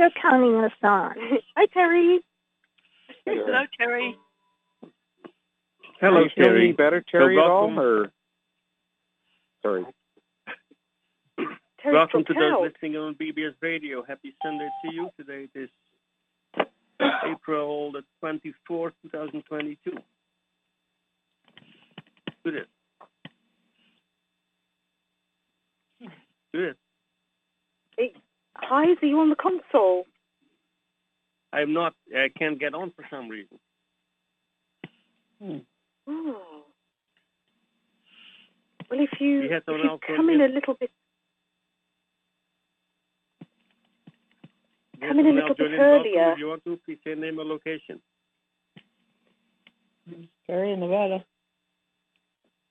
[0.00, 1.14] They're counting us on.
[1.56, 2.20] Hi, Terry.
[3.26, 4.16] Hello, Terry.
[6.00, 6.64] Hello, Are you feeling Terry.
[6.68, 7.78] any better, Terry, So at all?
[7.78, 8.10] Or
[9.60, 9.84] sorry.
[11.82, 14.02] Terry Welcome to those listening on BBS Radio.
[14.02, 15.10] Happy Sunday to you.
[15.18, 15.68] Today it is
[17.30, 19.90] April the 24th, 2022.
[22.42, 22.64] Do this.
[26.54, 26.76] Do this.
[28.62, 30.06] Hi, are you on the console?
[31.52, 33.58] I'm not, I can't get on for some reason.
[35.42, 35.58] Hmm.
[36.06, 36.62] Oh.
[38.90, 40.90] Well, if you, if you come on in a little bit,
[45.00, 45.78] Come in a little bit else joining.
[45.78, 46.06] Welcome.
[46.06, 46.32] earlier.
[46.32, 48.00] If you want to, please say name and location.
[50.46, 51.24] Terry in Nevada.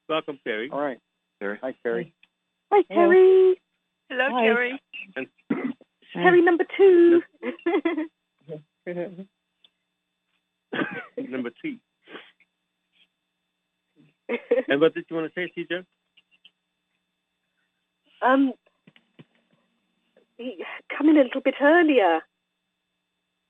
[0.08, 0.70] Welcome, Terry.
[0.72, 1.00] All right,
[1.40, 1.58] Terry.
[1.62, 2.14] Hi, Terry.
[2.72, 3.59] hi, Terry.
[4.09, 4.44] Hello, Hi.
[4.44, 4.81] Terry.
[6.13, 7.22] Terry number two.
[11.30, 11.80] Number three.
[14.67, 15.86] And what did you want to say, TJ?
[18.22, 18.53] um,
[20.97, 22.22] come in a little bit earlier.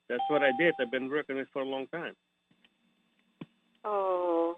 [0.09, 0.73] That's what I did.
[0.81, 2.13] I've been working it for a long time.
[3.85, 4.57] Oh,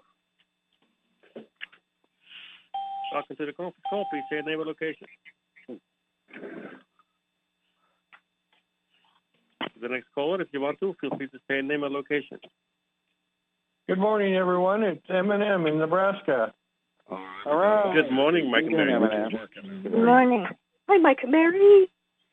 [3.12, 4.06] Welcome to the conference call.
[4.10, 5.06] Please say name and location.
[9.80, 12.38] The next caller, if you want to, feel free to say name and location.
[13.88, 14.82] Good morning, everyone.
[14.84, 16.52] It's Eminem in Nebraska.
[17.10, 17.18] All
[17.56, 17.92] right.
[17.94, 19.28] Good morning, Mike How you and Mary.
[19.32, 19.82] Eminem?
[19.82, 20.46] Good morning.
[20.88, 21.90] hi, Mike and Mary.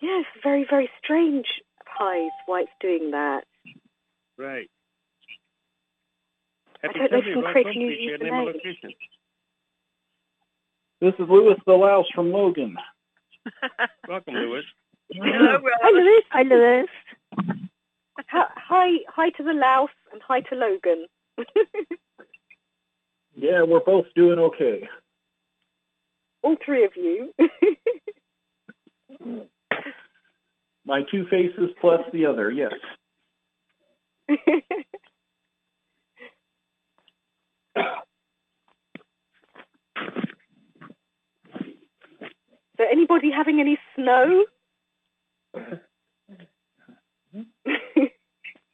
[0.00, 1.46] yes, very, very strange,
[1.98, 3.42] Pies, why it's doing that.
[4.38, 4.68] Right.
[6.82, 7.28] I Happy don't know if Sunday.
[7.28, 8.96] you can create a new Please say name and username.
[11.02, 11.16] Location.
[11.18, 12.76] This is Louis the Louse from Logan.
[14.08, 14.64] Welcome, Lewis.
[15.12, 15.94] Hello, Hi, Rose.
[15.94, 16.24] Lewis.
[16.30, 16.88] Hi, Lewis.
[18.28, 21.06] Hi, hi, hi to the louse and hi to Logan.
[23.34, 24.86] Yeah, we're both doing okay.
[26.42, 27.32] All three of you.
[30.84, 32.74] My two faces plus the other, yes.
[42.82, 44.44] So, anybody having any snow?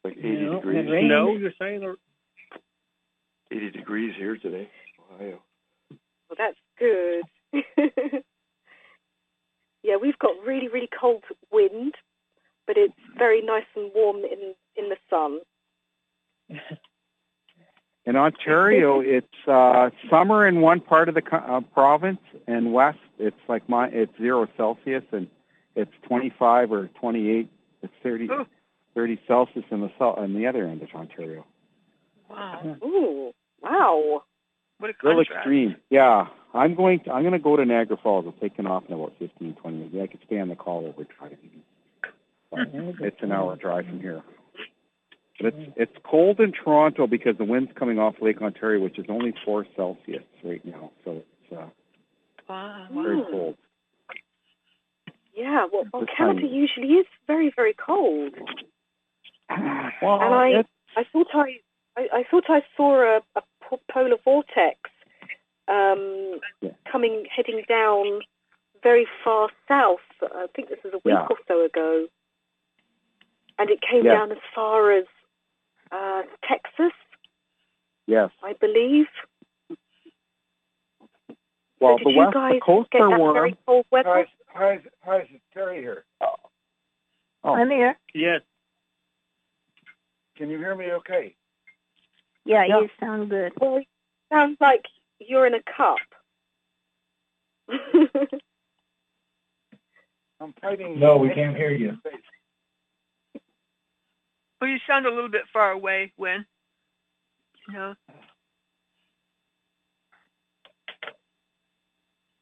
[0.04, 0.86] Like 80 No, degrees.
[1.08, 1.96] No, you're saying, or
[3.50, 4.68] 80 degrees here today.
[5.14, 5.42] Ohio.
[6.28, 7.24] Well, that's good.
[9.82, 11.94] yeah, we've got really, really cold wind,
[12.66, 15.40] but it's very nice and warm in in the sun.
[18.08, 22.98] In Ontario, it's uh, summer in one part of the co- uh, province, and west
[23.18, 25.26] it's like my it's zero Celsius, and
[25.76, 27.48] it's 25 or 28.
[27.82, 28.46] It's 30, Oh.
[28.94, 31.44] 30 Celsius in the on the other end of Ontario.
[32.30, 32.76] Wow.
[32.82, 33.32] Ooh,
[33.62, 34.22] wow!
[34.78, 35.04] What a contrast.
[35.04, 35.76] Real extreme.
[35.90, 37.00] Yeah, I'm going.
[37.00, 38.24] To, I'm going to go to Niagara Falls.
[38.26, 39.94] I'm taking off in about 15, 20 minutes.
[39.94, 41.62] Yeah, I could stay on the call over driving.
[42.50, 42.60] But
[43.06, 44.22] it's an hour drive from here.
[45.40, 49.06] But it's it's cold in Toronto because the wind's coming off Lake Ontario, which is
[49.08, 50.90] only four Celsius right now.
[51.04, 51.66] So it's uh,
[52.48, 52.86] Wow.
[52.90, 53.30] very Hmm.
[53.30, 53.56] cold.
[55.34, 58.34] Yeah, well, well Canada time- usually is very, very cold.
[60.02, 60.64] Well, And I- it's-
[60.96, 61.60] I thought I,
[61.96, 63.42] I, I thought I saw a, a
[63.92, 64.78] polar vortex
[65.68, 66.70] um, Yeah.
[66.90, 68.20] coming, heading down
[68.82, 70.00] very far south.
[70.22, 71.26] I think this was a week Yeah.
[71.30, 72.08] or so ago,
[73.58, 74.14] and it came Yeah.
[74.14, 75.04] down as far as
[75.92, 76.92] uh, Texas,
[78.06, 78.30] yes.
[78.42, 79.06] I believe.
[81.80, 83.34] Well, so the did you west, guys the coasts get that warm.
[83.34, 84.08] very cold weather?
[84.08, 86.04] Hi, hi, hi, it's Terry here.
[87.44, 87.54] Oh.
[87.54, 87.96] I'm here.
[88.14, 88.40] yes,
[90.36, 91.34] Can you hear me okay?
[92.44, 92.80] Yeah, Yeah.
[92.80, 93.52] you sound good.
[93.60, 93.86] Well, it
[94.32, 94.84] sounds like
[95.20, 95.98] you're in a cup.
[100.40, 100.98] I'm fighting.
[100.98, 101.96] No, we can't hear you.
[104.60, 106.44] Well, you sound a little bit far away, Wynn.
[107.68, 107.94] You know,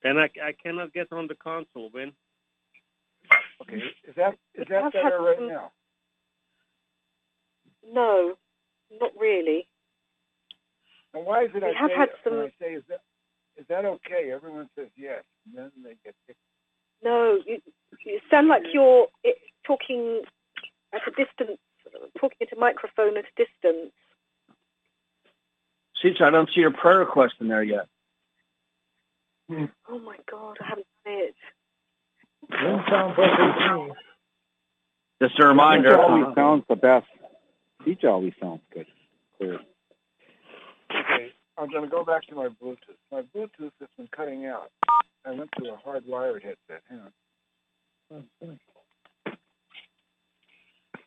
[0.05, 2.13] and I, I cannot get on the console, Wynn.
[3.63, 5.73] Okay, is that is I've that had better right some- now?
[7.93, 8.35] no,
[9.01, 9.67] not really.
[11.15, 13.01] And why is it We I have say had some- I say is that
[13.57, 14.31] is that okay?
[14.33, 16.15] Everyone says yes, and then they get
[17.03, 17.61] No, you,
[18.05, 19.09] you sound like you're
[19.67, 20.23] talking
[20.93, 21.59] at a distance,
[22.19, 23.93] talking at a microphone at a distance.
[26.03, 27.87] Teacher, I don't see your prayer request in there yet.
[29.49, 29.65] Hmm.
[29.89, 31.35] Oh my God, I haven't done it.
[32.51, 33.93] Wynn sounds okay to me.
[35.23, 35.91] Just a reminder.
[35.91, 37.07] Speech always sounds the best.
[37.83, 38.87] Speech always sounds good.
[39.39, 39.61] Clear.
[40.91, 42.99] Okay, I'm gonna go back to my Bluetooth.
[43.11, 44.71] My Bluetooth has been cutting out.
[45.25, 46.83] I went to a hardwired headset.
[46.89, 48.59] Hang on.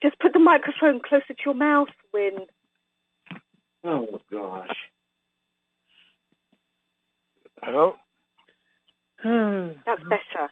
[0.01, 2.37] Just put the microphone closer to your mouth, Wynn.
[3.83, 4.75] Oh gosh.
[7.61, 7.93] Hello?
[9.21, 9.69] Hmm.
[9.85, 10.49] That's better.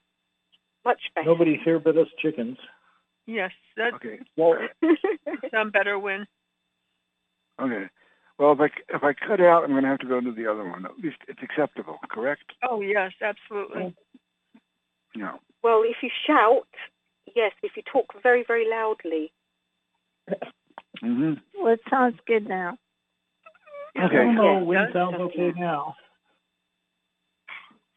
[0.85, 1.27] Much better.
[1.27, 2.57] Nobody's here but us chickens.
[3.25, 4.55] Yes, that Okay, well,
[5.51, 6.25] sound better when.
[7.61, 7.85] okay.
[8.39, 10.63] Well, if I, if I cut out, I'm gonna have to go to the other
[10.69, 10.85] one.
[10.85, 12.43] At least it's acceptable, correct?
[12.69, 13.95] Oh yes, absolutely.
[15.15, 15.33] Yeah.
[15.63, 16.67] well, if you shout,
[17.35, 17.51] yes.
[17.63, 19.31] If you talk very, very loudly.
[21.03, 21.33] Mm-hmm.
[21.61, 22.77] Well, it sounds good now.
[23.99, 24.31] Okay.
[24.31, 25.95] no, Wynn sounds okay now.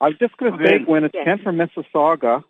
[0.00, 0.78] I was just going to Okay.
[0.78, 1.24] say, when it's Yes.
[1.24, 2.42] Ken from Mississauga,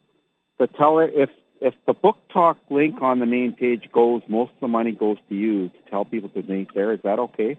[0.60, 1.30] to tell her if
[1.60, 5.18] if the book talk link on the main page goes, most of the money goes
[5.28, 6.92] to you to tell people to donate there.
[6.92, 7.58] Is that okay?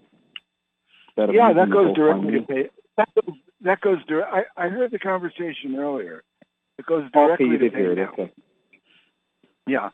[1.17, 2.69] Instead Yeah, that goes directly to pay.
[2.97, 4.33] That goes, that goes direct.
[4.57, 6.23] I, I heard the conversation earlier.
[6.79, 8.09] It goes Okay, directly you to did hear it.
[8.09, 8.31] Okay.
[9.71, 9.89] Yeah.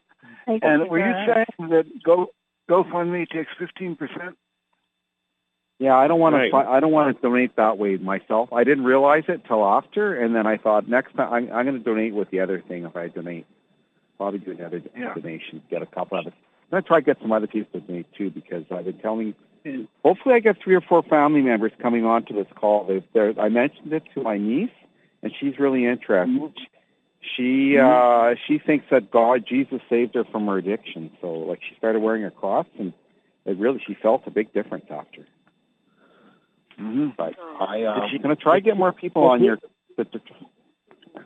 [0.45, 2.27] Thank And you were you saying that Go
[2.69, 4.37] GoFundMe takes fifteen percent?
[5.79, 6.49] Yeah, I don't want Right.
[6.49, 6.57] to.
[6.57, 8.51] I don't want to donate that way myself.
[8.51, 11.77] I didn't realize it till after, and then I thought next time I'm, I'm going
[11.77, 12.83] to donate with the other thing.
[12.85, 13.45] If I donate,
[14.17, 15.13] probably do another Yeah.
[15.13, 16.33] donation, get a couple of it.
[16.33, 18.97] I'm going to try to get some other people to donate too, because I've been
[18.97, 19.35] telling.
[20.03, 22.85] Hopefully, I get three or four family members coming on to this call.
[22.85, 24.71] They've, they're, I mentioned it to my niece,
[25.21, 26.53] and she's really interested.
[27.35, 31.11] She uh, she thinks that God, Jesus, saved her from her addiction.
[31.21, 32.93] So, like, she started wearing a cross, and
[33.45, 35.25] it really she felt a big difference after.
[36.79, 37.09] Mm-hmm.
[37.17, 39.57] But I, uh, Is she- going to try to get more people on your.
[39.97, 40.19] The, the,
[41.15, 41.25] Was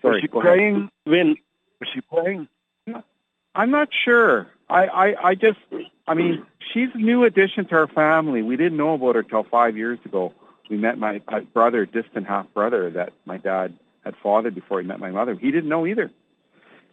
[0.00, 0.52] sorry, she go ahead.
[0.54, 0.88] praying?
[1.06, 1.36] Wynn.
[1.80, 2.48] Was she praying?
[3.54, 4.48] I'm not sure.
[4.68, 5.58] I, I, I just,
[6.06, 6.44] I mean,
[6.74, 8.42] she's a new addition to our family.
[8.42, 10.34] We didn't know about her till five years ago.
[10.68, 13.72] We met my, my brother, distant half brother, that my dad
[14.06, 15.34] had fathered before he met my mother.
[15.34, 16.10] He didn't know either.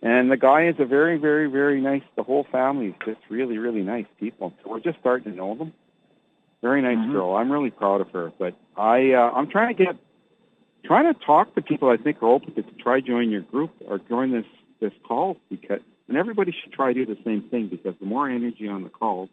[0.02, 2.02] And the guy is a very, very, very nice.
[2.18, 4.54] The whole family is just really, really nice people.
[4.62, 5.72] So we're just starting to know them.
[6.62, 7.14] Very nice Mhm.
[7.14, 7.36] girl.
[7.36, 8.34] I'm really proud of her.
[8.38, 9.96] But I, uh, I'm trying to get,
[10.84, 14.00] trying to talk to people I think are open to try join your group or
[14.00, 14.46] join this
[14.82, 18.30] this call because, and everybody should try to do the same thing because the more
[18.30, 19.30] energy on the call,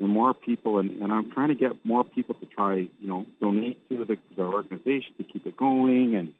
[0.00, 3.24] the more people, and, and I'm trying to get more people to try, you know,
[3.40, 6.34] donate to the, the organization to keep it going, and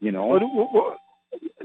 [0.00, 0.38] you know,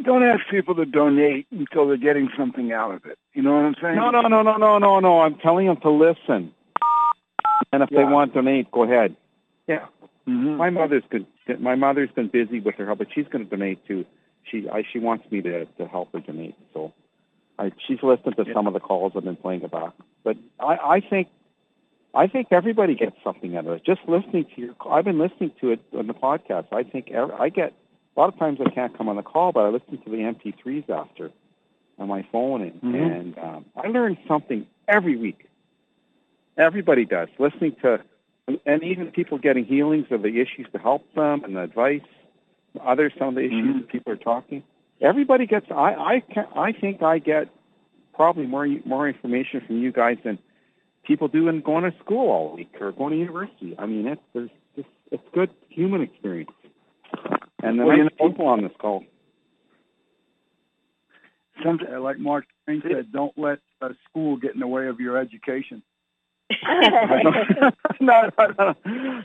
[0.04, 3.18] don't ask people to donate until they're getting something out of it.
[3.34, 3.96] You know what I'm saying?
[3.96, 5.22] no, no, no, no, no, no, no.
[5.22, 6.54] I'm telling them to listen,
[7.72, 9.16] and if they want to donate, go ahead.
[9.68, 9.86] Yeah,
[10.28, 10.58] Mhm.
[10.58, 11.26] my mother's good.
[11.60, 14.06] My mother's been busy with her help, but she's going to donate too.
[14.44, 16.94] She I, she wants me to to help her donate, so
[17.58, 19.96] I, she's listened to some of the calls I've been playing about.
[20.24, 21.30] But I, I think
[22.14, 23.84] I think everybody gets something out of it.
[23.86, 26.68] Just listening to your, I've been listening to it on the podcast.
[26.72, 27.74] I think ev- I get
[28.16, 30.18] a lot of times I can't come on the call, but I listen to the
[30.18, 31.32] MP3s after
[31.98, 33.20] on my phone, and, Mhm.
[33.20, 35.46] and um, I learn something every week.
[36.58, 38.02] Everybody does listening to,
[38.66, 42.02] and even people getting healings of the issues to help them and the advice.
[42.82, 43.80] Other some of the issues Mhm.
[43.80, 44.64] that people are talking.
[45.02, 45.70] Everybody gets.
[45.72, 47.48] I I can, I think I get
[48.14, 50.38] probably more more information from you guys than
[51.04, 53.76] people do in going to school all week or going to university.
[53.80, 56.52] I mean, it's there's just it's good human experience.
[57.66, 59.04] And the Well, you nice know- people on this call.
[61.64, 65.00] Some, uh, like Mark Twain said, don't let uh, school get in the way of
[65.00, 65.82] your education.
[66.64, 67.32] no,
[68.02, 68.76] no, no,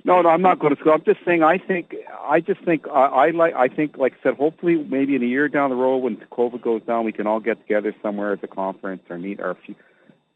[0.05, 0.93] no, no, I'm not going to school.
[0.93, 1.43] I'm just saying.
[1.43, 1.95] I think.
[2.23, 2.87] I just think.
[2.89, 3.55] I, I like.
[3.55, 6.63] I think, like I said, hopefully, maybe in a year down the road, when COVID
[6.63, 9.75] goes down, we can all get together somewhere at the conference or meet our few.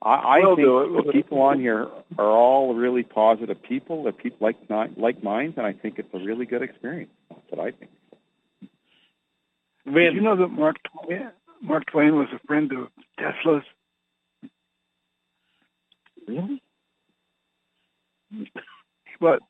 [0.04, 0.90] I, I We'll think do it.
[0.90, 4.02] We'll the people on here are all really positive people.
[4.02, 4.56] They're people like
[4.96, 7.10] like minds, and I think it's a really good experience.
[7.30, 7.90] That's what I think.
[9.86, 11.30] Did you know that Mark Twain,
[11.62, 13.64] Mark Twain was a friend of Tesla's?
[16.28, 16.62] Really?
[19.20, 19.40] What?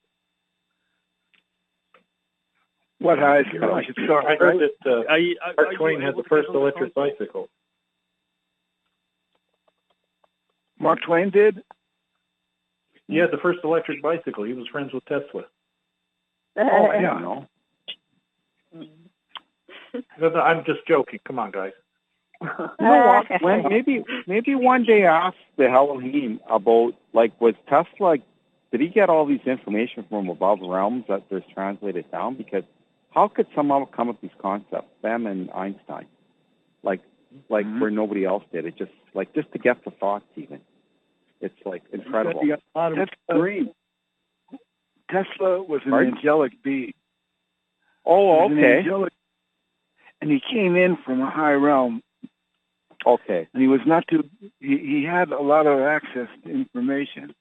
[2.98, 3.72] What high school?
[3.72, 4.26] I should start.
[4.26, 6.94] I heard that uh, Are you, Mark Twain had the first get on the electric
[6.94, 7.48] bicycle.
[10.84, 11.62] Mark Twain did.
[13.08, 14.44] Yeah, the first electric bicycle.
[14.44, 15.44] He was friends with Tesla.
[16.56, 17.18] Oh, I yeah.
[17.18, 17.46] don't know.
[20.20, 21.20] No, no, I'm just joking.
[21.24, 21.72] Come on, guys.
[22.42, 22.50] You
[22.80, 23.26] know what?
[23.42, 28.16] When maybe maybe one day ask the Elohim about like was Tesla
[28.72, 32.34] did he get all these information from above realms that there's translated down?
[32.34, 32.64] Because
[33.10, 36.06] how could someone come up with these concepts, them and Einstein,
[36.82, 37.00] like
[37.48, 37.80] like Mhm.
[37.80, 38.74] where nobody else did it?
[38.76, 40.60] Just like just to get the thoughts even.
[41.44, 42.40] It's like incredible.
[42.42, 43.70] You got a lot of That's brain.
[45.10, 46.14] Tesla was an Pardon?
[46.16, 46.94] angelic being.
[48.06, 49.12] Oh, He was an okay, angelic-
[50.20, 52.02] and he came in from a high realm,
[53.06, 54.24] okay, and he was not too.
[54.60, 57.34] He, he had a lot of access to information,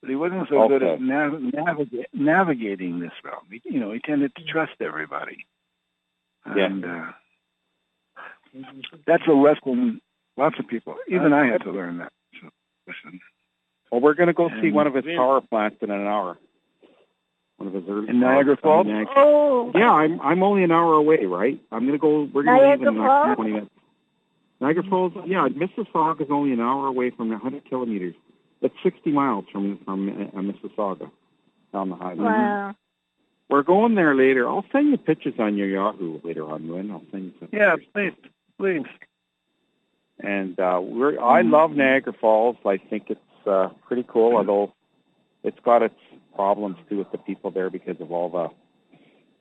[0.00, 3.44] but he wasn't so good at nav- naviga- navigating this realm.
[3.50, 5.44] He, you know, he tended to trust everybody.
[6.56, 6.64] Yeah.
[6.66, 7.12] And uh,
[9.06, 10.00] that's a lesson
[10.38, 12.12] lots of people, even I had to learn that.
[12.40, 12.48] So,
[12.88, 13.20] listen,
[13.92, 16.38] Well, we're going to go see one of his power plants in an hour.
[17.58, 18.86] One of his early In Niagara Falls?
[19.14, 21.60] Oh, Yeah, I'm I'm only an hour away, right?
[21.70, 22.22] I'm going to go.
[22.32, 23.36] We're going to leave in Niagara the next Falls?
[23.36, 23.70] twenty minutes.
[24.60, 28.14] Niagara Falls, yeah, Mississauga is only an hour away from 100 kilometers.
[28.62, 31.10] That's 60 miles from from uh, Mississauga
[31.72, 32.24] down the highway.
[32.24, 32.74] wow.
[33.50, 34.48] We're going there later.
[34.48, 36.90] I'll send you pictures on your Yahoo later on, Lynn.
[36.90, 37.48] I'll send you some.
[37.52, 38.14] Yeah, pictures.
[38.56, 38.86] please, please.
[40.20, 42.56] And uh, we're I love Niagara Falls.
[42.64, 44.72] I think it's uh, pretty cool, although
[45.42, 45.94] it's got its
[46.34, 48.48] problems too with the people there because of all the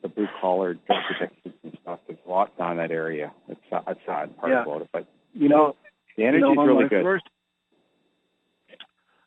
[0.02, 2.00] the blue collar drug addictions and stuff.
[2.08, 3.32] There's a lot down that area.
[3.48, 4.64] It's uh, a sad part Yeah.
[4.64, 5.76] about it, but you know,
[6.18, 7.04] the energy's you know, on really good.
[7.04, 7.26] First,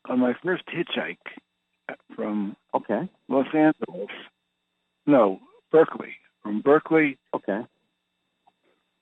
[0.09, 1.17] on my first hitchhike
[2.15, 4.09] from okay, Los Angeles,
[5.05, 5.39] no,
[5.71, 6.13] Berkeley,
[6.43, 7.61] from Berkeley, okay,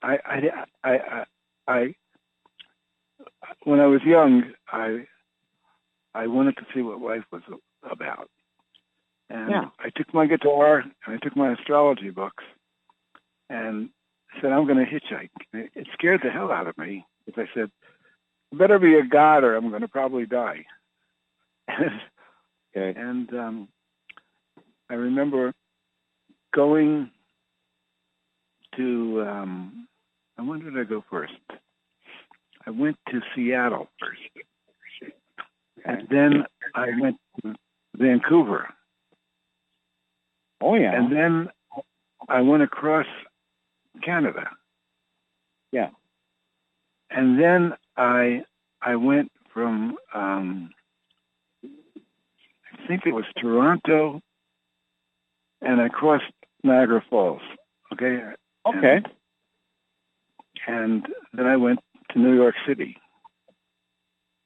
[0.04, 0.40] I, I,
[0.84, 1.26] I, I,
[1.68, 1.96] I,
[3.64, 5.08] when I was young, I,
[6.14, 7.42] I wanted to see what life was
[7.90, 8.30] about,
[9.30, 9.70] and Yeah.
[9.80, 12.44] I took my guitar and I took my astrology books,
[13.50, 13.90] and
[14.42, 15.30] said I'm going to hitchhike.
[15.54, 17.72] It, scared the hell out of me because I said,
[18.52, 20.66] "It better be a god, or I'm going to probably die."
[21.70, 23.00] okay.
[23.00, 23.68] And um,
[24.90, 25.54] I remember
[26.54, 27.10] going
[28.78, 29.88] to, um,
[30.38, 31.34] and when did I go first?
[32.66, 34.22] I went to Seattle first.
[35.86, 37.56] And then I went to
[37.96, 38.70] Vancouver.
[40.62, 40.96] Oh yeah.
[40.96, 41.50] And then
[42.30, 43.06] I went across
[44.04, 44.50] Canada.
[45.72, 45.90] Yeah.
[47.10, 48.44] And then I
[48.82, 50.70] I went from um
[51.64, 54.22] I think it was Toronto
[55.62, 56.24] and I crossed
[56.64, 57.42] Niagara Falls.
[57.94, 58.20] Okay?
[58.66, 59.02] okay.
[60.68, 61.80] And then I went
[62.12, 62.98] to New York City.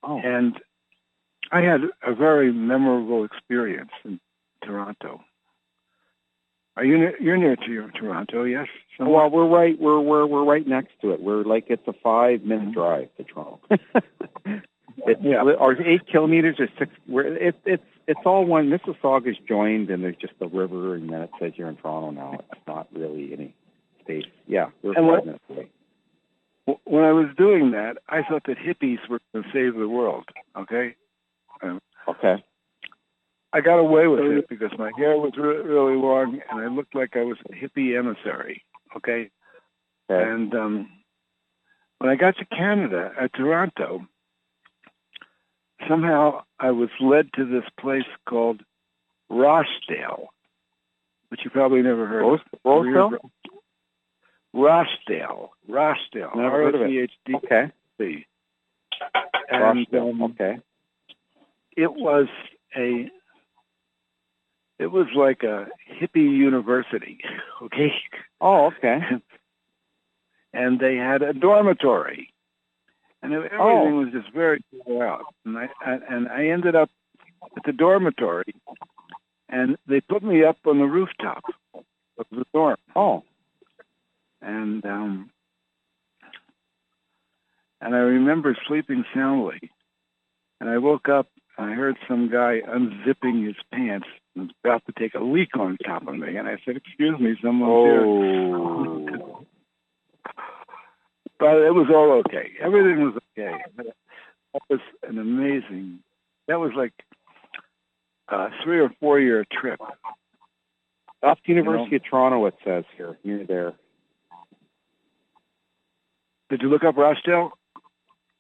[0.04, 0.20] Oh.
[0.24, 0.60] And
[1.52, 4.20] I had a very memorable experience in
[4.64, 5.22] Toronto.
[6.76, 8.44] Are you near, you're near to Toronto?
[8.44, 8.68] Yes.
[9.00, 9.80] Oh, well, we're right.
[9.80, 11.22] We're we're we're right next to it.
[11.22, 12.74] We're like it's a five minute mm-hmm.
[12.74, 13.60] drive to Toronto.
[15.08, 15.42] it's Yeah.
[15.42, 16.92] or eight kilometers or six.
[17.08, 18.70] We're it's it's it's all one.
[18.70, 22.44] Mississauga's joined, and there's just a river, and then it says you're in Toronto now.
[22.52, 23.56] It's not really any
[24.02, 24.26] space.
[24.46, 25.70] Yeah, we're And five minutes away.
[26.86, 30.26] when I was doing that, I thought that hippies were going to save the world.
[30.56, 30.96] Okay.
[32.08, 32.44] Okay.
[33.54, 36.94] I got away with it because my hair was re- really long and I looked
[36.96, 38.64] like I was a hippie emissary.
[38.96, 39.30] Okay.
[40.10, 40.30] Okay.
[40.30, 40.90] And um,
[42.00, 44.08] when I got to Canada, at Toronto,
[45.88, 48.62] somehow I was led to this place called
[49.30, 50.28] Rochdale,
[51.30, 52.60] which you probably never heard Rose, of.
[52.64, 53.32] Roseville.
[54.54, 55.52] Rochdale.
[55.68, 56.32] Rochdale.
[56.36, 57.12] Never heard of it.
[57.36, 57.72] Okay.
[59.50, 60.10] And Rochdale.
[60.10, 60.58] um, okay.
[61.78, 62.28] It was
[62.76, 63.10] a
[64.80, 65.68] it was like a
[66.00, 67.20] hippie university
[67.62, 67.94] okay?
[68.42, 69.00] Oh, okay.
[70.54, 72.34] and they had a dormitory.
[73.24, 74.00] And everything Oh.
[74.04, 75.26] was just very well out.
[75.46, 76.90] And i and and i ended up
[77.56, 78.54] at the dormitory
[79.50, 81.44] and they put me up on the rooftop
[81.76, 82.78] of the dorm.
[82.96, 83.24] Oh,
[84.42, 85.30] and um
[87.82, 89.60] and i remember sleeping soundly.
[90.60, 91.28] And i woke up
[91.58, 95.78] i heard some guy unzipping his pants and was about to take a leak on
[95.86, 99.46] top of me and i said excuse me someone's here oh.
[101.40, 106.00] but it was all okay everything was okay that was an amazing
[106.48, 106.94] that was like
[108.30, 109.80] a three or four year trip
[111.22, 112.46] That's University of Toronto.
[112.46, 113.18] It says here.
[113.24, 113.74] Near there.
[116.50, 117.52] did you look up rochdale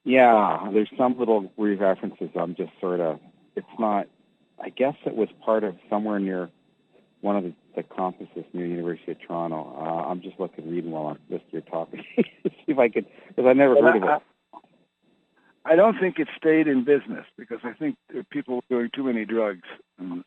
[0.07, 2.29] Yeah, there's some little references.
[2.33, 3.19] I'm just sort of.
[3.57, 4.07] It's not.
[4.63, 6.49] I guess it was part of somewhere near
[7.19, 9.75] one of the, the campuses near University of Toronto.
[9.77, 12.03] Uh, I'm just looking, reading while I'm listening to your talking.
[12.15, 14.23] See if I could, because I never heard of it.
[15.65, 17.97] I don't think it stayed in business because I think
[18.29, 19.67] people were doing too many drugs.
[19.99, 20.23] And,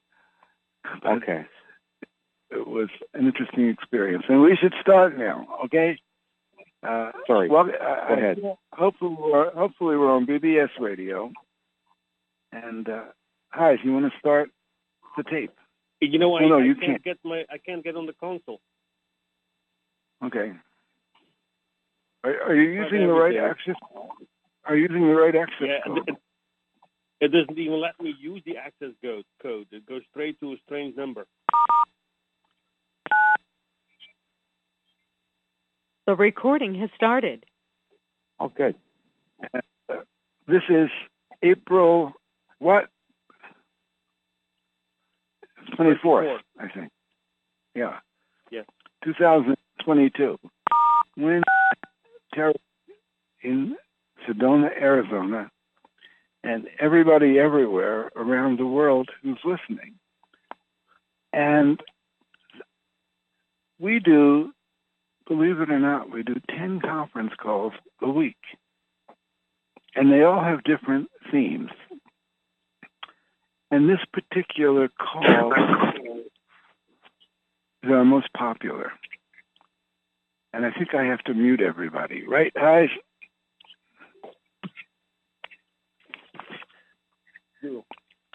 [1.03, 1.47] but Okay.
[2.51, 5.47] It was an interesting experience, and we should start now.
[5.65, 5.99] Okay.
[6.87, 7.49] Uh, Sorry.
[7.49, 8.39] well, Go I, ahead.
[8.45, 11.31] I, hopefully, we're, hopefully we're on BBS radio.
[12.53, 13.05] And uh,
[13.51, 14.51] hi, if you want to start
[15.17, 15.53] the tape,
[16.01, 17.05] You know, I, No, no, I you can't, can't.
[17.05, 18.61] get my I can't get on the console.
[20.25, 20.53] okay.
[22.25, 23.77] Are, are you using the right access?
[24.65, 25.99] Are you using the right access Yeah, code?
[26.09, 26.17] it,
[27.21, 29.25] it doesn't even let me use the access code.
[29.43, 29.67] Code.
[29.73, 31.27] It goes straight to a strange number.
[36.11, 37.47] The recording has started.
[38.41, 38.75] Oh, good.
[40.49, 40.89] This is
[41.41, 42.15] April
[42.59, 42.89] what?
[45.77, 46.91] Twenty fourth, I think.
[47.77, 48.01] Yeah.
[48.51, 48.65] Yes.
[49.05, 50.37] Two thousand twenty two.
[51.15, 51.43] When
[52.35, 52.55] Terry
[53.45, 53.77] in
[54.29, 55.49] Sedona, Arizona,
[56.43, 59.95] and everybody everywhere around the world who's listening.
[61.33, 61.81] And
[63.79, 64.51] we do,
[65.31, 67.73] believe it or not, we do 10 conference calls
[68.03, 68.37] a week.
[69.95, 71.71] And they all have different themes.
[73.71, 75.53] And this particular call
[77.85, 78.91] is our most popular.
[80.53, 82.89] And I think I have to mute everybody, right, guys?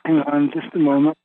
[0.05, 1.17] Hang on just a moment.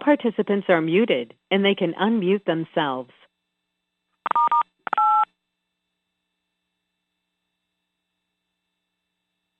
[0.00, 3.10] Participants are muted and they can unmute themselves.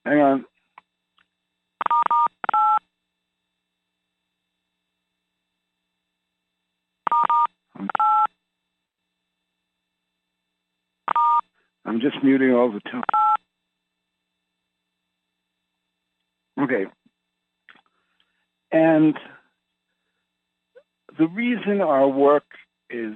[0.04, 0.44] Hang on.
[11.85, 13.02] I'm just muting all the time.
[16.61, 16.87] Okay.
[18.73, 19.16] And
[21.20, 22.44] the reason our work
[22.88, 23.14] is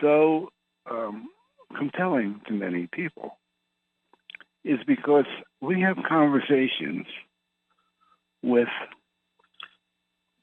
[0.00, 0.48] so
[0.88, 1.26] um,
[1.76, 3.36] compelling to many people
[4.64, 5.24] is because
[5.60, 7.06] we have conversations
[8.44, 8.68] with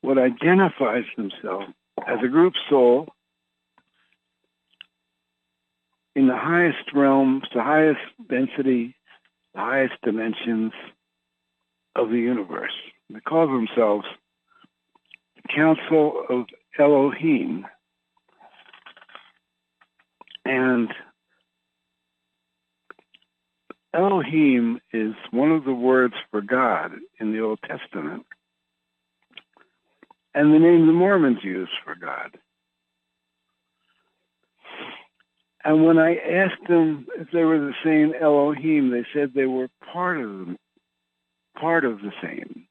[0.02, 1.68] what identifies themselves
[2.06, 3.08] as a group soul
[6.18, 8.94] in the highest realms, the highest density,
[9.54, 10.74] the highest dimensions
[11.96, 12.74] of the universe.
[13.10, 14.23] They call themselves the
[15.50, 16.46] Council of
[16.80, 17.66] Elohim.
[20.46, 20.90] And
[23.94, 28.26] Elohim is one of the words for God in the Old Testament,
[30.34, 32.38] and the name the Mormons use for God.
[35.64, 39.70] And when I asked them if they were the same Elohim, they said they were
[39.94, 40.50] part of
[41.60, 42.68] part of the same.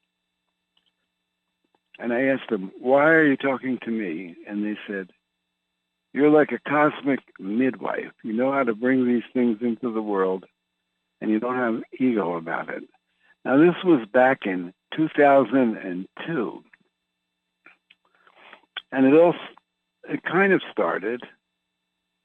[1.98, 4.36] And I asked them, why are you talking to me?
[4.48, 5.10] And they said,
[6.12, 8.12] you're like a cosmic midwife.
[8.22, 10.44] You know how to bring these things into the world
[11.20, 12.82] and you don't have ego about it.
[13.44, 16.64] Now, this was back in 2002.
[18.90, 19.34] And it all,
[20.08, 21.22] it kind of started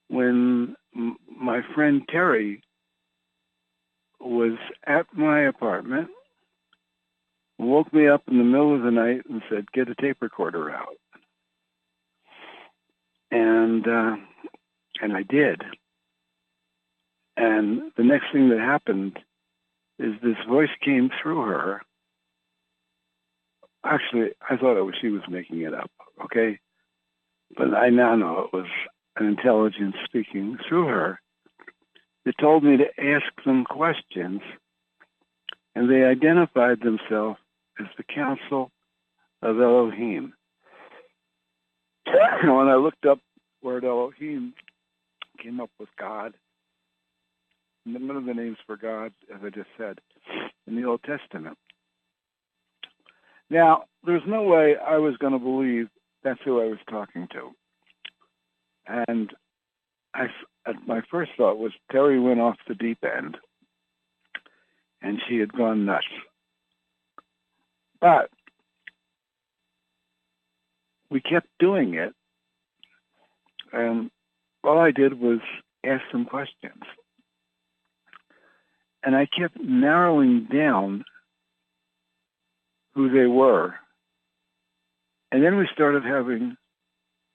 [0.10, 2.62] when my friend Terry
[4.20, 6.10] was at my apartment,
[7.58, 10.70] woke me up in the middle of the night and said, get a tape recorder
[10.72, 10.96] out.
[13.32, 14.16] And, uh,
[15.02, 15.62] and I did.
[17.36, 19.20] And the next thing that happened
[20.00, 21.82] is this voice came through her.
[23.84, 25.90] Actually, I thought it was she was making it up,
[26.26, 26.60] okay?
[27.56, 28.68] But I now know it was
[29.16, 31.20] an intelligence speaking through her.
[32.26, 34.42] They told me to ask them questions,
[35.76, 37.40] and they identified themselves
[37.80, 38.72] as the Council
[39.42, 40.34] of Elohim.
[42.06, 43.20] And when I looked up
[43.62, 44.54] word Elohim,
[45.42, 46.34] came up with God.
[47.86, 50.00] And one of the names for God, as I just said,
[50.68, 51.58] in the Old Testament.
[53.50, 55.88] Now, there's no way I was going to believe
[56.24, 57.52] that's who I was talking to.
[59.08, 59.32] And
[60.14, 60.28] I,
[60.86, 63.38] my first thought was Terry went off the deep end,
[65.02, 66.06] and she had gone nuts.
[68.00, 68.30] But
[71.10, 72.14] we kept doing it,
[73.74, 74.12] and
[74.64, 75.40] all I did was
[75.86, 76.84] ask some questions.
[79.04, 81.06] And I kept narrowing down
[82.94, 83.76] who they were.
[85.32, 86.58] And then we started having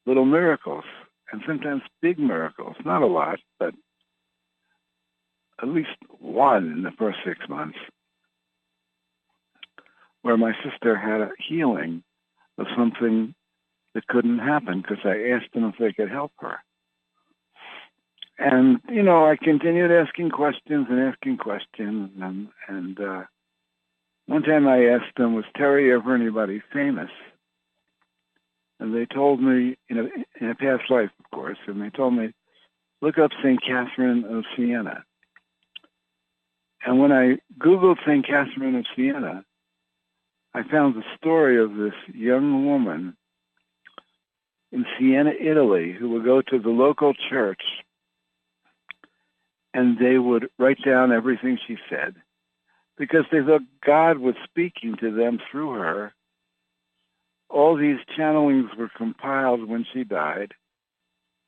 [0.06, 0.84] little miracles.
[1.32, 2.76] and sometimes big miracles.
[2.84, 3.74] Not a lot, but
[5.62, 7.78] at least one in the first six months,
[10.22, 12.02] where my sister had a healing
[12.58, 13.34] of something
[13.94, 16.58] that couldn't happen because I asked them if they could help her.
[18.38, 22.10] And, you know, I continued asking questions and asking questions.
[22.20, 23.22] And, and uh,
[24.26, 27.10] one time I asked them, was Terry ever anybody famous?
[28.80, 30.04] And they told me, in a,
[30.40, 32.32] in a past life, of course, and they told me,
[33.00, 33.60] look up St.
[33.62, 35.04] Catherine of Siena.
[36.84, 38.26] And when I Googled St.
[38.26, 39.44] Catherine of Siena,
[40.54, 43.16] I found the story of this young woman
[44.70, 47.62] in Siena, Italy, who would go to the local church
[49.74, 52.14] and they would write down everything she said
[52.98, 56.14] because they thought God was speaking to them through her.
[57.48, 60.52] All these channelings were compiled when she died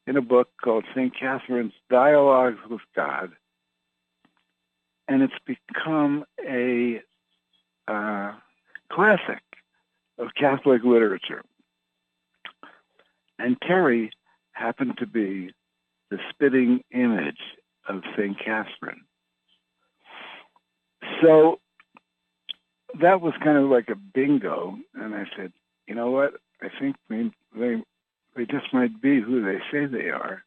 [0.07, 1.15] in a book called St.
[1.19, 3.33] Catherine's Dialogues with God.
[5.09, 7.01] And it's become a
[7.87, 8.33] uh,
[8.95, 9.43] classic
[10.19, 11.43] of Catholic literature.
[13.39, 14.11] And Terry
[14.53, 15.51] happened to be
[16.11, 17.41] the spitting image
[17.89, 18.37] of St.
[18.39, 19.03] Catherine.
[21.23, 21.59] So
[23.01, 24.77] that was kind of like a bingo.
[24.95, 25.53] And I said,
[25.89, 26.35] you know what?
[26.63, 27.83] I think they, they,
[28.37, 30.45] they just might be who they say they are.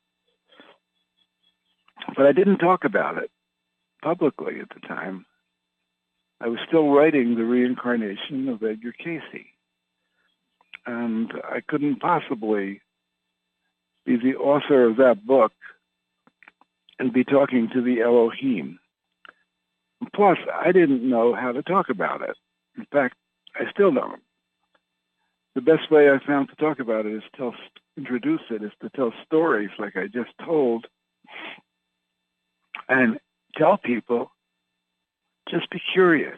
[2.15, 3.29] But I didn't talk about it
[4.01, 5.25] publicly at the time.
[6.39, 9.45] I was still writing the reincarnation of Edgar Cayce.
[10.85, 12.81] And I couldn't possibly
[14.05, 15.51] be the author of that book
[16.99, 18.79] and be talking to the Elohim.
[20.15, 22.37] Plus, I didn't know how to talk about it.
[22.77, 23.15] In fact,
[23.55, 24.21] I still don't.
[25.55, 27.51] The best way I found to talk about it is to
[27.97, 30.85] introduce it, is to tell stories like I just told,
[32.87, 33.19] and
[33.57, 34.31] tell people,
[35.49, 36.37] just be curious.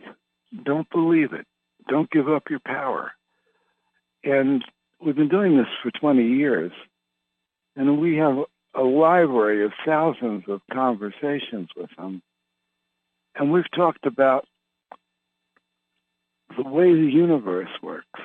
[0.63, 1.45] Don't believe it.
[1.87, 3.11] Don't give up your power.
[4.23, 4.63] And
[5.03, 6.71] we've been doing this for 20 years,
[7.75, 8.37] and we have
[8.75, 12.21] a library of thousands of conversations with them.
[13.35, 14.45] And we've talked about
[16.55, 18.19] the way the universe works.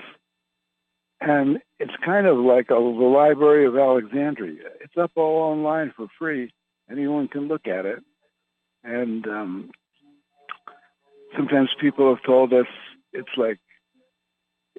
[1.20, 4.68] And it's kind of like a, the Library of Alexandria.
[4.80, 6.52] It's up all online for free.
[6.90, 8.00] Anyone can look at it.
[8.82, 9.70] And um,
[11.36, 12.66] sometimes people have told us
[13.12, 13.58] it's like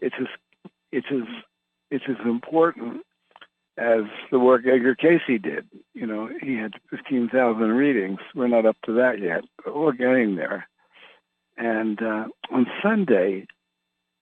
[0.02, 0.28] it's as
[0.92, 1.28] it's as
[1.92, 3.02] it's as important
[3.78, 5.68] as the work Edgar Cayce did.
[5.94, 8.20] You know, he had 15,000 readings.
[8.34, 10.68] We're not up to that yet, but we're getting there.
[11.58, 13.48] And uh, on Sunday,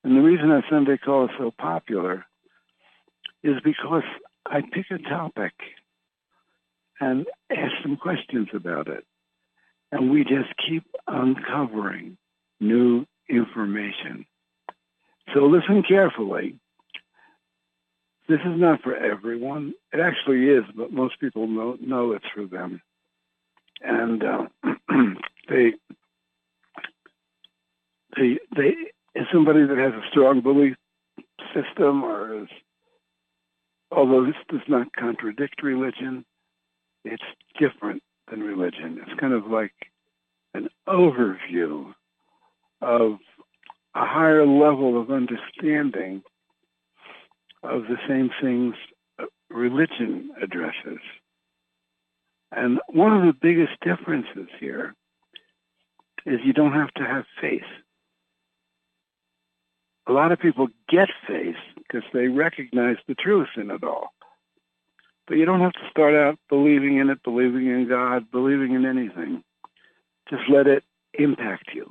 [0.02, 2.26] and the reason that Sunday call is so popular
[3.42, 4.02] is because
[4.46, 5.52] I pick a topic
[7.00, 9.04] and ask some questions about it.
[9.92, 12.16] And we just keep uncovering
[12.66, 14.26] new information.
[15.32, 16.58] So listen carefully
[18.28, 19.74] this is not for everyone.
[19.92, 22.80] It actually is, but most people know, know it's for them.
[23.82, 24.46] And uh,
[25.48, 25.72] they,
[28.16, 28.74] they, they,
[29.14, 30.74] is somebody that has a strong belief
[31.54, 32.48] system or is,
[33.92, 36.24] although this does not contradict religion,
[37.04, 37.22] it's
[37.58, 39.00] different than religion.
[39.02, 39.74] It's kind of like
[40.54, 41.92] an overview
[42.84, 43.18] of
[43.94, 46.22] a higher level of understanding
[47.62, 48.74] of the same things
[49.50, 51.00] religion addresses.
[52.52, 54.94] And one of the biggest differences here
[56.26, 57.62] is you don't have to have faith.
[60.06, 64.08] A lot of people get faith because they recognize the truth in it all.
[65.26, 68.84] But you don't have to start out believing in it, believing in God, believing in
[68.84, 69.42] anything.
[70.28, 71.90] Just let it impact you.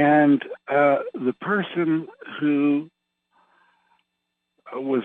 [0.00, 2.08] And uh, the person
[2.40, 2.88] who
[4.72, 5.02] was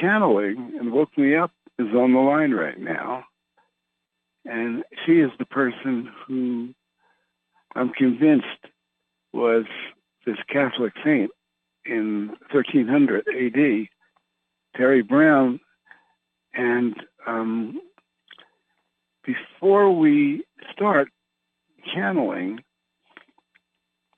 [0.00, 3.24] channeling and woke me up is on the line right now.
[4.46, 6.70] And she is the person who
[7.74, 8.46] I'm convinced
[9.34, 9.66] was
[10.24, 11.30] this Catholic saint
[11.84, 13.88] in 1300 AD,
[14.74, 15.60] Terry Brown.
[16.54, 17.78] And um,
[19.22, 21.08] before we start
[21.94, 22.60] channeling,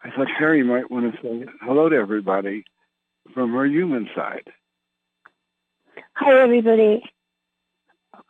[0.04, 2.64] I thought Terry might want to say hello to everybody
[3.34, 4.48] from her human side.
[6.14, 7.02] Hi, everybody.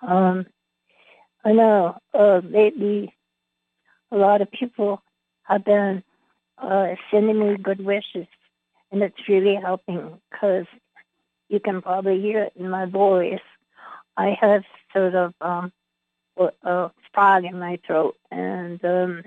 [0.06, 0.46] Um,
[1.44, 3.14] I know uh, lately
[4.10, 5.02] a lot of people
[5.44, 6.02] have been
[6.58, 8.26] uh, sending me good wishes,
[8.90, 10.66] and it's really helping because
[11.48, 13.40] you can probably hear it in my voice
[14.16, 15.72] I have sort of um,
[16.36, 19.22] a, a frog in my throat and um,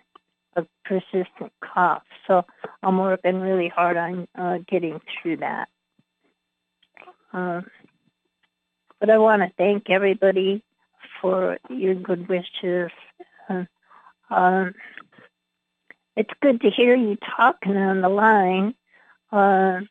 [0.56, 2.04] a persistent cough.
[2.28, 2.46] So
[2.82, 5.68] I'm working really hard on uh, getting through that.
[7.34, 7.66] Um,
[9.00, 10.64] but I want to thank everybody
[11.22, 12.92] for your good wishes.
[13.50, 13.66] Uh,
[14.30, 14.74] um,
[16.16, 18.74] it's good to hear you talking on the line,
[19.32, 19.82] uh,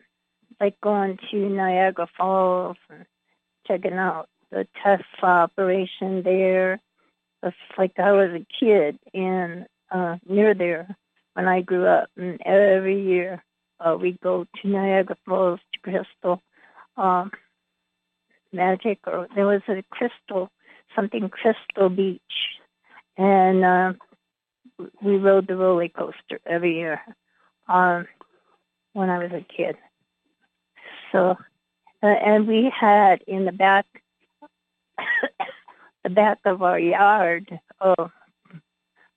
[0.61, 3.05] like going to Niagara Falls and
[3.67, 5.05] checking out the Tesla
[5.43, 6.81] operation there.
[7.43, 10.97] It's like I was a kid and uh, near there
[11.35, 13.43] when I grew up, and every year
[13.81, 16.43] uh, we go to Niagara Falls to Crystal
[16.97, 17.31] um,
[18.53, 20.51] Magic, or there was a Crystal
[20.95, 22.21] something Crystal Beach,
[23.17, 23.93] and uh,
[25.01, 27.01] we rode the roller coaster every year
[27.69, 28.07] um,
[28.93, 29.77] when I was a kid.
[31.13, 31.37] So,
[32.03, 33.87] uh, and we had in the back,
[36.05, 38.11] the back of our yard, oh,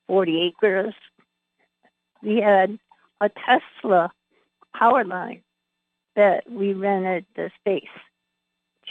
[0.08, 0.93] 40 acres,
[2.22, 2.78] we had
[3.22, 4.12] a Tesla
[4.76, 5.41] power line
[6.15, 7.84] that we rented the space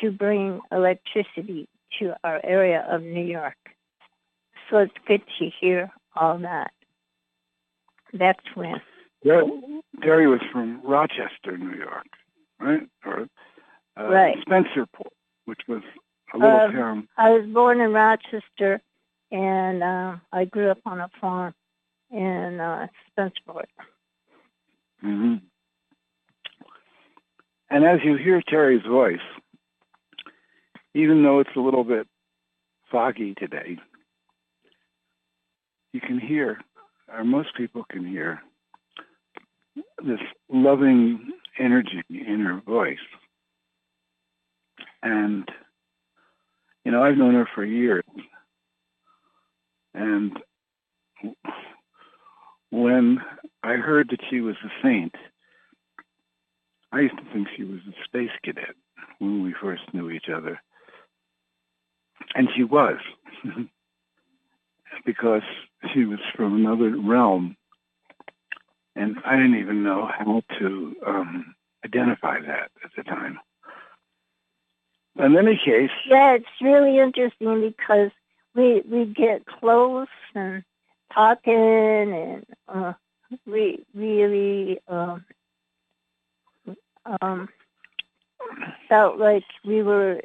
[0.00, 3.56] to bring electricity to our area of New York.
[4.70, 6.72] So it's good to hear all that.
[8.12, 8.80] That's when.
[10.02, 12.06] Terry was from Rochester, New York,
[12.60, 12.82] right?
[13.04, 13.26] Or
[13.98, 14.36] uh, Right.
[14.46, 15.12] Spencerport,
[15.46, 15.82] which was
[16.34, 17.08] a little Um, town.
[17.16, 18.80] I was born in Rochester,
[19.30, 21.54] and uh, I grew up on a farm
[22.10, 22.86] in uh,
[23.18, 23.66] Spencerport.
[25.00, 25.34] hmm
[27.70, 29.18] And as you hear Terry's voice,
[30.94, 32.06] even though it's a little bit
[32.90, 33.78] foggy today,
[35.92, 36.58] you can hear,
[37.12, 38.40] or most people can hear,
[39.98, 42.98] this loving energy in her voice.
[45.02, 45.48] And,
[46.84, 48.04] you know, I've known her for years.
[49.96, 50.38] And
[52.70, 53.20] when
[53.62, 55.14] I heard that she was a saint,
[56.92, 58.76] I used to think she was a space cadet
[59.18, 60.60] when we first knew each other.
[62.34, 62.98] And she was,
[65.06, 65.42] because
[65.94, 67.56] she was from another realm.
[68.94, 71.54] And I didn't even know how to um,
[71.84, 73.38] identify that at the time.
[75.18, 78.10] In any case, Yeah, it's really interesting because
[78.56, 80.64] we we get close and
[81.12, 82.92] talking, and uh,
[83.46, 85.24] we really um,
[87.20, 87.48] um,
[88.88, 90.20] felt like we were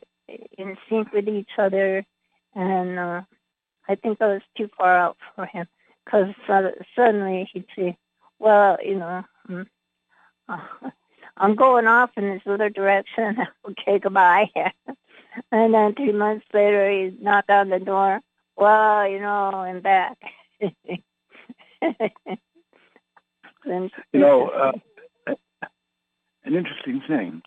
[0.58, 2.06] in sync with each other,
[2.56, 3.22] and uh,
[3.88, 5.68] I think I was too far out for him
[6.06, 6.34] because
[6.96, 7.98] suddenly he'd say,
[8.40, 9.68] "Well, you know." mm,
[10.48, 10.90] uh,
[11.38, 13.38] I'm going off in this other direction.
[13.70, 14.50] okay, goodbye.
[15.52, 18.20] and then three months later, he knocked on the door.
[18.56, 20.18] Well, you know, I'm back.
[24.14, 24.50] You know,
[25.28, 25.34] uh,
[26.44, 27.42] an interesting thing.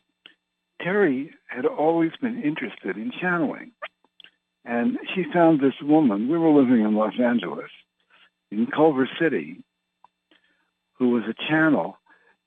[0.80, 3.72] Terry had always been interested in channeling.
[4.64, 7.70] And she found this woman, we were living in Los Angeles,
[8.50, 9.62] in Culver City,
[10.94, 11.98] who was a channel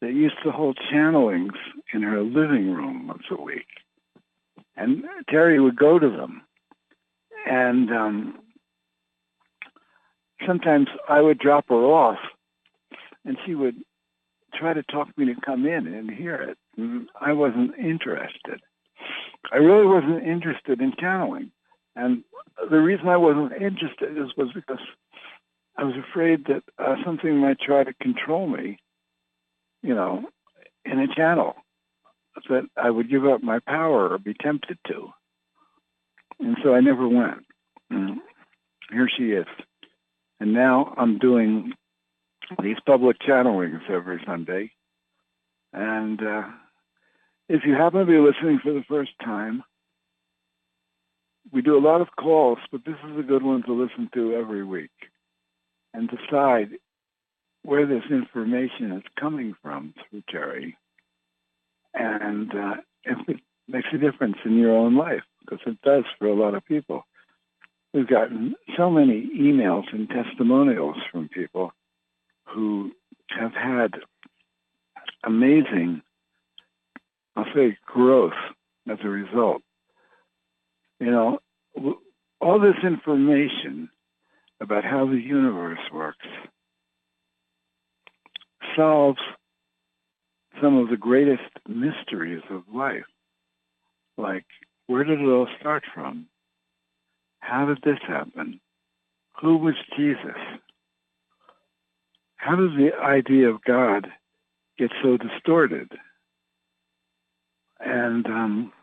[0.01, 1.55] that used to hold channelings
[1.93, 3.67] in her living room once a week.
[4.77, 6.43] And Terry would go to them.
[7.49, 8.39] And um,
[10.45, 12.19] sometimes I would drop her off,
[13.25, 13.75] and she would
[14.53, 16.57] try to talk me to come in and hear it.
[16.77, 18.61] And I wasn't interested.
[19.51, 21.51] I really wasn't interested in channeling.
[21.95, 22.23] And
[22.69, 24.79] the reason I wasn't interested is was because
[25.77, 28.79] I was afraid that uh, something might try to control me,
[29.81, 30.25] you know,
[30.85, 31.55] in a channel,
[32.49, 35.09] that I would give up my power or be tempted to.
[36.39, 37.45] And so I never went.
[37.89, 38.19] And
[38.91, 39.47] here she is.
[40.39, 41.73] And now I'm doing
[42.61, 44.71] these public channelings every Sunday.
[45.73, 46.43] And uh,
[47.49, 49.63] if you happen to be listening for the first time,
[51.51, 54.33] we do a lot of calls, but this is a good one to listen to
[54.33, 54.91] every week
[55.93, 56.69] and decide
[57.63, 60.77] where this information is coming from through Terry
[61.97, 66.27] and uh, if it makes a difference in your own life, because it does for
[66.27, 67.03] a lot of people.
[67.93, 71.71] We've gotten so many emails and testimonials from people
[72.45, 72.91] who
[73.29, 73.93] have had
[75.23, 76.01] amazing,
[77.35, 78.33] I'll say, growth
[78.89, 79.61] as a result.
[80.99, 81.39] You know,
[82.39, 83.89] all this information
[84.59, 86.25] about how the universe works
[88.75, 89.19] solves
[90.61, 93.05] some of the greatest mysteries of life.
[94.17, 94.45] Like,
[94.87, 96.27] where did it all start from?
[97.47, 98.59] how did this happen?
[99.41, 100.41] Who was Jesus?
[102.35, 104.07] How does the idea of God
[104.77, 105.91] get so distorted?
[107.79, 108.73] And um,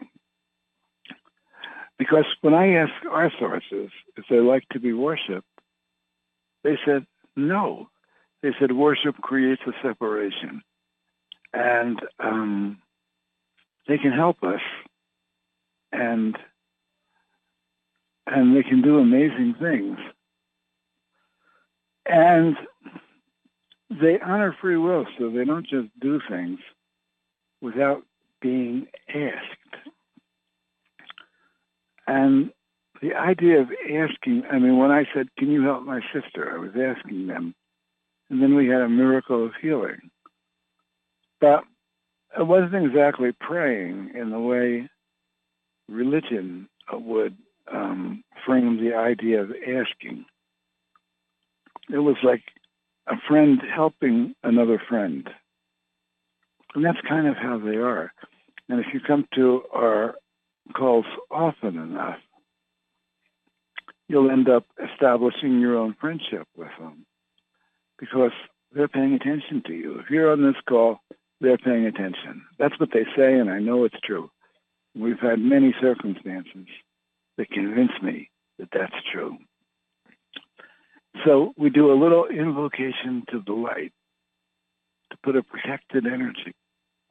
[1.99, 5.47] because when I asked our sources if they like to be worshipped,
[6.63, 7.07] they said
[7.37, 7.89] no.
[8.43, 10.63] They said worship creates a separation,
[11.55, 12.79] and um,
[13.87, 14.61] they can help us,
[15.93, 16.37] and
[18.27, 19.99] and they can do amazing things,
[22.07, 22.57] and
[23.91, 26.59] they honor free will, so they don't just do things
[27.61, 28.03] without
[28.41, 29.77] being asked.
[32.07, 32.51] And
[33.01, 36.53] the idea of asking, I mean, when I said, Can you help my sister?
[36.55, 37.55] I was asking them.
[38.31, 40.11] And then we had a miracle of healing.
[41.45, 41.65] But
[42.41, 44.89] it wasn't exactly praying in the way
[45.91, 47.37] religion would
[47.71, 50.25] um, frame the idea of asking.
[51.93, 52.45] It was like
[53.09, 55.29] a friend helping another friend.
[56.75, 58.11] And that's kind of how they are.
[58.71, 60.15] And if you come to our
[60.75, 62.21] calls often enough,
[64.09, 67.05] you'll end up establishing your own friendship with them
[67.99, 68.33] because
[68.73, 69.99] they're paying attention to you.
[69.99, 71.01] If you're on this call,
[71.41, 72.43] they're paying attention.
[72.59, 74.31] That's what they say, and I know it's true.
[74.95, 76.67] We've had many circumstances
[77.37, 79.37] that convince me that that's true.
[81.25, 83.93] So we do a little invocation to the light
[85.11, 86.55] to put a protected energy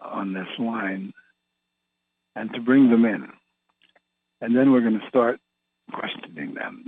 [0.02, 1.14] on this line
[2.36, 3.28] and to bring them in.
[4.42, 5.40] And then we're going to start
[5.92, 6.86] questioning them.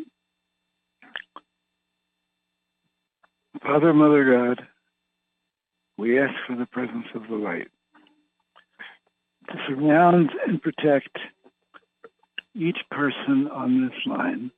[3.62, 4.68] Father, Mother God,
[5.98, 7.68] we ask for the presence of the light
[9.50, 11.18] to surround and protect
[12.56, 14.52] each person on this line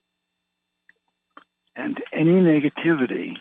[1.75, 3.33] and any negativity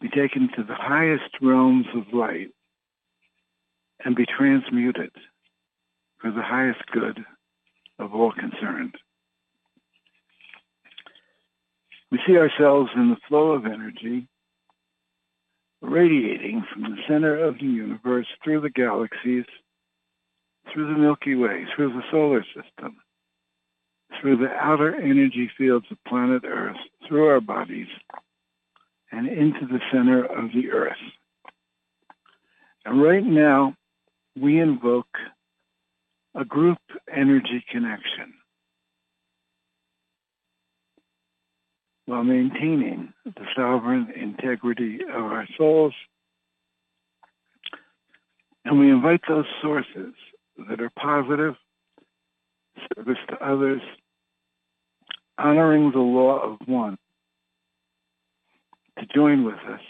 [0.00, 2.50] be taken to the highest realms of light
[4.04, 5.10] and be transmuted
[6.20, 7.24] for the highest good
[7.98, 8.94] of all concerned.
[12.10, 14.28] We see ourselves in the flow of energy
[15.80, 19.44] radiating from the center of the universe through the galaxies,
[20.72, 22.96] through the Milky Way, through the solar system,
[24.20, 27.88] through the outer energy fields of planet Earth, through our bodies,
[29.12, 30.96] and into the center of the Earth.
[32.84, 33.74] And right now,
[34.40, 35.06] we invoke
[36.34, 36.78] a group
[37.14, 38.34] energy connection
[42.08, 45.92] while maintaining the sovereign integrity of our souls.
[48.64, 50.14] And we invite those sources
[50.70, 51.54] that are positive,
[52.96, 53.82] service to others,
[55.36, 56.96] honoring the law of one,
[58.98, 59.82] to join with us,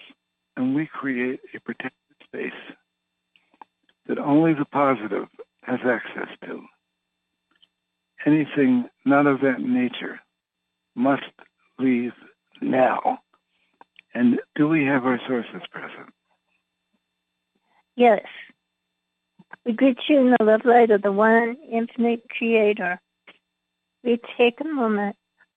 [0.57, 1.93] and we create a protected
[2.25, 2.75] space
[4.09, 5.29] that only the positive
[5.63, 6.63] has access to.
[8.27, 10.19] Anything not of that nature
[10.97, 11.23] must
[11.79, 12.13] leave
[12.61, 13.21] now.
[14.15, 16.13] And do we have our sources present?
[17.97, 18.25] Yes.
[19.65, 23.01] We greet you in the love light of the one infinite creator.
[24.03, 25.17] We take a moment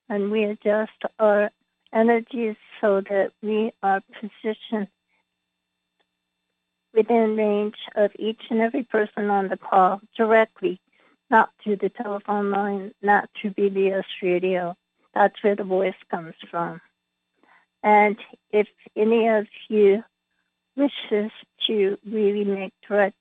[0.09, 1.49] and we adjust our
[1.93, 4.87] energies so that we are positioned
[6.93, 10.81] within range of each and every person on the call directly,
[11.29, 14.75] not through the telephone line, not through BBS radio.
[15.13, 16.81] That's where the voice comes from.
[17.83, 18.17] And
[18.51, 20.03] if any of you
[20.75, 21.31] wishes
[21.67, 23.17] to really make direct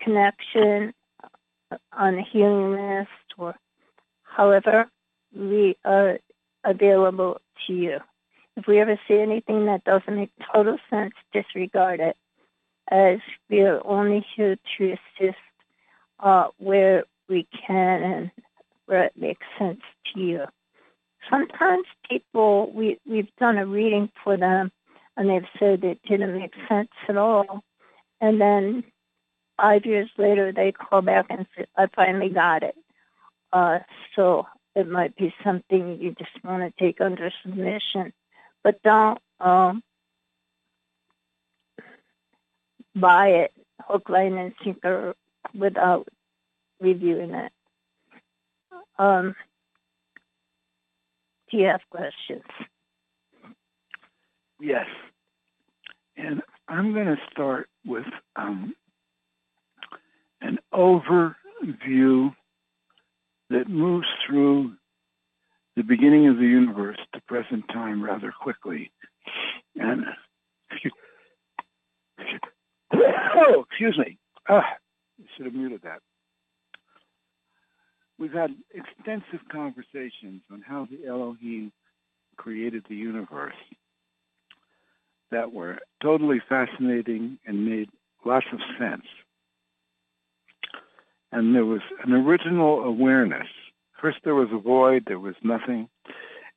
[0.00, 0.94] connection
[1.92, 3.54] on a healing list or
[4.22, 4.90] however,
[5.36, 6.18] we are
[6.64, 7.98] available to you.
[8.56, 12.16] If we ever see anything that doesn't make total sense, disregard it,
[12.90, 13.18] as
[13.50, 15.38] we are only here to assist
[16.20, 18.30] uh, where we can and
[18.88, 19.80] where it makes sense
[20.12, 20.44] to you.
[21.30, 24.72] Sometimes people, we, we've done a reading for them
[25.16, 27.62] and they've said it didn't make sense at all.
[28.20, 28.84] And then
[29.56, 32.76] five years later, they call back and say, I finally got it.
[33.52, 33.80] Uh,
[34.16, 38.12] so it might be something you just want to take under submission
[38.62, 39.82] but don't um,
[42.94, 45.14] buy it hook, line, and sinker
[45.54, 46.08] without
[46.80, 47.52] reviewing it.
[48.98, 49.34] Um,
[51.50, 52.42] do you have questions?
[54.60, 54.86] Yes.
[56.16, 58.04] And I'm going to start with
[58.36, 58.74] um,
[60.40, 62.34] an overview
[63.50, 64.74] that moves through
[65.76, 68.90] the beginning of the universe to present time rather quickly.
[69.76, 70.04] And
[72.92, 74.18] oh, excuse me.
[74.48, 76.00] Ah, I should have muted that.
[78.18, 81.72] We've had extensive conversations on how the Elohim
[82.36, 83.54] created the universe
[85.30, 87.88] that were totally fascinating and made
[88.24, 89.06] lots of sense.
[91.30, 93.46] And there was an original awareness.
[94.00, 95.88] First, there was a void, there was nothing,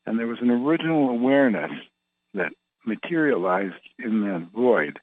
[0.05, 1.71] and there was an original awareness
[2.33, 2.53] that
[2.85, 4.99] materialized in that void,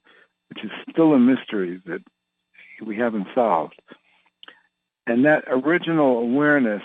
[0.48, 2.02] which is still a mystery that
[2.84, 3.80] we haven't solved.
[5.08, 6.82] And that original awareness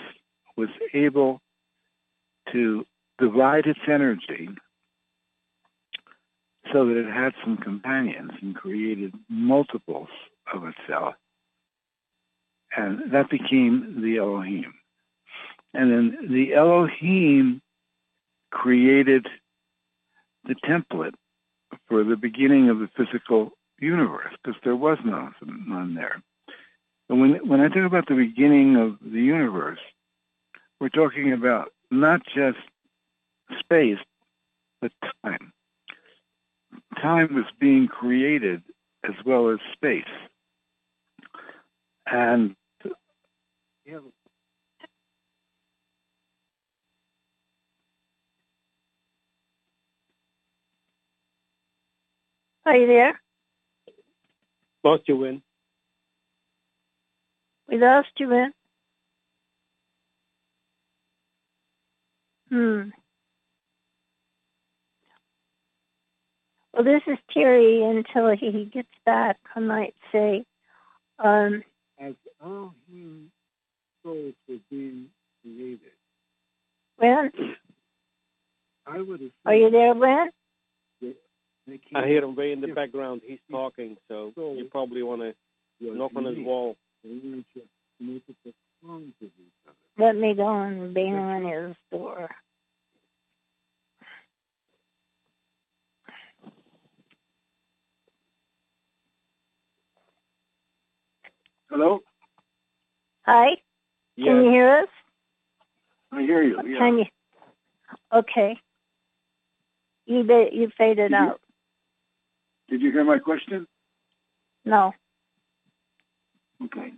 [0.56, 1.42] was able
[2.52, 2.86] to
[3.18, 4.48] divide its energy
[6.72, 10.08] so that it had some companions and created multiples
[10.52, 11.14] of itself.
[12.74, 14.72] And that became the Elohim.
[15.74, 17.60] And then the Elohim
[18.50, 19.26] created
[20.44, 21.14] the template
[21.88, 25.34] for the beginning of the physical universe because there was none,
[25.66, 26.22] none there.
[27.08, 29.78] And when, when I talk about the beginning of the universe,
[30.80, 32.58] we're talking about not just
[33.60, 33.98] space,
[34.80, 34.92] but
[35.24, 35.52] time.
[37.00, 38.62] Time was being created
[39.04, 40.04] as well as space.
[42.06, 42.54] And
[43.86, 43.98] yeah,
[52.66, 53.20] Are you there?
[54.82, 55.42] Lost you, Wynn.
[57.74, 58.52] We lost you, Wynn.
[62.48, 62.90] Hmm.
[66.72, 69.38] Well, this is Terry until he gets back.
[69.56, 70.44] I might say,
[71.18, 71.64] um,
[71.98, 73.32] as Elohim
[74.04, 75.06] souls were being
[75.42, 75.80] created,
[77.00, 77.32] Wynn,
[78.86, 80.30] I would assume are you there, Wynn?
[81.00, 81.08] they
[81.78, 83.22] came I hear him way in the background.
[83.26, 85.34] He's talking, so So- you probably want to
[85.80, 86.76] knock on his wall.
[87.04, 87.66] They weren't just
[88.00, 89.76] multiple clones of each other.
[90.06, 92.30] Let me go and bang on his door.
[101.70, 102.00] Hello?
[103.26, 103.56] Hi,
[104.16, 104.88] can you hear us?
[106.12, 106.56] I hear you.
[106.66, 106.78] Yeah.
[106.78, 107.04] Can you?
[108.12, 108.56] Okay.
[110.06, 110.18] You
[110.52, 111.40] you faded Did you- out.
[112.68, 113.66] Did you hear my question?
[114.64, 114.92] No.
[116.62, 116.92] Okay.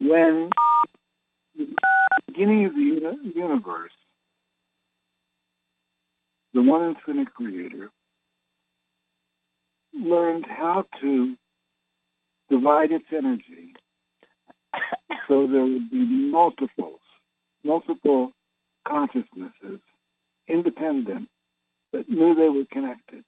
[0.00, 0.50] When
[1.56, 1.66] the
[2.26, 3.92] beginning of the universe,
[6.54, 7.90] the one infinite creator
[9.92, 11.34] learned how to
[12.48, 13.74] divide its energy
[15.28, 17.00] so there would be multiples,
[17.64, 18.32] multiple
[18.86, 19.80] consciousnesses,
[20.48, 21.28] independent,
[21.92, 23.24] but knew they were connected.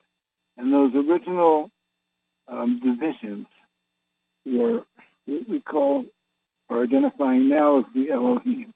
[0.56, 1.70] And those original
[2.48, 3.46] um, divisions
[4.44, 4.84] were
[5.26, 6.04] what we call
[6.68, 8.72] or identifying now as the Elohim.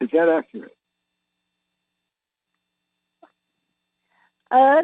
[0.00, 0.76] Is that accurate?
[4.50, 4.82] Uh,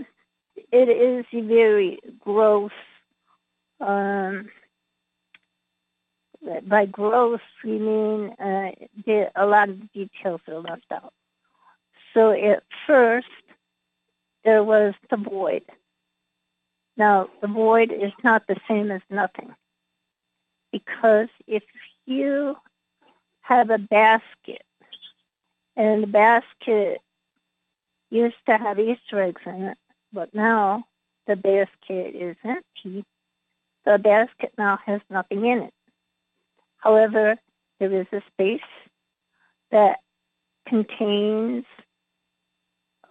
[0.73, 2.71] it is very gross.
[3.81, 4.49] Um,
[6.67, 8.71] by gross, we mean uh,
[9.37, 11.13] a lot of details are left out.
[12.15, 13.27] So at first,
[14.45, 15.65] there was the void.
[16.99, 19.55] Now, the void is not the same as nothing.
[20.73, 21.63] Because if
[22.05, 22.57] you
[23.41, 24.63] have a basket,
[25.77, 27.01] and the basket
[28.11, 29.79] used to have Easter eggs in it,
[30.13, 30.85] but now
[31.29, 33.05] the basket is empty.
[33.87, 35.75] The basket now has nothing in it.
[36.79, 37.37] However,
[37.79, 38.61] there is a space
[39.71, 39.99] that
[40.67, 41.65] contains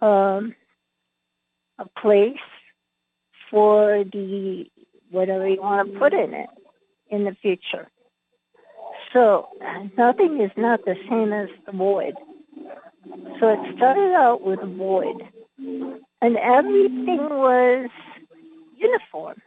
[0.00, 0.54] um,
[1.78, 2.36] a place
[3.50, 4.66] for the
[5.10, 6.48] whatever you want to put in it
[7.10, 7.88] in the future.
[9.12, 9.48] So
[9.96, 12.14] nothing is not the same as the void.
[13.40, 15.22] So it started out with void,
[15.58, 17.88] and everything was
[18.76, 19.40] uniform.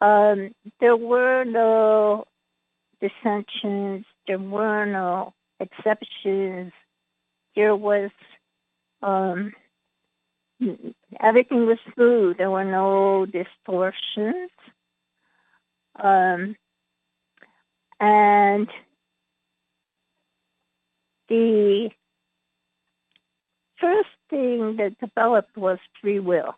[0.00, 2.24] Um, there were no
[3.00, 4.04] dissensions.
[4.26, 6.72] There were no exceptions.
[7.54, 8.10] There was
[9.02, 9.52] um,
[11.20, 12.36] everything was smooth.
[12.38, 14.50] There were no distortions.
[16.00, 16.56] Um,
[18.00, 18.68] and
[21.28, 21.90] the
[23.80, 26.54] first thing that developed was free will.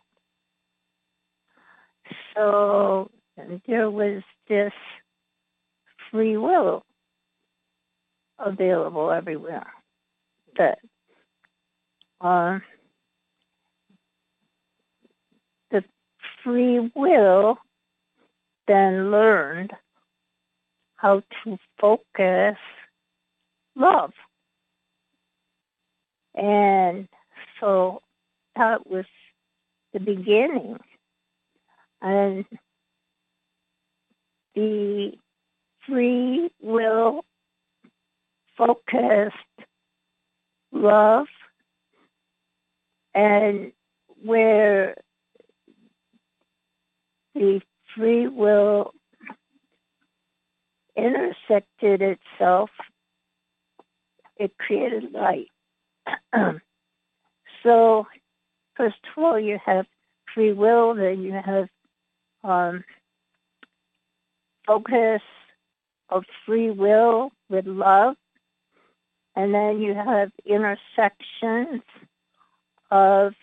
[2.35, 3.09] So
[3.67, 4.73] there was this
[6.09, 6.83] free will
[8.39, 9.67] available everywhere.
[10.57, 10.79] That
[12.19, 12.59] uh,
[15.71, 15.83] the
[16.43, 17.57] free will
[18.67, 19.71] then learned
[20.95, 22.57] how to focus
[23.75, 24.13] love.
[26.35, 27.07] And
[27.59, 28.01] so
[28.55, 29.05] that was
[29.93, 30.77] the beginning.
[32.01, 32.45] And
[34.55, 35.13] the
[35.87, 37.23] free will
[38.57, 39.35] focused
[40.71, 41.27] love
[43.13, 43.71] and
[44.23, 44.95] where
[47.33, 47.61] the
[47.95, 48.93] free will
[50.95, 52.69] intersected itself,
[54.37, 55.47] it created light.
[57.63, 58.07] so,
[58.75, 59.85] first of all, you have
[60.33, 61.67] free will, then you have
[62.43, 62.83] um,
[64.65, 65.21] focus
[66.09, 68.15] of free will with love,
[69.35, 71.81] and then you have intersections
[72.89, 73.33] of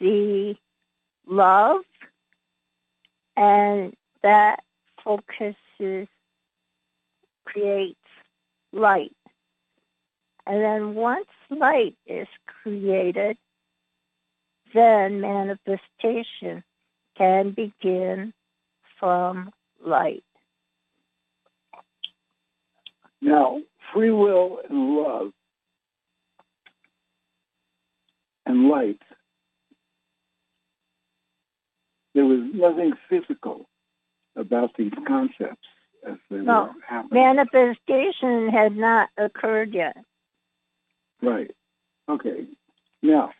[0.00, 0.54] the
[1.26, 1.82] love,
[3.36, 4.62] and that
[5.04, 6.08] focuses,
[7.44, 7.98] creates
[8.72, 9.16] light.
[10.46, 12.28] And then once light is
[12.62, 13.36] created,
[14.74, 16.62] then manifestation
[17.16, 18.32] can begin
[18.98, 19.50] from
[19.84, 20.24] light.
[23.20, 23.60] Now,
[23.92, 25.32] free will and love
[28.44, 29.00] and light,
[32.16, 33.68] there was nothing physical
[34.36, 35.68] about these concepts
[36.08, 37.22] as they No, were happening.
[37.22, 39.96] Manifestation had not occurred yet.
[41.22, 41.50] Right.
[42.08, 42.46] Okay.
[43.02, 43.32] Now,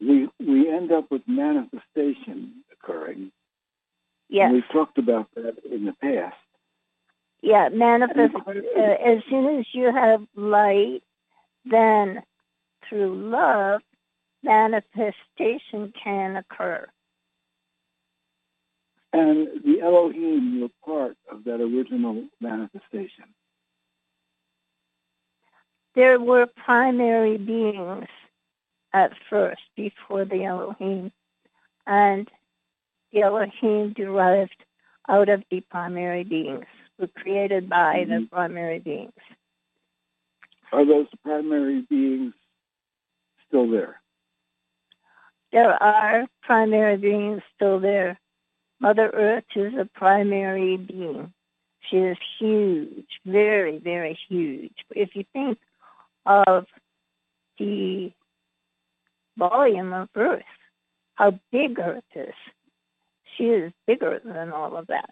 [0.00, 3.30] we we end up with manifestation occurring.
[4.28, 4.50] Yes.
[4.52, 6.36] We've talked about that in the past.
[7.40, 8.34] Yeah, manifest.
[8.46, 11.02] Uh, as soon as you have light,
[11.64, 12.22] then
[12.88, 13.80] through love,
[14.42, 16.86] manifestation can occur.
[19.12, 23.24] And the Elohim were part of that original manifestation.
[25.94, 28.06] There were primary beings
[28.92, 31.10] at first before the Elohim,
[31.86, 32.28] and
[33.12, 34.64] the Elohim derived
[35.08, 36.66] out of the primary beings,
[36.98, 38.34] were created by the mm-hmm.
[38.34, 39.12] primary beings.
[40.72, 42.32] Are those primary beings
[43.48, 43.99] still there?
[45.52, 48.18] There are primary beings still there.
[48.80, 51.32] Mother Earth is a primary being.
[51.90, 54.74] She is huge, very, very huge.
[54.90, 55.58] If you think
[56.24, 56.66] of
[57.58, 58.12] the
[59.36, 60.42] volume of Earth,
[61.14, 62.34] how big Earth is,
[63.36, 65.10] she is bigger than all of that.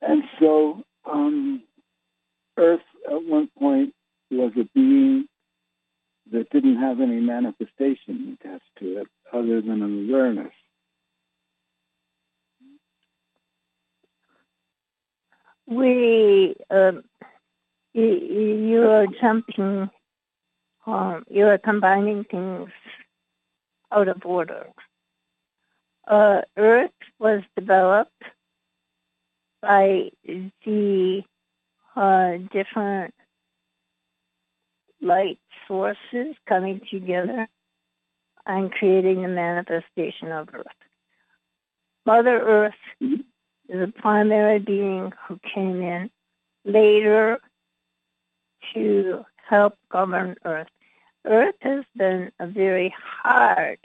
[0.00, 1.62] And so, um,
[2.56, 3.94] Earth at one point
[4.30, 5.28] was a being
[6.32, 10.52] that didn't have any manifestation attached to it other than an awareness.
[15.66, 17.04] We, um,
[17.94, 19.90] you, you are jumping,
[20.86, 22.70] um, you are combining things
[23.92, 24.66] out of order.
[26.08, 28.22] Uh, Earth was developed
[29.62, 31.22] by the
[31.94, 33.14] uh, different
[35.00, 37.48] light sources coming together
[38.46, 40.66] and creating the manifestation of Earth.
[42.06, 43.20] Mother Earth is
[43.70, 46.10] a primary being who came in
[46.64, 47.38] later
[48.74, 50.68] to help govern Earth.
[51.26, 53.78] Earth has been a very hard,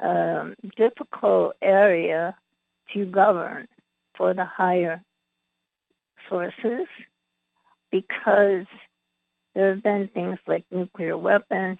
[0.00, 2.36] um, difficult area
[2.94, 3.66] to govern
[4.16, 5.02] for the higher
[6.28, 6.86] sources
[7.90, 8.66] because
[9.54, 11.78] there have been things like nuclear weapons,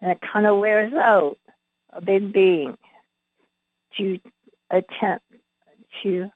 [0.00, 1.38] and it kind of wears out
[1.92, 2.76] a big being
[3.96, 4.18] to
[4.70, 5.24] attempt
[6.02, 6.30] to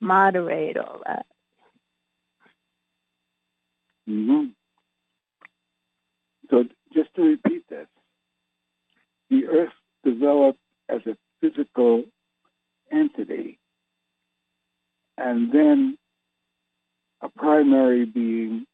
[0.00, 1.26] moderate all that.
[4.06, 4.46] hmm
[6.50, 7.86] So, just to repeat this,
[9.28, 9.72] the Earth
[10.04, 12.04] developed as a physical
[12.90, 13.58] entity,
[15.16, 15.96] and then
[17.22, 18.66] a primary being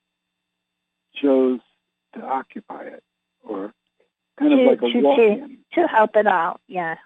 [1.20, 1.60] chose
[2.14, 3.02] to occupy it,
[3.44, 3.72] or
[4.38, 6.96] kind of To- like a to- walk-in, To help it out, yeah.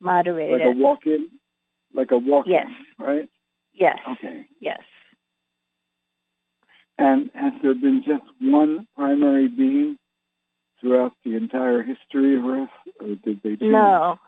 [0.00, 1.28] Moderate like a walk-in,
[1.94, 2.66] like a walk-in, Yes.
[2.98, 3.28] right?
[3.72, 3.98] Yes.
[4.08, 4.46] Okay.
[4.60, 4.82] Yes.
[6.98, 9.98] And has there been just one primary being
[10.80, 12.68] throughout the entire history of Earth,
[13.00, 13.62] or did they change?
[13.62, 14.18] No.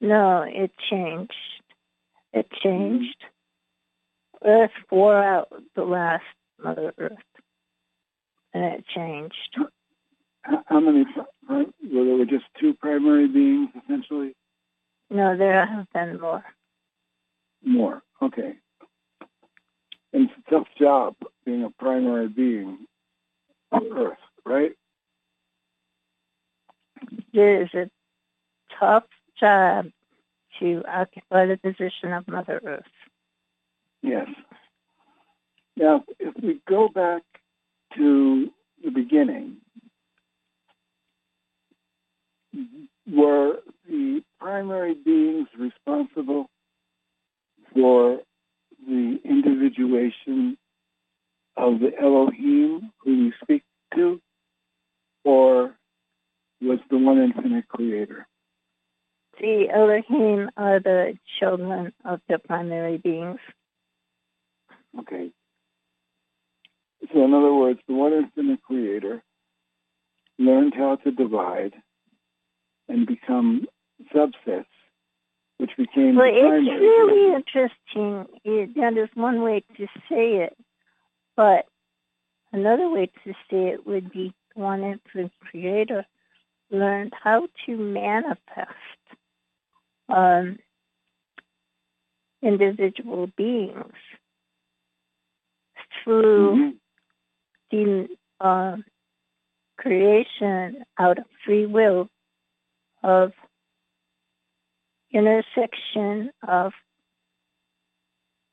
[0.00, 1.32] No, it changed.
[2.32, 2.68] It mm-hmm.
[2.68, 3.24] changed.
[4.44, 6.24] Earth wore out the last
[6.62, 7.18] Mother Earth,
[8.58, 9.56] and it changed.
[10.42, 11.04] How, how many?
[11.48, 14.34] Well, there were just two primary beings, essentially.
[15.10, 16.44] No, there have been more.
[17.64, 18.02] More.
[18.20, 18.54] Okay.
[20.12, 22.78] And it's a tough job being a primary being
[23.72, 24.72] on Earth, right?
[27.32, 27.90] It is a
[28.78, 29.04] tough
[29.38, 29.86] job
[30.58, 32.82] to occupy the position of Mother Earth.
[34.02, 34.26] Yes.
[35.76, 37.22] Now, if we go back
[37.96, 38.50] to
[38.84, 39.56] the beginning,
[43.06, 43.58] were
[43.88, 46.48] the primary beings responsible
[47.74, 48.20] for
[48.86, 50.56] the individuation
[51.56, 53.64] of the Elohim who we speak
[53.94, 54.20] to,
[55.24, 55.74] or
[56.60, 58.26] was the one infinite creator?
[59.40, 63.38] The Elohim are the children of the primary beings.
[64.98, 65.30] Okay.
[67.12, 69.22] So, in other words, the one infinite creator
[70.38, 71.74] learned how to divide
[72.88, 73.66] and become
[74.14, 74.66] subsets,
[75.58, 78.26] which became Well, it's really interesting.
[78.44, 80.56] It, that is one way to say it,
[81.36, 81.66] but
[82.52, 86.04] another way to say it would be the one infinite creator
[86.70, 88.68] learned how to manifest
[90.08, 90.58] um,
[92.42, 93.94] individual beings
[96.04, 96.80] through Mhm.
[97.70, 98.08] The
[98.40, 98.76] uh,
[99.78, 102.08] creation out of free will
[103.02, 103.32] of
[105.12, 106.72] intersection of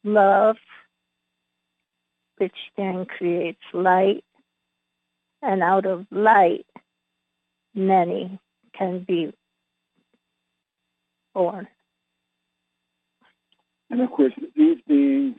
[0.04, 0.58] love,
[2.38, 4.24] which then creates light,
[5.42, 6.66] and out of light,
[7.74, 8.40] many
[8.78, 9.34] can be
[11.34, 11.68] born.
[13.90, 15.38] And of course, these beings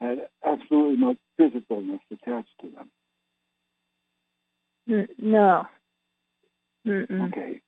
[0.00, 2.90] had absolutely no physicalness attached to them.
[4.88, 5.66] N- no.
[6.86, 7.28] Mm-mm.
[7.28, 7.60] Okay.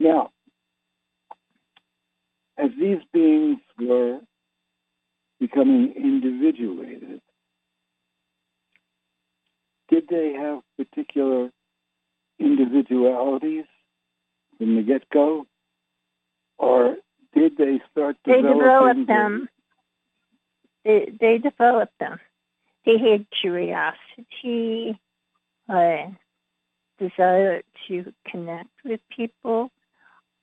[0.00, 0.30] Now,
[2.58, 4.20] as these beings were
[5.38, 7.20] becoming individuated,
[9.88, 11.50] did they have particular
[12.38, 13.64] individualities
[14.58, 15.46] from the get go?
[16.58, 16.96] Or
[17.34, 19.48] did they start They developing developed them.
[20.84, 22.18] They, they developed them.
[22.84, 24.98] They had curiosity,
[25.68, 26.06] uh,
[27.08, 29.70] desire to connect with people,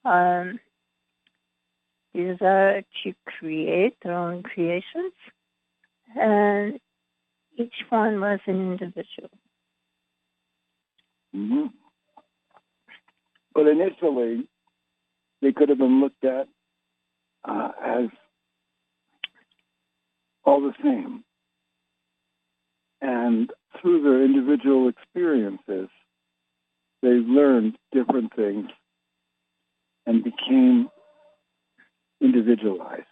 [0.06, 0.60] um,
[2.14, 5.14] desire to create their own creations,
[6.16, 6.80] and
[7.58, 9.30] each one was an individual.
[11.34, 11.68] hmm
[13.54, 14.48] But initially,
[15.42, 16.48] they could have been looked at
[17.48, 18.10] uh, as
[20.44, 21.24] all the same.
[23.02, 23.50] And
[23.80, 25.90] through their individual experiences,
[27.02, 28.68] they learned different things
[30.06, 30.90] and became
[32.22, 33.06] individualized.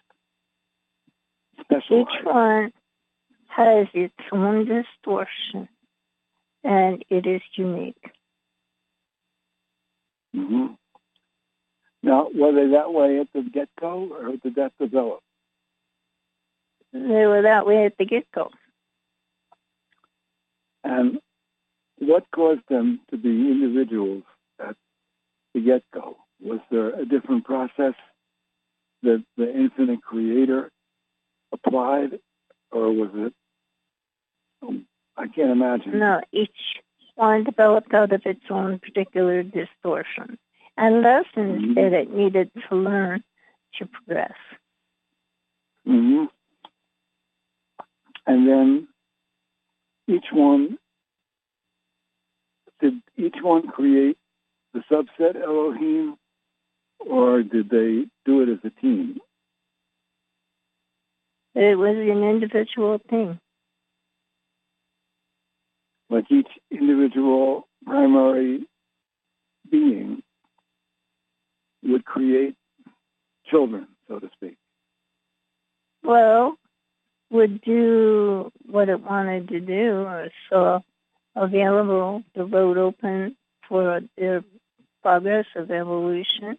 [1.70, 2.72] Each one
[3.48, 5.68] has its own distortion,
[6.64, 8.12] and it is unique.
[10.34, 10.66] hmm
[12.02, 15.20] Now, were they that way at the get go, or did that develop?
[16.92, 18.50] They were that way at the get go.
[20.84, 21.18] And
[22.00, 24.22] what caused them to be individuals
[24.60, 24.76] at
[25.54, 26.16] the get go?
[26.40, 27.94] Was there a different process
[29.02, 30.70] that the infinite creator
[31.52, 32.20] applied,
[32.70, 33.32] or was it?
[34.62, 34.86] um,
[35.16, 35.98] I can't imagine.
[35.98, 36.50] No, each
[37.14, 40.38] one developed out of its own particular distortion
[40.76, 41.74] and lessons Mhm.
[41.74, 43.24] that it needed to learn
[43.74, 44.36] to progress.
[45.84, 46.26] hmm
[48.26, 48.88] And then
[50.06, 50.78] each one
[52.80, 54.16] did each one create
[54.74, 56.16] the subset Elohim,
[57.00, 59.18] or did they do it as a team?
[61.54, 63.38] It was an individual thing.
[66.10, 68.66] Like each individual primary
[69.70, 70.22] being
[71.82, 72.54] would create
[73.46, 74.56] children, so to speak.
[76.02, 76.56] Well,
[77.30, 80.80] would do what it wanted to do or saw
[81.38, 83.36] available, the road open
[83.68, 84.44] for their
[85.02, 86.58] progress of evolution,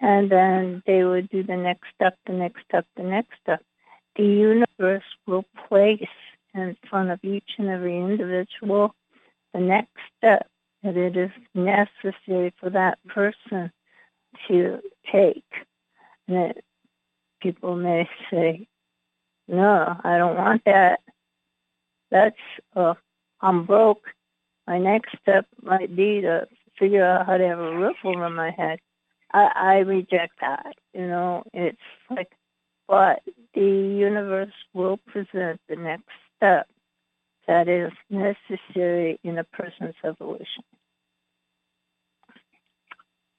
[0.00, 3.62] and then they would do the next step, the next step, the next step.
[4.16, 6.08] The universe will place
[6.54, 8.94] in front of each and every individual
[9.52, 10.46] the next step
[10.82, 13.72] that it is necessary for that person
[14.48, 15.44] to take.
[16.28, 16.64] And it,
[17.40, 18.68] people may say,
[19.48, 21.00] no, I don't want that.
[22.10, 22.36] That's,
[22.74, 22.94] uh,
[23.40, 24.04] I'm broke.
[24.66, 26.46] My next step might be to
[26.78, 28.78] figure out how to have a roof over my head.
[29.32, 30.74] I, I reject that.
[30.92, 31.78] You know, it's
[32.10, 32.30] like,
[32.88, 33.20] but
[33.54, 36.66] the universe will present the next step
[37.46, 40.64] that is necessary in a person's evolution.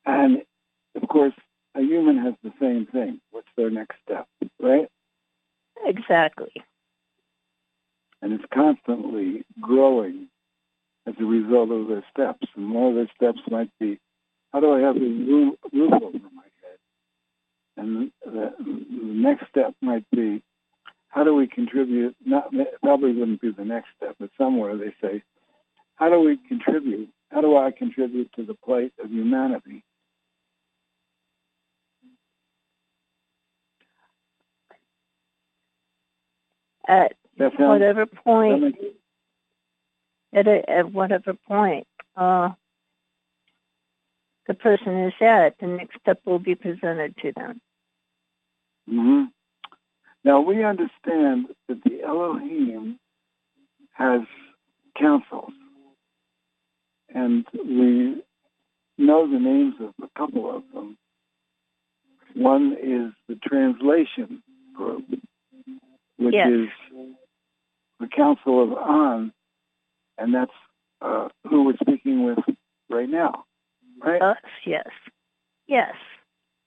[0.05, 0.43] And
[1.01, 1.33] of course,
[1.75, 3.19] a human has the same thing.
[3.31, 4.27] What's their next step,
[4.61, 4.87] right?
[5.85, 6.51] Exactly.
[8.22, 10.28] And it's constantly growing
[11.05, 12.47] as a result of their steps.
[12.55, 13.99] And one of their steps might be,
[14.51, 16.80] how do I have a roof, over my head?
[17.78, 20.41] And the, next step might be,
[21.09, 22.15] how do we contribute?
[22.26, 22.51] Not
[22.84, 25.24] probably wouldn't be the next step, but somewhere they say,
[25.95, 27.09] how do we contribute?
[27.32, 29.84] How do I contribute to the plate of humanity?
[36.88, 38.79] At That sounds, whatever point, makes,
[40.33, 42.49] at, a, at whatever point, uh,
[44.47, 47.61] the person is at, the next step will be presented to them.
[48.89, 49.23] hmm
[50.23, 52.99] Now we understand that the Elohim
[53.93, 54.21] has
[54.97, 55.53] councils,
[57.13, 58.23] and we
[58.97, 60.97] know the names of a couple of them.
[62.35, 64.41] One is the translation
[64.75, 65.05] group,
[66.17, 66.49] which Yes.
[66.49, 66.69] is
[67.99, 69.33] the Council of An,
[70.17, 70.51] and that's
[71.01, 72.39] uh, who we're speaking with
[72.89, 73.45] right now,
[74.03, 74.21] right?
[74.21, 74.87] Us, yes.
[75.67, 75.93] Yes.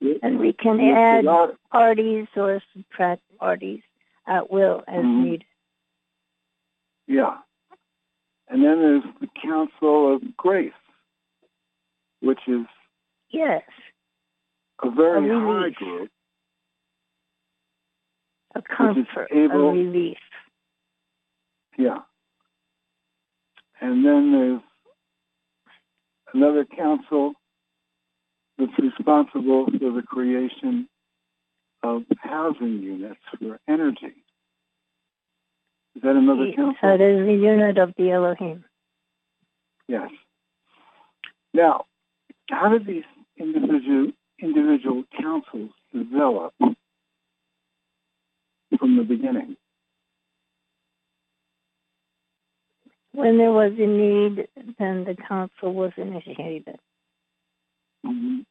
[0.00, 1.24] With- And we can add
[1.70, 3.82] parties or subtract parties
[4.26, 5.22] at will as Mhm.
[5.24, 5.44] needed.
[7.06, 7.38] Yeah.
[8.48, 10.72] And then there's the Council of Grace,
[12.20, 12.66] which is
[13.30, 13.62] Yes.
[14.82, 16.10] a very A high group.
[18.54, 20.18] A comfort, able- a relief.
[21.80, 22.00] Yeah.
[23.80, 24.60] And then there's
[26.34, 27.32] another council
[28.58, 30.86] that's responsible for the creation
[31.82, 34.14] of housing units for energy.
[35.96, 36.76] Is that another council?
[36.82, 38.64] That is the unit of the Elohim.
[39.88, 40.10] Yes.
[41.54, 41.86] Now,
[42.50, 43.04] how did these
[43.38, 44.12] individual
[44.42, 46.52] individual councils develop
[48.78, 49.56] from the beginning?
[53.12, 54.48] When there was a need,
[54.78, 56.78] then the council was initiated.
[58.04, 58.46] Mhm.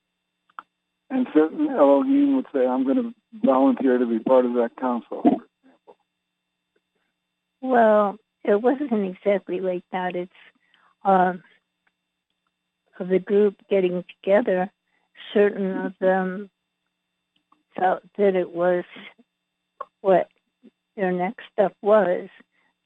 [1.10, 5.22] And certain Elohim would say, "I'm going to volunteer to be part of that council."
[5.24, 5.98] For example.
[7.62, 10.16] Well, it wasn't exactly like that.
[10.16, 10.32] It's
[11.04, 11.42] of
[13.00, 14.70] the group getting together.
[15.34, 16.50] Certain of them
[17.76, 18.84] felt that it was
[20.02, 20.30] what
[20.96, 22.30] their next step was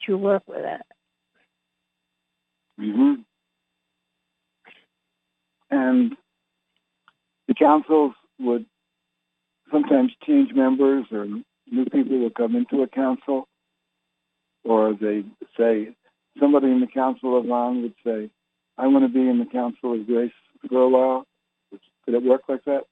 [0.06, 0.82] to work with it.
[2.78, 3.14] Hmm
[5.70, 6.16] And
[7.48, 8.66] the councils would
[9.72, 13.48] sometimes change members, or new people would come into a council,
[14.64, 15.24] or they
[15.58, 15.96] say
[16.40, 18.30] somebody in the council of on would say,
[18.78, 20.32] "I want to be in the council of grace
[20.68, 21.28] for a while."
[22.06, 22.86] Could it work like that?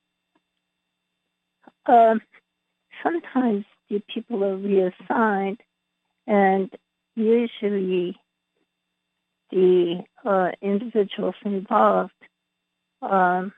[1.85, 2.21] Um,
[3.03, 5.61] sometimes the people are reassigned,
[6.27, 6.75] and
[7.15, 8.19] usually
[9.51, 12.11] the uh, individuals involved
[13.01, 13.51] um,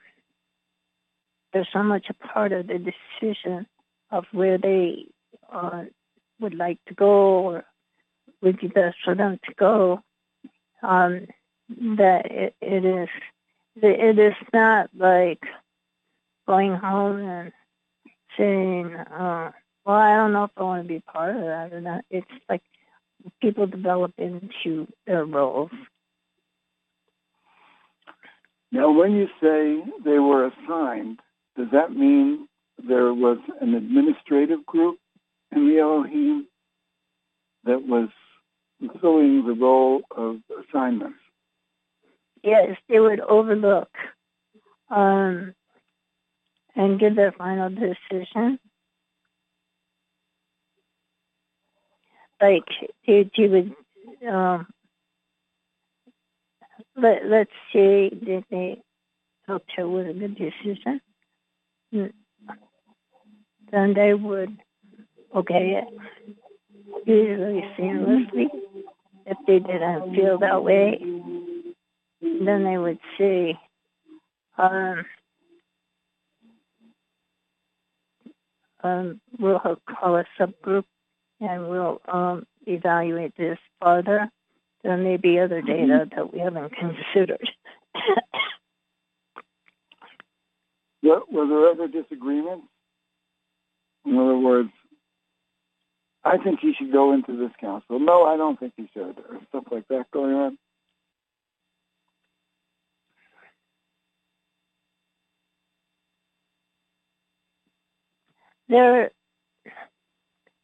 [1.51, 3.67] they're so much a part of the decision
[4.11, 5.05] of where they
[5.51, 5.83] uh,
[6.39, 7.65] would like to go or
[8.41, 10.01] would be best for them to go
[10.81, 11.27] um,
[11.97, 13.09] that it, it is
[13.81, 15.41] it is not like
[16.47, 17.51] going home and
[18.37, 19.51] saying, uh,
[19.85, 22.05] well, I don't know if I want to be part of that or not.
[22.09, 22.61] It's like
[23.41, 25.71] people develop into their roles.
[28.71, 31.19] Now, when you say they were assigned,
[31.55, 32.47] does that mean
[32.77, 34.97] there was an administrative group
[35.55, 36.47] in the Elohim
[37.65, 38.09] that was
[38.79, 41.19] fulfilling the role of assignments?
[42.43, 43.89] Yes, they would overlook
[44.89, 45.53] um,
[46.75, 48.59] and give their final decision.
[52.43, 52.65] Like
[53.07, 53.73] they, they would,
[54.29, 54.67] um,
[56.97, 58.81] let let's say that they
[59.77, 60.99] it was a good decision,
[61.93, 62.11] mm,
[63.71, 64.57] then they would
[65.33, 68.47] okay it usually seamlessly.
[69.25, 70.99] If they didn't feel that way,
[72.21, 73.57] then they would say,
[74.57, 75.05] um,
[78.83, 80.83] um, we'll call a subgroup
[81.39, 84.29] and we'll um, evaluate this further.
[84.83, 87.49] There may be other data that we haven't considered.
[91.01, 92.65] Were, were there ever disagreements?
[94.05, 94.69] In other words,
[96.23, 97.99] I think he should go into this council.
[97.99, 100.57] No, I don't think he should, or stuff like that going on.
[108.73, 109.11] there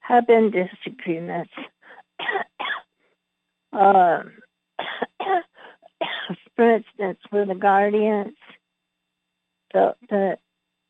[0.09, 1.51] have been disagreements.
[3.73, 4.31] um,
[6.55, 8.35] for instance, with the guardians,
[9.73, 10.37] the the,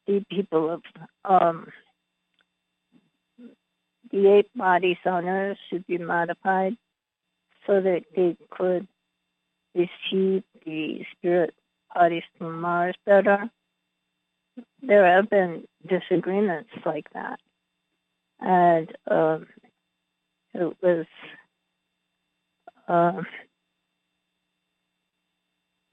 [0.08, 0.82] the people of
[1.26, 1.68] um,
[4.12, 6.76] the eight bodies on Earth should be modified
[7.68, 8.88] so that they could
[9.76, 11.54] receive the spirit
[11.94, 13.50] bodies from Mars better
[14.82, 17.40] there have been disagreements like that.
[18.40, 19.48] And um,
[20.54, 21.06] it was
[22.88, 23.26] um,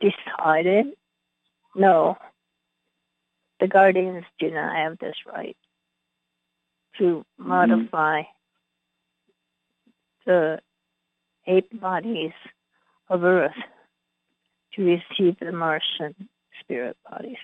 [0.00, 0.86] decided
[1.76, 2.16] no,
[3.60, 5.56] the guardians do not have this right
[6.98, 8.22] to modify
[10.24, 10.58] the
[11.46, 12.32] eight bodies
[13.10, 13.52] of Earth
[14.74, 16.14] to receive the Martian
[16.60, 17.36] spirit bodies.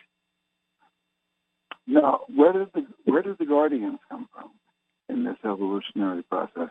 [1.86, 4.50] Now, where did the where did the guardians come from
[5.12, 6.70] in this evolutionary process?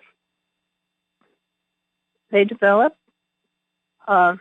[2.31, 2.95] They develop.
[4.07, 4.35] Uh,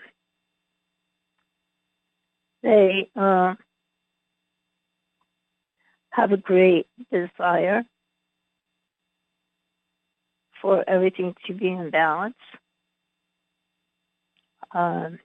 [2.62, 3.54] they uh,
[6.10, 7.84] have a great desire
[10.60, 12.34] for everything to be in balance.
[14.72, 15.18] Um,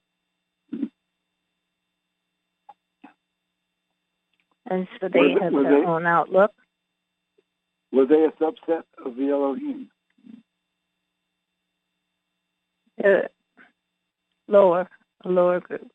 [4.67, 6.51] and so they have their they- own outlook.
[7.95, 9.89] Were they a subset of the Elohim?
[12.97, 13.29] They're
[14.49, 14.89] lower,
[15.23, 15.87] a lower group.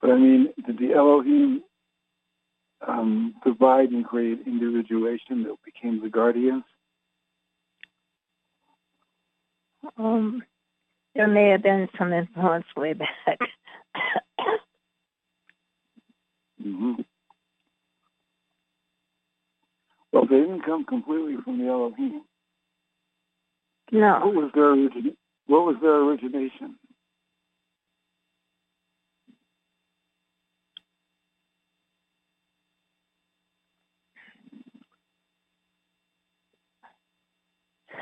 [0.00, 1.62] But I mean, did the Elohim
[2.88, 6.64] um, divide and create individuation that became the guardians?
[9.98, 10.42] Um,
[11.14, 13.38] there may have been some influence way back.
[16.62, 16.92] hmm
[20.12, 22.22] Well, they didn't come completely from the Elohim.
[23.90, 25.16] What no, was their origin?
[25.46, 26.76] What was their origination?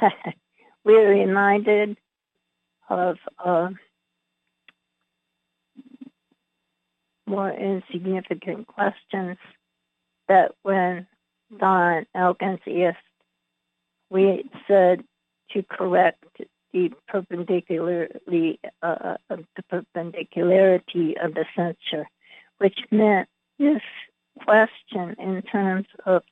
[0.84, 1.96] we're reminded
[2.88, 3.68] of uh,
[7.26, 9.36] more insignificant questions
[10.28, 11.06] that when
[11.58, 12.98] Don Elkins asked,
[14.08, 15.04] we said
[15.52, 16.24] to correct
[16.72, 22.08] the perpendicularly uh, the perpendicularity of the sensor,
[22.58, 23.28] which meant
[23.58, 23.82] this
[24.44, 26.22] question in terms of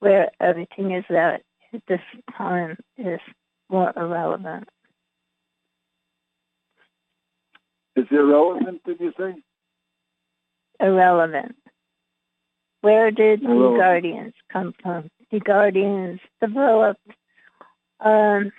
[0.00, 2.00] where everything is at at this
[2.36, 3.20] time is
[3.68, 4.68] more irrelevant.
[7.96, 8.82] Is it irrelevant?
[8.84, 9.34] Did you say?
[10.80, 11.56] Irrelevant.
[12.84, 15.08] Where did the guardians come from?
[15.30, 17.00] The guardians developed
[17.98, 18.52] um,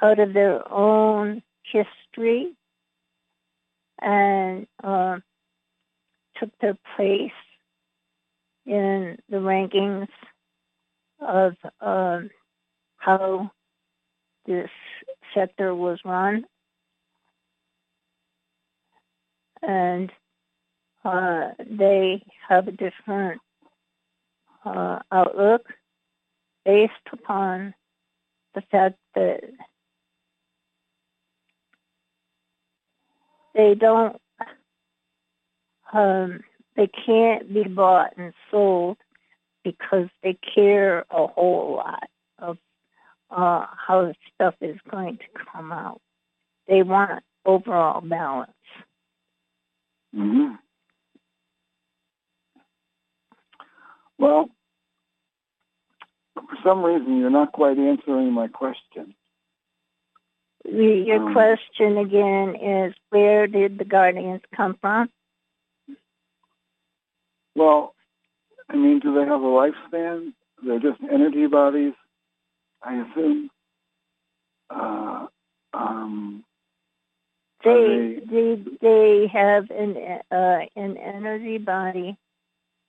[0.00, 2.56] out of their own history
[4.00, 5.18] and uh,
[6.38, 7.30] took their place
[8.64, 10.08] in the rankings
[11.20, 12.30] of um,
[12.96, 13.50] how
[14.46, 14.70] this
[15.34, 16.46] sector was run.
[19.60, 20.10] And
[21.06, 23.40] uh, they have a different
[24.64, 25.62] uh, outlook
[26.64, 27.74] based upon
[28.56, 29.40] the fact that
[33.54, 34.20] they don't
[35.92, 36.40] um,
[36.74, 38.96] they can't be bought and sold
[39.62, 42.08] because they care a whole lot
[42.40, 42.58] of
[43.30, 46.00] uh, how stuff is going to come out.
[46.66, 48.50] They want overall balance.
[50.12, 50.54] hmm
[54.18, 54.50] Well,
[56.34, 59.14] for some reason, you're not quite answering my question.
[60.64, 65.10] Your Um, question again is where did the guardians come from?
[67.54, 67.94] Well,
[68.68, 70.34] I mean, do they have a lifespan?
[70.62, 71.94] They're just energy bodies,
[72.82, 73.50] I assume.
[74.70, 75.28] Uh,
[75.72, 76.44] um,
[77.62, 79.96] They Are they they have an
[80.30, 82.16] uh, an energy body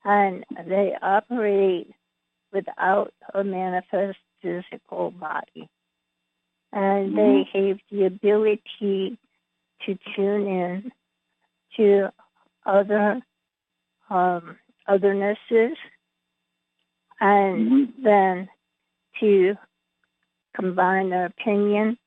[0.08, 1.94] and they operate
[2.54, 5.70] without a manifest physical body.
[6.72, 9.18] And they have the ability
[9.86, 10.92] to tune in
[11.76, 12.10] to
[12.66, 13.22] other
[14.10, 15.76] um, othernesses
[17.20, 17.94] and Mhm.
[18.04, 18.50] then
[19.20, 19.58] to
[20.54, 21.98] combine their opinion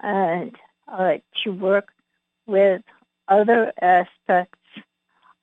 [0.00, 0.56] and
[0.88, 1.92] uh, to work
[2.46, 2.82] with
[3.28, 4.57] other aspects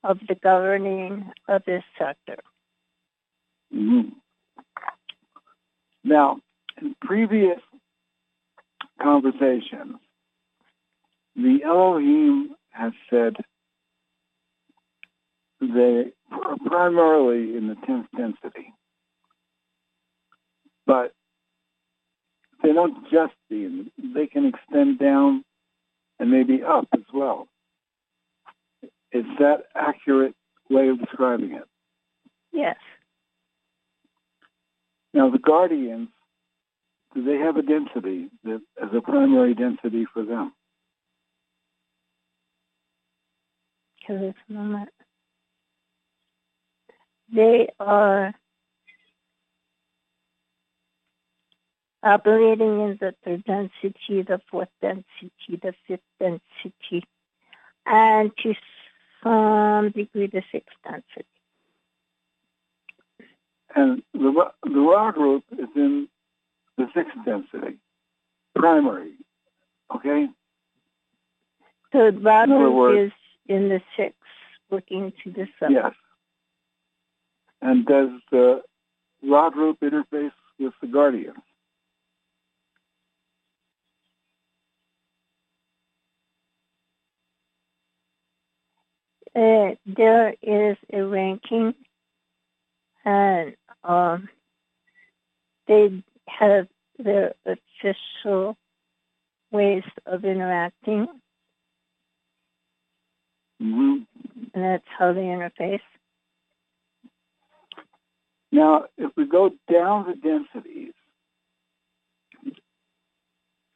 [0.05, 2.37] of the governing of this sector.
[3.71, 4.09] hmm
[6.03, 6.39] Now,
[6.79, 7.59] in previous
[9.01, 9.97] conversations,
[11.35, 13.35] the Elohim has said
[15.59, 18.73] they are primarily in the tenth density,
[20.85, 21.13] but
[22.61, 23.91] they don't just be.
[24.13, 25.43] They can extend down
[26.19, 27.47] and maybe up as well.
[29.11, 30.35] Is that accurate
[30.69, 31.63] way of describing it?
[32.51, 32.77] Yes,
[35.13, 36.09] Now, the Guardians,
[37.13, 40.53] do they have a density that as a primary density for them?
[44.07, 44.89] this moment.
[47.33, 48.33] They are
[52.03, 57.03] operating in the third density, the fourth density, the fifth density,
[57.85, 58.53] and to
[59.25, 61.25] Um, degree the sixth density.
[63.75, 66.07] And the the Ra group is in
[66.77, 67.77] the sixth density,
[68.55, 69.13] primary.
[69.93, 70.27] Okay.
[71.91, 73.13] So other Robert words- is
[73.47, 74.19] in the sixth,
[74.69, 75.75] looking to the seventh.
[75.83, 75.93] Yes.
[77.61, 78.61] And does the
[79.23, 81.37] Ra group interface with the Guardians?
[89.35, 91.73] Uh, there is a ranking,
[93.03, 94.29] and um,
[95.67, 96.67] they have
[96.97, 98.55] their official
[99.51, 101.07] ways of interacting,
[103.59, 103.97] hmm
[104.53, 105.79] and that's how they interface.
[108.53, 110.93] Now, if we go down the densities,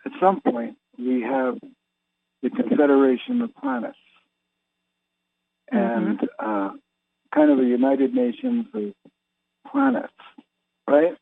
[0.06, 1.58] at some point we have
[2.42, 3.98] the Confederation of Planets
[5.72, 6.72] and uh,
[7.34, 8.94] kind of a United Nations of
[9.72, 10.14] planets,
[10.88, 11.16] right?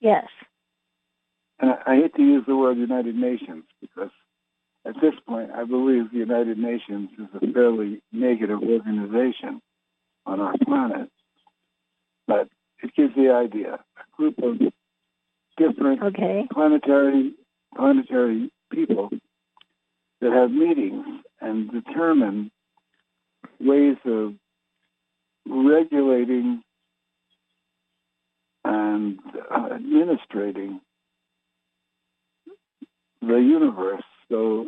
[0.00, 0.28] Yes,
[1.58, 4.10] And I, I hate to use the word United Nations because
[4.86, 9.60] at this point I believe the United Nations is a fairly negative organization
[10.24, 11.10] on our planet.
[12.26, 12.48] But
[12.82, 13.74] it gives the idea.
[13.74, 14.58] A group of
[15.56, 17.34] different okay, planetary
[17.74, 19.10] planetary people
[20.20, 21.04] that have meetings
[21.40, 22.50] and determine
[23.60, 24.34] ways of
[25.46, 26.62] regulating
[28.64, 29.18] and
[29.50, 30.80] uh, administrating
[33.22, 34.66] the universe so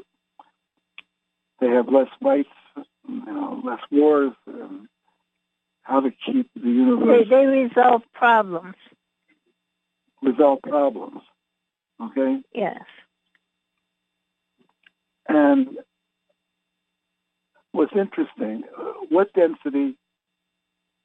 [1.60, 2.48] they have less fights,
[3.06, 4.86] you know, less wars, and
[5.82, 8.74] how to keep the they, universe they resolve problems.
[10.22, 11.20] resolve problems.
[12.02, 12.40] Okay?
[12.54, 12.80] Yes,
[15.28, 15.68] And
[17.72, 19.96] what's interesting, uh, what density,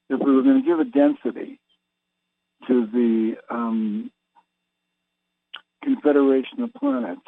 [0.09, 1.59] if we were going to give a density
[2.67, 4.11] to the um,
[5.83, 7.21] Confederation of Planets,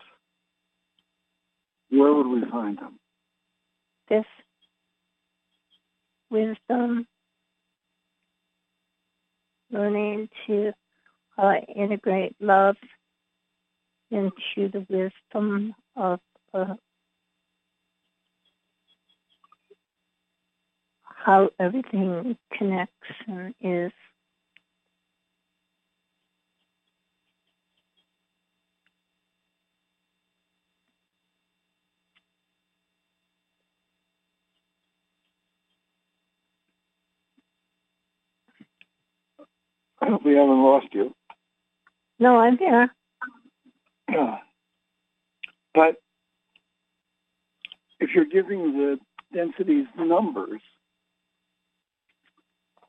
[1.90, 3.00] where would we find them?
[4.10, 4.26] this
[6.30, 7.08] wisdom,
[9.72, 10.72] learning to
[11.38, 12.76] uh, integrate love
[14.12, 16.20] into the wisdom of
[21.28, 22.94] how everything connects
[23.28, 23.92] and is.
[40.02, 41.14] I hope we haven't lost you.
[42.20, 42.90] No, I'm here.
[45.74, 45.98] but
[48.00, 48.98] if you're giving the
[49.34, 50.62] densities numbers,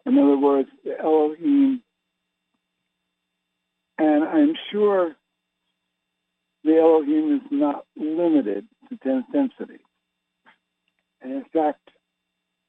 [0.08, 1.82] in other words, the Elohim,
[3.98, 5.16] and I'm sure
[6.64, 9.82] the Elohim is not limited to 10th density.
[11.20, 11.90] And in fact,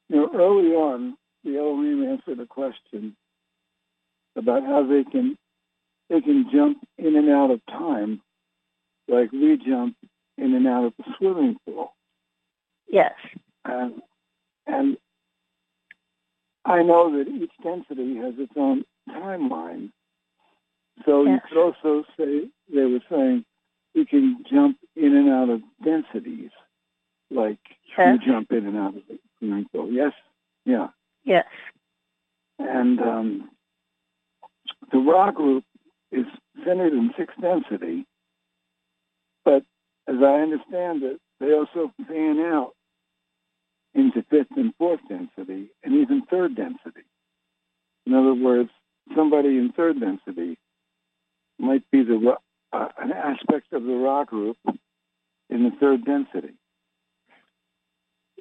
[0.10, 3.16] you know, early on, the Elohim answered a question
[4.36, 5.38] about how they can
[6.10, 8.22] they can jump in and out of time
[9.08, 9.96] like we jump
[10.38, 11.94] in and out of the swimming pool.
[12.88, 13.14] Yes.
[13.66, 14.02] And,
[14.66, 14.98] and
[16.70, 19.92] I know that each density has its own timeline.
[21.04, 23.44] So you could also say they were saying
[23.96, 26.52] you can jump in and out of densities,
[27.32, 27.58] like
[27.98, 28.20] Yes.
[28.22, 29.20] you jump in and out of the.
[29.90, 30.12] Yes,
[30.66, 30.90] yeah.
[31.24, 31.46] Yes.
[32.60, 33.50] And um,
[34.92, 35.64] the Ra group
[36.12, 36.26] is
[36.66, 38.06] centered in sixth density,
[39.44, 39.64] but
[40.08, 42.74] as I understand it, they also fan out
[43.94, 47.06] into fifth and fourth density, and even third density.
[48.06, 48.70] In other words,
[49.16, 50.58] somebody in third density
[51.58, 52.36] might be the
[52.72, 54.58] uh, an aspect of the Ra group
[55.50, 56.54] in the third density.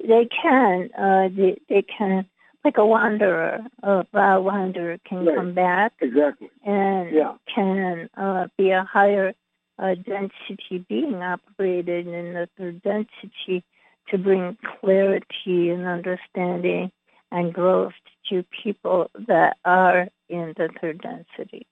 [0.07, 0.91] They can.
[0.97, 2.27] Uh, they, they can,
[2.65, 5.37] like a wanderer, a wild wanderer can Right.
[5.37, 6.51] come back Exactly.
[6.65, 7.35] and Yeah.
[7.53, 9.35] can uh, be a higher
[9.79, 13.65] uh, density being operated in the third density
[14.11, 16.91] to bring clarity and understanding
[17.31, 17.93] and growth
[18.29, 21.67] to people that are in the third density.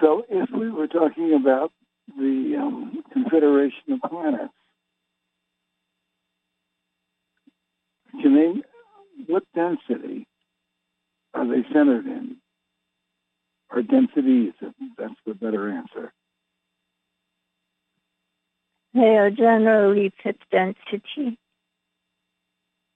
[0.00, 1.72] So if we were talking about
[2.16, 4.52] the um, Confederation of Planets,
[8.20, 8.62] can they,
[9.26, 10.26] what density
[11.34, 12.36] are they centered in?
[13.70, 16.12] Or densities, if that's the better answer.
[18.94, 21.38] They are generally fifth density.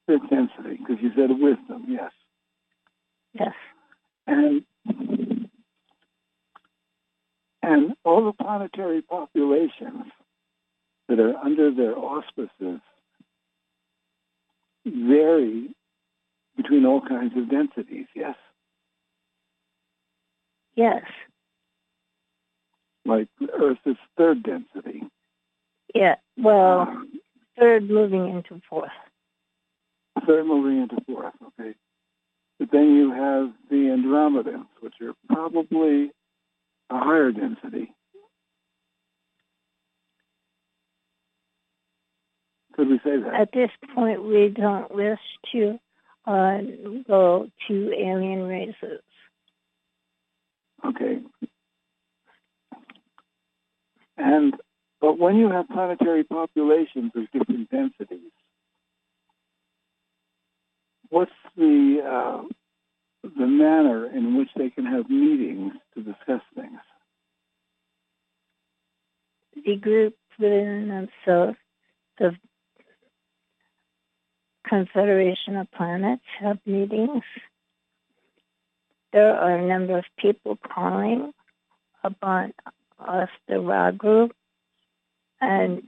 [0.06, 2.12] Fifth density, because you said wisdom, yes.
[3.32, 3.54] Yes.
[4.26, 4.64] And
[7.62, 10.04] and all the planetary populations
[11.08, 12.80] that are under their auspices
[14.84, 15.74] vary
[16.56, 18.36] between all kinds of densities, yes.
[20.74, 21.02] Yes.
[23.04, 23.28] Like
[23.60, 25.02] Earth is third density.
[25.96, 26.16] Yeah.
[26.36, 27.04] Well,
[27.58, 28.90] third moving into fourth.
[30.26, 31.74] third moving into fourth, okay.
[32.58, 36.10] But then you have the Andromedans, which are probably
[36.90, 37.92] a higher density.
[42.74, 43.34] Could we say that?
[43.34, 45.18] At this point, we don't wish
[45.52, 45.78] to
[46.26, 46.58] uh,
[47.08, 49.00] go to alien races.
[50.84, 51.20] Okay.
[54.18, 54.54] And
[55.00, 58.30] but when you have planetary populations of different densities,
[61.10, 62.42] what's the uh,
[63.22, 66.80] the manner in which they can have meetings to discuss things?
[69.64, 71.56] The group within themselves,
[72.18, 72.36] the
[74.68, 77.22] Confederation of Planets, have meetings.
[79.12, 81.32] There are a number of people calling
[82.04, 82.52] upon
[82.98, 84.32] us, the RA group,
[85.40, 85.82] and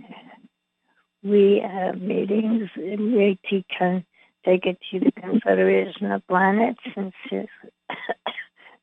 [1.22, 3.38] we have meetings and we
[3.76, 4.04] can
[4.44, 7.12] take it to the Confederation of Planets and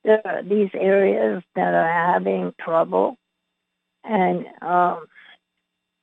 [0.04, 3.18] there are these areas that are having trouble
[4.04, 5.06] and um,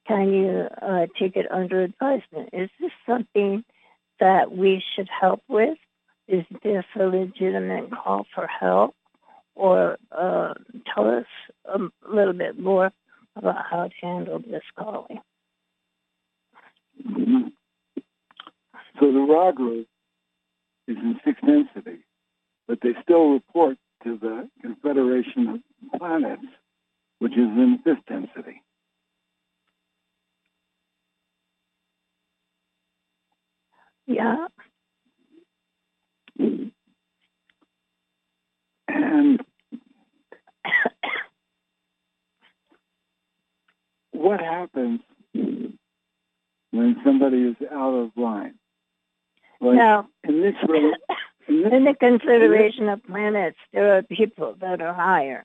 [0.07, 2.51] can you uh, take it under advisement?
[2.53, 3.65] Is this something
[4.19, 5.79] that we should help with?
[6.27, 8.95] Is this a legitimate call for help?
[9.55, 10.55] Or uh,
[10.93, 11.27] tell us
[11.67, 11.79] a
[12.11, 12.91] little bit more
[13.37, 15.21] about how to handle this calling.
[17.05, 17.53] Mhm.
[19.01, 19.51] So the Ra
[20.87, 22.05] is in sixth density,
[22.67, 25.63] but they still report to the Confederation of
[25.99, 26.47] Planets,
[27.19, 28.63] which is in fifth density.
[34.07, 34.49] Yeah,
[38.89, 39.41] And
[44.23, 45.01] what happens
[45.33, 48.55] when somebody is out of line?
[49.61, 50.95] Like now in this room,
[51.49, 55.45] in this, in the Confederation of Planets, there are people that are higher.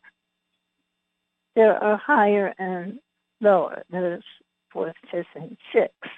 [1.56, 3.00] There are higher and
[3.42, 3.84] lower.
[3.90, 4.24] There's
[4.72, 6.12] fourth, fifth, and sixth.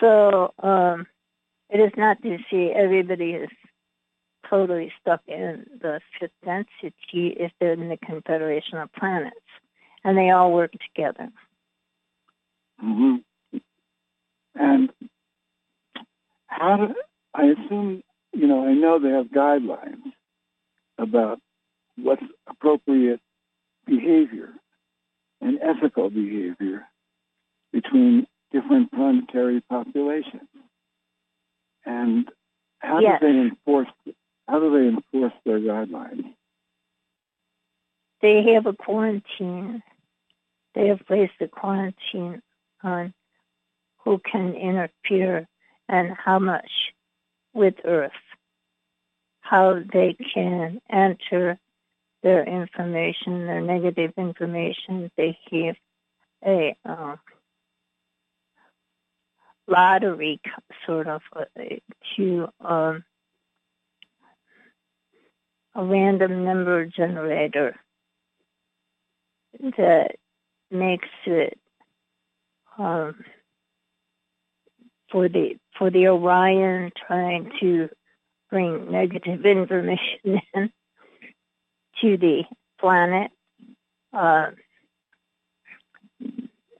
[0.00, 1.06] So um,
[1.70, 3.48] it is not to see everybody is
[4.48, 9.36] totally stuck in the fifth density if they're in the Confederation of Planets,
[10.04, 11.30] and they all work together.
[12.82, 13.24] Mhm.
[14.54, 14.92] And
[16.46, 16.94] how do
[17.34, 18.02] I assume?
[18.32, 20.12] You know, I know they have guidelines
[20.98, 21.40] about
[21.96, 23.20] what's appropriate
[23.86, 24.54] behavior
[25.40, 26.86] and ethical behavior
[27.72, 30.48] between different planetary populations.
[31.84, 32.30] And
[32.80, 33.20] how Yes.
[33.20, 33.88] do they enforce?
[34.48, 36.34] How do they enforce their guidelines?
[38.20, 39.82] They have a quarantine.
[40.74, 42.42] They have placed a quarantine
[42.86, 43.14] on
[44.04, 45.48] who can interfere
[45.88, 46.70] and how much
[47.54, 48.12] with Earth.
[49.40, 51.58] how they can enter
[52.22, 55.10] their information, their negative information.
[55.16, 55.76] They have
[56.44, 57.16] a uh,
[59.68, 60.40] lottery
[60.86, 61.44] sort of uh,
[62.16, 63.04] to um,
[65.74, 67.76] a random number generator
[69.60, 70.16] that
[70.70, 71.58] makes it
[72.78, 73.14] um,
[75.10, 77.88] for the for the Orion trying to
[78.50, 80.18] bring negative information
[80.54, 80.70] in
[82.00, 82.42] to the
[82.78, 83.30] planet.
[84.12, 84.50] Uh,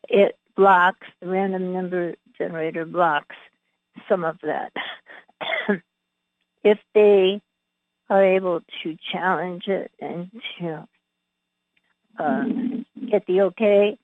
[0.08, 3.36] it blocks the random number generator blocks
[4.08, 4.72] some of that.
[6.64, 7.40] if they
[8.08, 10.86] are able to challenge it and to
[12.18, 12.44] uh,
[13.10, 13.98] get the okay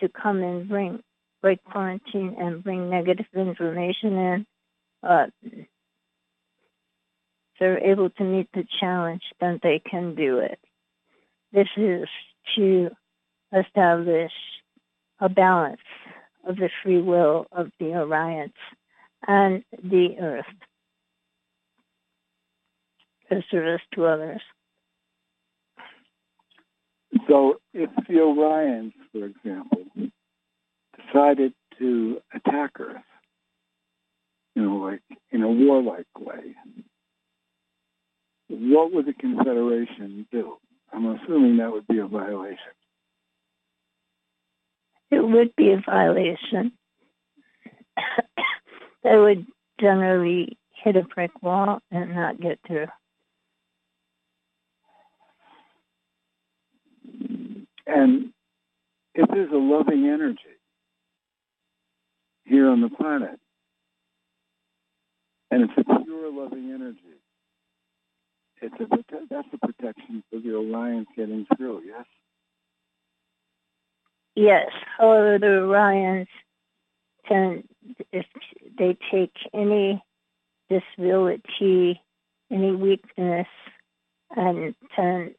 [0.00, 1.02] to come and bring
[1.46, 4.46] break quarantine and bring negative information in,
[5.04, 5.26] uh,
[7.60, 10.58] they're able to meet the challenge, then they can do it.
[11.52, 12.08] This is
[12.56, 12.90] to
[13.56, 14.32] establish
[15.20, 15.78] a balance
[16.48, 18.50] of the free will of the Orions
[19.28, 20.44] and the Earth
[23.30, 24.40] as service to others.
[27.28, 29.84] So if the Orions, for example,
[30.96, 33.02] decided to attack Earth,
[34.54, 36.54] you know, like in a warlike way,
[38.48, 40.56] what would the Confederation do?
[40.92, 42.58] I'm assuming that would be a violation.
[45.10, 46.72] It would be a violation.
[49.02, 49.46] they would
[49.80, 52.86] generally hit a brick wall and not get through.
[57.86, 58.32] And
[59.14, 60.55] if there's a loving energy
[62.46, 63.38] here on the planet,
[65.50, 67.20] and it's a pure loving energy,
[68.62, 68.86] it's a
[69.28, 71.82] that's a protection for the Orions getting through.
[71.86, 72.06] Yes.
[74.34, 76.28] Yes, however, the Orions
[77.26, 77.64] tend,
[78.12, 78.26] if
[78.78, 80.02] they take any
[80.68, 82.00] disability,
[82.50, 83.46] any weakness,
[84.36, 85.34] and tend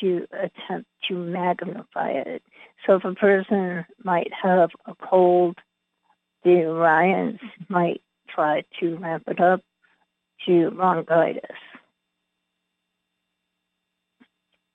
[0.00, 2.42] to attempt to magnify it.
[2.86, 5.58] So if a person might have a cold,
[6.44, 7.38] the Orions
[7.68, 9.60] might try to ramp it up
[10.46, 11.42] to bronchitis.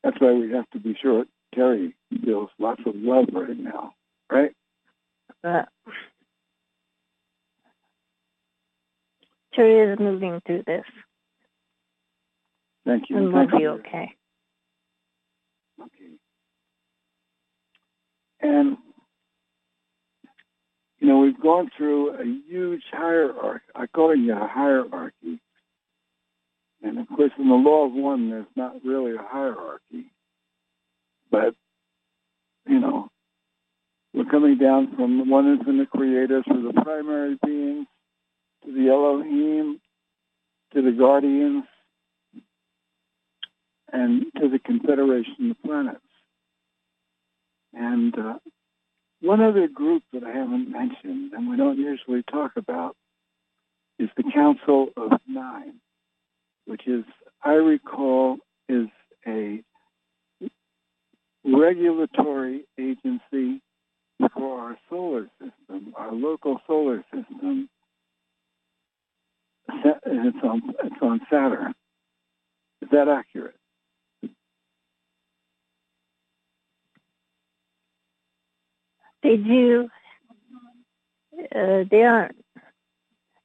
[0.04, 3.94] That's why we have to be sure Terry feels lots of love right now,
[4.32, 4.52] right?
[5.42, 5.68] But
[9.54, 10.84] Terry is moving through this
[12.86, 13.18] Thank you.
[13.18, 14.16] and we'll be okay.
[15.82, 16.12] Okay.
[18.42, 18.78] And
[21.06, 23.66] you know, we've gone through a huge hierarchy.
[23.76, 25.40] I call it a hierarchy.
[26.82, 30.12] And of course, in the law of one, there's not really a hierarchy.
[31.30, 31.54] But,
[32.66, 33.10] you know,
[34.16, 37.86] we're coming down from the one infinite creator through the primary beings
[38.66, 39.80] to the Elohim,
[40.74, 41.66] to the guardians,
[43.94, 46.00] and to the Confederation of Planets.
[47.76, 48.40] And uh,
[49.26, 52.96] one other group that I haven't mentioned and we don't usually talk about
[53.98, 55.76] is the Council of Nine,
[56.66, 57.04] which is,
[57.44, 58.38] I recall,
[58.70, 58.88] is
[59.26, 59.64] a
[61.44, 63.62] regulatory agency
[64.34, 67.70] for our solar system, our local solar system.
[69.68, 71.74] It's on, it's on Saturn.
[72.82, 73.56] Is that accurate?
[79.26, 79.90] They do.
[81.34, 82.36] Uh, they aren't.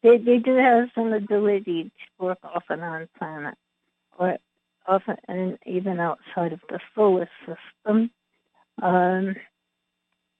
[0.02, 3.54] They they do have some ability to work off and on planet,
[4.18, 4.36] or
[4.86, 8.10] often and even outside of the solar system.
[8.82, 9.36] Um,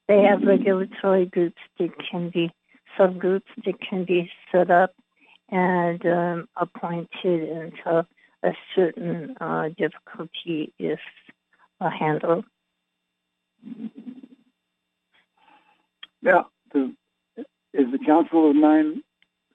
[0.09, 2.53] they have regulatory groups that can be
[2.99, 4.93] subgroups that can be set up
[5.49, 8.07] and um, appointed until
[8.43, 10.99] a certain uh, difficulty is
[11.81, 12.45] uh, handled.
[16.23, 16.95] Now, the,
[17.73, 19.03] is the Council of Nine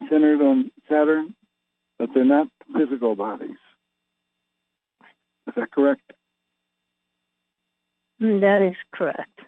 [0.10, 1.36] centered on Saturn,
[2.00, 2.48] but they're not
[2.78, 3.58] physical bodies?
[5.48, 6.02] Is that correct?
[8.20, 9.40] That is correct.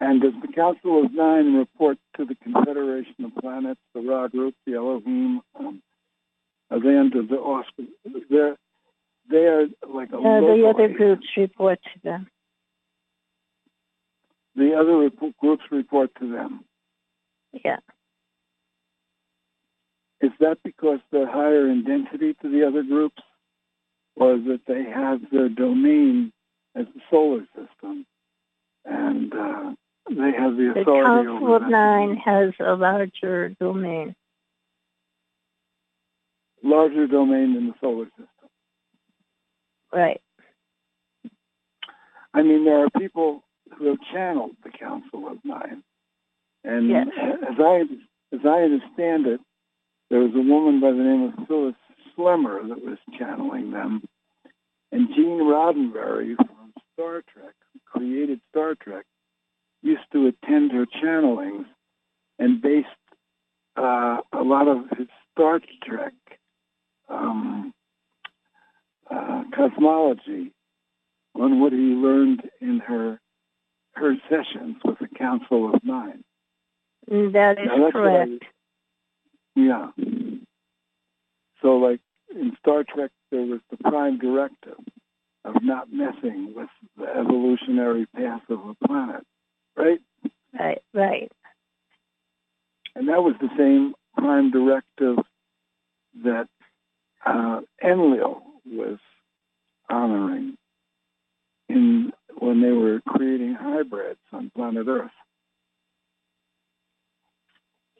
[0.00, 4.54] And does the Council of Nine report to the Confederation of Planets, the Ra group,
[4.66, 5.40] the Elohim?
[5.58, 5.82] Um,
[6.70, 7.86] are they under the auspice?
[8.30, 8.56] They're,
[9.30, 10.96] they are like a Uh, the other agent.
[10.98, 12.28] groups report to them.
[14.58, 16.64] The other rep- groups report to them.
[17.64, 17.76] Yeah.
[20.20, 23.22] is that because they're higher in density to the other groups,
[24.16, 26.32] or is it they have their domain
[26.74, 28.04] as the solar system,
[28.84, 29.74] and uh,
[30.10, 31.24] they have the authority?
[31.24, 34.16] The Council of that Nine has a larger domain.
[36.64, 38.48] larger domain than the solar system.
[39.92, 40.20] Right.
[42.34, 43.44] I mean, there are people
[43.76, 45.82] who have channeled the Council of Nine,
[46.64, 47.08] and Yes.
[47.48, 47.84] as I
[48.32, 49.40] as I understand it,
[50.10, 51.74] there was a woman by the name of Phyllis
[52.14, 54.02] Schlemmer that was channeling them,
[54.92, 59.06] and Gene Roddenberry from Star Trek, who created Star Trek,
[59.82, 61.66] used to attend her channelings
[62.38, 62.88] and based
[63.76, 66.12] uh, a lot of his Star Trek
[67.08, 67.72] um,
[69.10, 70.52] uh, cosmology
[71.34, 73.20] on what he learned in her
[73.98, 76.24] her sessions with the Council of Nine.
[77.08, 78.44] That is Now, what I- correct.
[79.54, 79.90] Yeah.
[81.62, 82.00] So, like
[82.34, 84.78] in Star Trek, there was the prime directive
[85.44, 89.26] of not messing with the evolutionary path of a planet,
[89.76, 90.00] right?
[90.58, 91.32] Right, right.
[92.94, 95.18] And that was the same prime directive
[96.22, 96.48] that
[97.24, 98.98] uh, Enlil was
[99.88, 100.56] honoring
[101.68, 105.10] in when they were creating hybrids on planet Earth.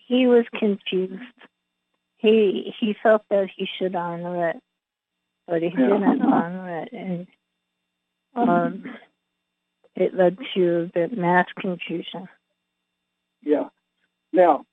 [0.06, 1.22] He was confused.
[2.16, 4.56] He he felt that he should honor it,
[5.46, 5.88] but he Yeah.
[5.88, 7.26] didn't honor it, and
[8.34, 8.84] um,
[9.94, 12.28] it led to a bit mass confusion.
[13.42, 13.68] Yeah.
[14.32, 14.64] Now,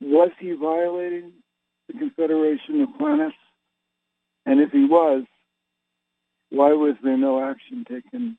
[0.00, 1.32] was he violating
[1.88, 3.36] the Confederation of Planets?
[4.46, 5.24] And if he was,
[6.52, 8.36] why was there no action taken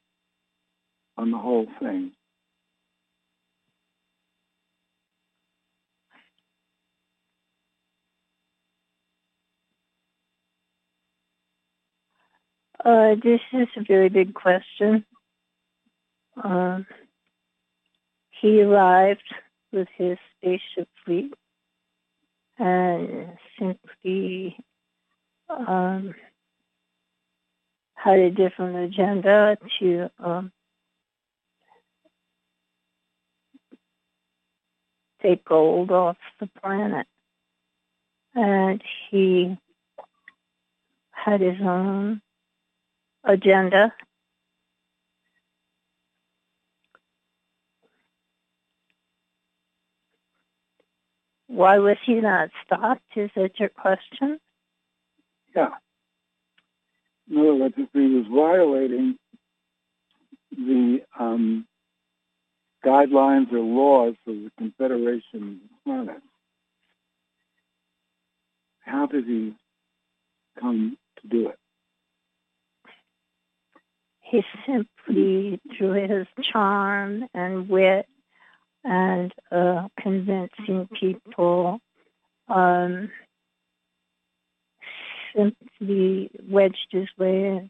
[1.17, 2.11] on the whole thing?
[12.85, 15.05] Uh, this is a very big question.
[16.43, 16.85] Um,
[18.41, 19.23] he arrived
[19.71, 21.33] with his spaceship fleet
[22.59, 24.57] and simply
[25.49, 26.13] um,
[28.03, 30.51] had a different agenda to um,
[35.21, 37.07] take gold off the planet.
[38.35, 39.57] And he
[41.11, 42.21] had his own
[43.23, 43.93] agenda.
[51.47, 53.03] Why was he not stopped?
[53.15, 54.39] Is that your question?
[55.55, 55.69] Yeah.
[57.29, 59.17] In other words, if he was violating
[60.51, 61.65] the um,
[62.85, 66.21] guidelines or laws of the Confederation of Planets,
[68.81, 69.55] how did he
[70.59, 71.59] come to do it?
[74.19, 78.07] He simply, through his charm and wit
[78.83, 81.79] and uh, convincing people,
[82.49, 83.09] um,
[85.35, 87.69] simply wedged his way in.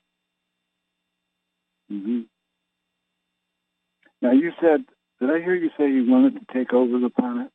[1.90, 2.22] hmm
[4.22, 4.86] Now, you said,
[5.20, 7.50] did I hear you say you wanted to take over the planet?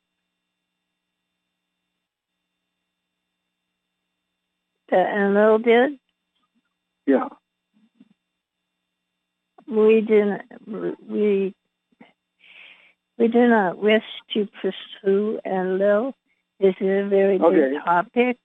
[4.90, 5.98] That Enlil did.
[7.06, 7.28] Yeah.
[9.66, 10.42] We didn't.
[11.06, 11.54] We
[13.18, 16.14] we do not wish to pursue Enlil.
[16.60, 17.72] This is a very Okay.
[17.72, 18.38] big topic.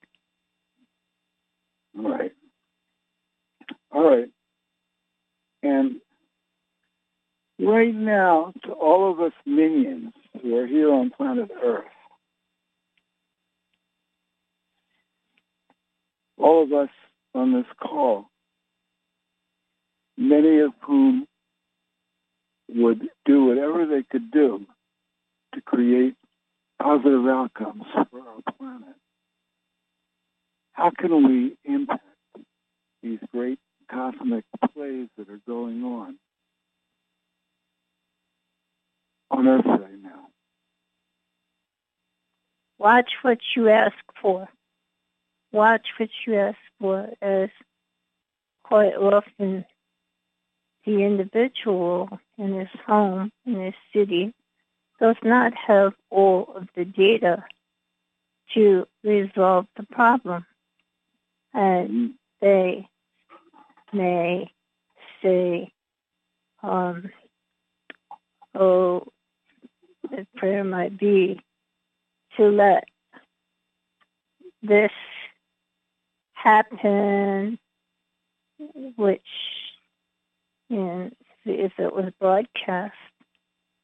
[1.98, 2.32] All right.
[3.92, 4.30] All right.
[5.62, 5.98] And
[7.60, 11.86] right now, to all of us minions who are here on planet Earth,
[16.38, 16.90] all of us
[17.34, 18.26] on this call,
[20.18, 21.26] many of whom
[22.70, 24.66] would do whatever they could do
[25.54, 26.16] to create
[26.82, 28.96] positive outcomes for our planet.
[30.74, 32.04] How can we impact
[33.02, 33.60] these great
[33.90, 34.44] cosmic
[34.74, 36.18] plays that are going on
[39.30, 40.28] on Earth right now?
[42.80, 44.50] Watch what you ask for.
[45.52, 47.50] Watch what you ask for, as
[48.64, 49.66] quite often
[50.86, 54.34] the individual in his home, in his city,
[55.00, 57.44] does not have all of the data
[58.56, 60.46] to resolve the problem.
[61.54, 62.88] And they
[63.92, 64.52] may
[65.22, 65.72] say,
[66.62, 67.10] um,
[68.56, 69.06] oh,
[70.10, 71.40] the prayer might be
[72.38, 72.86] to let
[74.62, 74.92] this
[76.34, 77.60] happen,
[78.96, 79.22] which,
[80.70, 81.12] in,
[81.46, 82.96] if it was broadcast,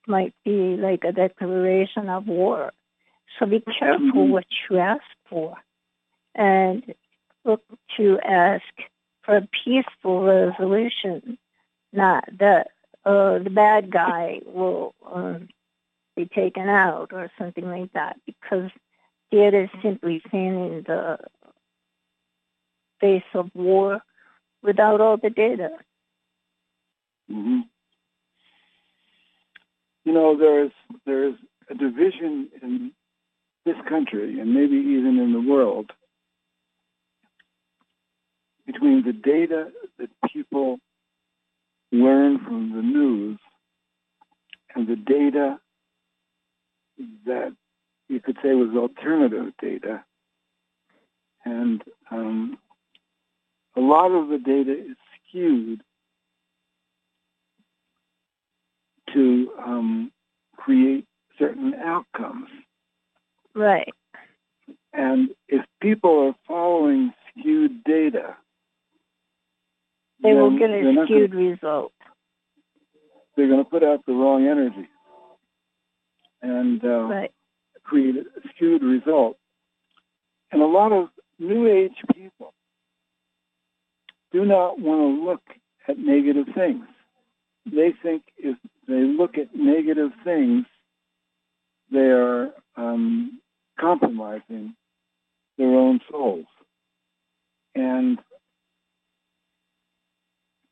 [0.08, 2.72] might be like a declaration of war.
[3.38, 5.56] So be careful what you ask for
[6.36, 6.84] and
[7.50, 7.64] look
[7.98, 8.64] to ask
[9.24, 11.38] for a peaceful resolution,
[11.92, 12.68] not that
[13.06, 15.50] uh, the bad guy will um,
[16.16, 18.70] be taken out or something like that, because
[19.32, 21.18] it is simply fanning the
[23.00, 24.02] face of war
[24.62, 25.70] without all the data.
[27.30, 27.62] hmm
[30.06, 30.72] You know, there's
[31.06, 31.36] there's
[31.70, 32.92] a division in
[33.66, 35.92] this country and maybe even in the world
[38.72, 40.78] between the data that people
[41.92, 43.40] learn from the news
[44.76, 45.60] and the data
[47.26, 47.52] that
[48.10, 50.04] you could say was alternative data.
[51.46, 52.60] And um,
[53.76, 54.98] a lot of the data is
[55.28, 55.82] skewed
[59.14, 60.12] to um,
[60.58, 61.08] create
[61.40, 62.50] certain outcomes.
[63.56, 63.92] Right.
[64.94, 68.36] And if people are following skewed data,
[70.22, 71.94] They will get a skewed gonna- result.
[73.36, 74.88] they're going to put out the wrong energy
[76.42, 77.32] and uh, Right.
[77.84, 79.38] create a skewed result.
[80.52, 82.54] And a lot of new age people
[84.32, 85.42] do not want to look
[85.88, 86.86] at negative things.
[87.66, 90.66] They think if they look at negative things,
[91.92, 93.40] they are um,
[93.80, 94.76] compromising
[95.58, 96.46] their own souls.
[97.76, 98.20] And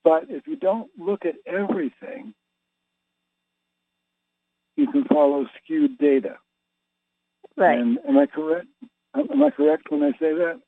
[0.07, 2.33] but if you don't look at everything,
[4.77, 6.35] you can follow skewed data.
[7.57, 7.77] Right.
[7.77, 8.67] And am I correct?
[9.15, 10.61] Am I correct when I say that?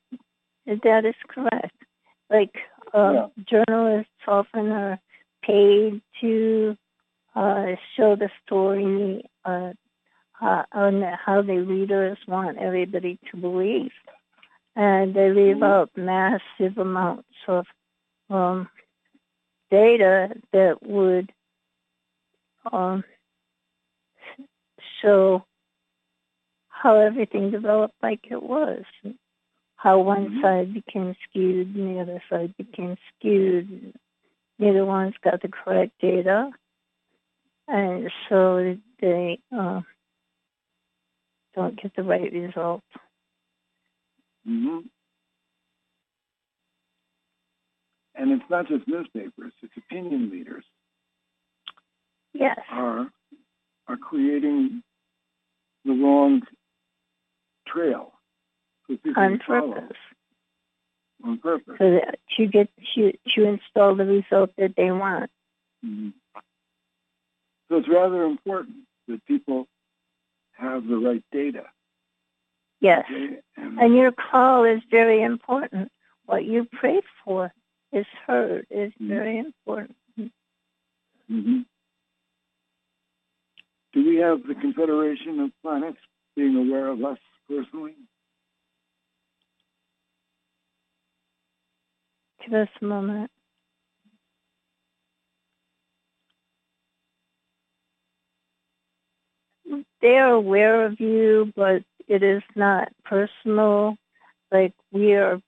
[0.82, 1.74] That is correct.
[2.28, 2.54] Like
[2.92, 3.28] uh, Yeah.
[3.52, 4.98] journalists often are
[5.42, 6.76] paid to
[7.34, 9.72] uh, show the story uh,
[10.42, 13.92] uh, on how the readers want everybody to believe,
[14.76, 15.70] and they leave Mhm.
[15.72, 17.66] out massive amounts of
[18.28, 18.68] um,
[19.70, 21.32] data that would
[22.72, 23.04] um,
[25.02, 25.44] show
[26.68, 28.84] how everything developed like it was
[29.76, 30.42] how one Mhm.
[30.42, 33.94] side became skewed and the other side became skewed.
[34.58, 36.52] Neither one's got the correct data,
[37.66, 39.80] and so they uh,
[41.54, 42.82] don't get the right result.
[44.44, 44.80] hmm
[48.20, 50.64] And it's not just newspapers; it's opinion leaders
[52.34, 53.10] Yes, are
[53.88, 54.82] are creating
[55.86, 56.42] the wrong
[57.66, 58.12] trail
[58.86, 59.96] for people on to follow purpose,
[61.24, 61.76] on purpose.
[61.78, 65.30] so that you get to to install the result that they want.
[65.82, 66.10] Mm-hmm.
[67.70, 69.66] So it's rather important that people
[70.52, 71.64] have the right data.
[72.80, 73.38] Yes, okay?
[73.56, 75.90] And, and your call is very important.
[76.26, 77.50] What you prayed for
[77.92, 78.66] is heard.
[78.70, 79.08] is Mhm.
[79.08, 79.96] very important.
[81.30, 81.66] Mhm.
[83.92, 85.98] Do we have the Confederation of Planets
[86.36, 87.18] being aware of us
[87.48, 87.96] personally?
[92.40, 93.30] Give us a moment.
[100.00, 103.96] They are aware of you, but it is not personal.
[104.50, 105.40] Like we are,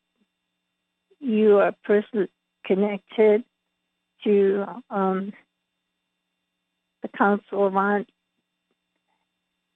[1.23, 2.29] you are personally
[2.67, 3.45] connected
[4.25, 5.33] to um,
[7.03, 8.07] the Council of On.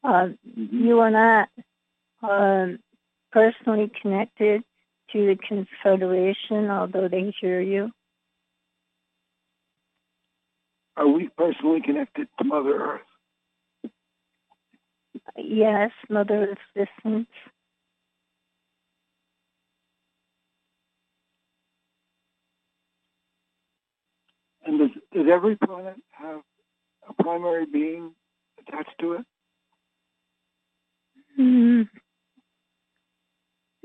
[0.05, 1.49] Uh, you are not
[2.23, 2.79] um,
[3.33, 4.63] personally connected
[5.13, 7.91] to the Confederation, although they hear you.
[10.97, 13.01] Are we personally connected to Mother
[13.85, 13.91] Earth?
[15.37, 17.29] Yes, Mother Assistance.
[24.67, 26.41] And does, does every planet have
[27.09, 28.13] a primary being
[28.59, 29.27] attached to it?
[31.37, 31.83] Hmm.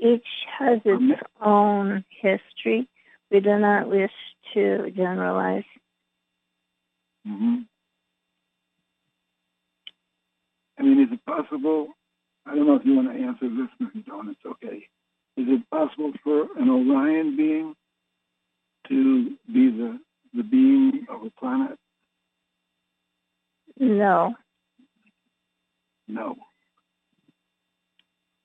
[0.00, 0.26] Each
[0.58, 2.88] has its own history.
[3.30, 4.10] We do not wish
[4.54, 5.64] to generalize.
[7.24, 7.60] hmm
[10.78, 11.88] I mean, is it possible?
[12.44, 14.88] I don't know if you want to answer this, if you don't, it's okay.
[15.36, 17.74] Is it possible for an Orion being
[18.88, 20.00] to be the
[20.34, 21.78] the being of a planet?
[23.78, 24.34] No,
[26.12, 26.36] No.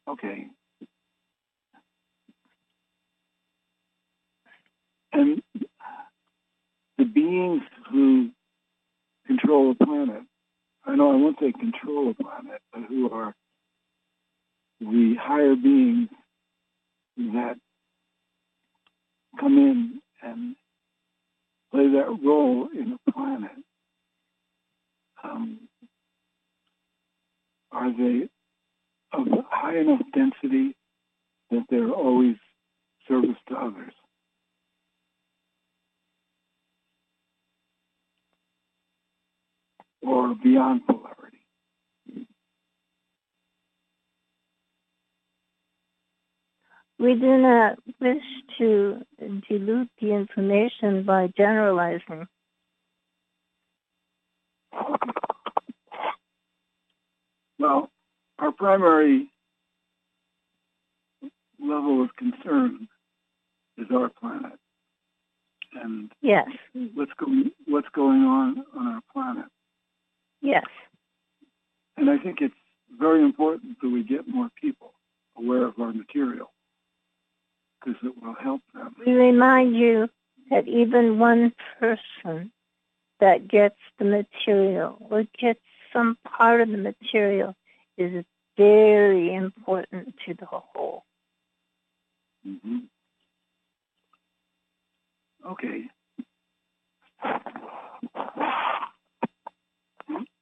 [0.07, 0.47] Okay.
[5.11, 5.41] And
[6.97, 7.61] the beings
[7.91, 8.29] who
[9.25, 10.21] control the planet,
[10.85, 13.35] I know I won't say control the planet, but who are
[14.79, 16.09] the higher beings
[17.17, 17.57] that
[19.39, 20.55] come in and
[21.77, 23.51] play that role in the planet.
[25.23, 25.59] Um,
[27.71, 28.29] are they
[29.13, 30.75] of high enough density
[31.51, 32.35] that they're always
[33.07, 33.93] service to others?
[40.01, 41.36] Or beyond polarity?
[46.99, 48.23] We do not wish
[48.57, 49.01] to
[49.47, 52.27] dilute the information by generalizing.
[57.59, 57.89] Well,
[58.39, 59.29] our primary
[61.59, 62.87] level of concern
[63.77, 64.53] is our planet
[65.81, 66.47] and Yes,
[66.93, 69.45] what's going what's going on on our planet.
[70.41, 70.65] yes.
[71.97, 72.53] And I think it's
[72.99, 74.93] very important that we get more people
[75.35, 76.51] aware of our material
[77.79, 78.95] because it will help them.
[79.05, 80.09] We remind you
[80.49, 82.51] that even one person
[83.19, 85.59] that gets the material or gets
[85.93, 87.55] some part of the material
[87.97, 88.23] is
[88.57, 91.03] very important to the whole.
[92.43, 92.77] hmm
[95.45, 95.83] Okay.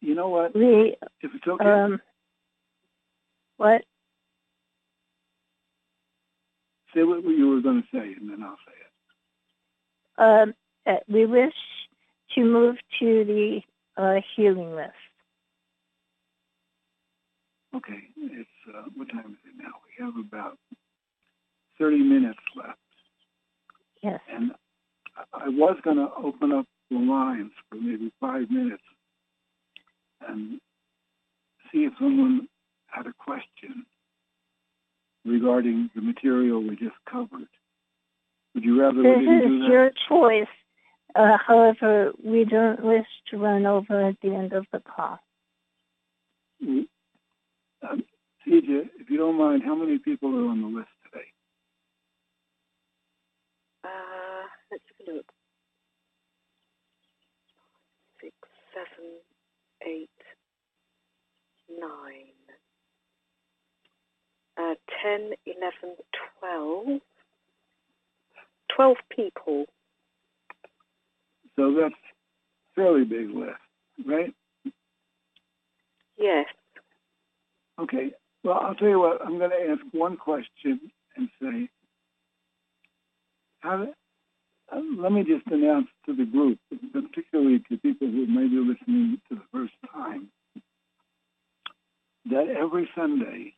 [0.02, 0.56] You know what?
[0.56, 2.02] We, If it's okay, um,
[3.58, 3.84] what?
[6.96, 8.84] Say what you were going to say, and then I'll say it.
[10.18, 10.54] Um,
[10.88, 11.54] uh, we wish
[12.36, 13.62] to move to the
[13.98, 14.92] uh, healing list.
[17.76, 19.72] Okay, it's uh, what time is it now?
[19.84, 20.58] We have about
[21.78, 22.80] thirty minutes left,
[24.02, 24.22] Yes.
[24.34, 24.54] and
[25.18, 28.84] I- I was going to open up the lines for maybe five minutes
[30.28, 30.62] and
[31.72, 32.48] see if someone
[32.88, 33.86] had a question
[35.26, 37.48] regarding the material we just covered.
[38.54, 40.48] Would you rather we This didn't do is your choice.
[41.16, 45.20] Uh, however, we don't wish to run over at the end of the call.
[46.64, 46.88] Mm,
[47.82, 48.04] Um,
[48.46, 51.26] CJ, if you don't mind, how many people are on the list today?
[53.84, 55.32] Uh, let's have a look.
[58.22, 58.34] Six,
[58.74, 59.12] seven,
[59.86, 60.10] eight,
[61.70, 62.35] nine,
[64.58, 65.96] uh, ten, eleven,
[66.40, 66.86] twelve.
[66.86, 67.02] Twelve
[68.76, 69.66] 12 people.
[71.56, 73.54] So that's a fairly big list,
[74.06, 74.34] right?
[76.18, 76.46] Yes.
[77.80, 78.12] Okay.
[78.44, 79.22] Well, I'll tell you what.
[79.26, 80.80] I'm going to ask one question
[81.16, 81.70] and say,
[83.60, 83.88] how?
[84.72, 86.60] Uh, let me just announce to the group,
[86.92, 90.28] particularly to people who may be listening to the first time,
[92.30, 93.54] that every Sunday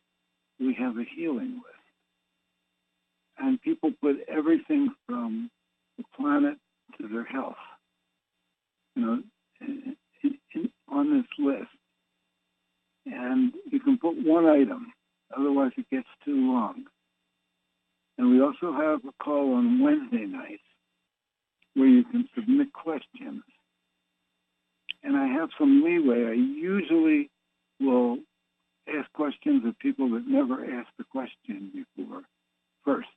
[0.60, 1.84] we have a healing list,
[3.38, 5.50] and people put everything from
[5.96, 6.56] the planet
[7.00, 7.56] to their health,
[8.94, 9.22] you know,
[9.60, 9.96] in,
[10.54, 11.68] in, on this list
[13.12, 14.92] and you can put one item,
[15.36, 16.84] otherwise it gets too long.
[18.16, 20.62] And we also have a call on Wednesday nights
[21.74, 23.42] where you can submit questions.
[25.04, 26.24] And I have some leeway.
[26.26, 27.30] I usually
[27.80, 28.18] will
[28.96, 32.22] ask questions of people that never asked the question before,
[32.84, 33.08] first,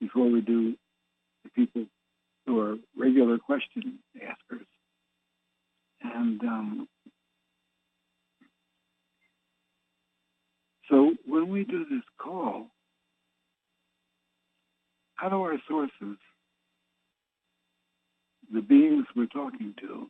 [0.00, 0.74] before we do
[1.44, 1.84] the people
[2.46, 4.66] who are regular question askers.
[6.02, 6.88] And um,
[10.88, 12.68] So when we do this call,
[15.16, 16.16] how do our sources,
[18.52, 20.08] the beings we're talking to,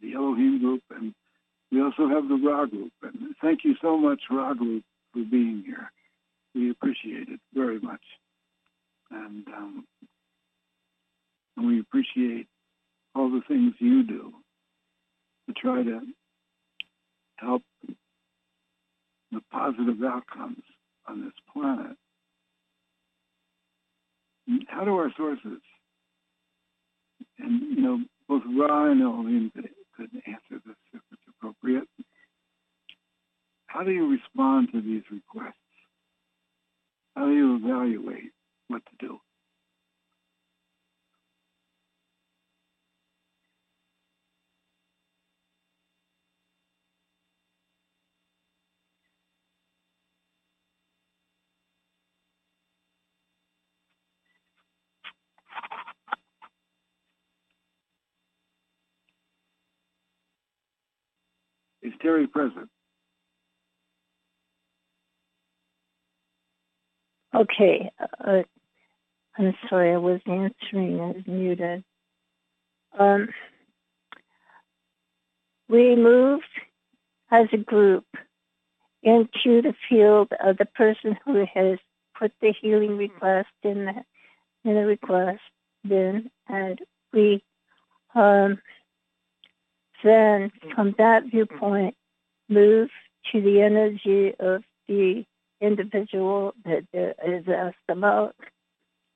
[0.00, 1.12] the Elohim group, and
[1.70, 2.92] we also have the Ra group.
[3.02, 5.92] And thank you so much, Ra group, for being here.
[6.54, 8.02] We appreciate it very much.
[9.10, 9.86] And, um,
[11.56, 12.46] we appreciate
[13.14, 14.32] all the things you do
[15.46, 16.00] to try to
[17.36, 17.62] help
[19.32, 20.62] the positive outcomes
[21.06, 21.96] on this planet.
[24.68, 25.60] How do our sources,
[27.38, 27.98] and you know,
[28.28, 30.76] both Ra and Elohim could, could answer this
[31.40, 31.88] appropriate.
[33.66, 35.54] How do you respond to these requests?
[37.16, 38.32] How do you evaluate
[38.68, 39.18] what to do?
[61.82, 62.68] Is Terry present?
[67.34, 67.90] Okay.
[68.24, 68.42] Uh,
[69.38, 71.00] I'm sorry, I was answering.
[71.00, 71.84] I was muted.
[72.98, 73.28] Um,
[75.68, 76.44] we moved
[77.30, 78.04] as a group
[79.02, 81.78] into the field of the person who has
[82.18, 83.94] put the healing request in the
[84.64, 85.40] in the request
[85.88, 86.80] bin, and
[87.12, 87.42] we
[88.14, 88.60] um,
[90.02, 91.94] then, from that viewpoint,
[92.48, 92.90] move
[93.32, 95.24] to the energy of the
[95.60, 96.84] individual that
[97.26, 98.34] is asked about,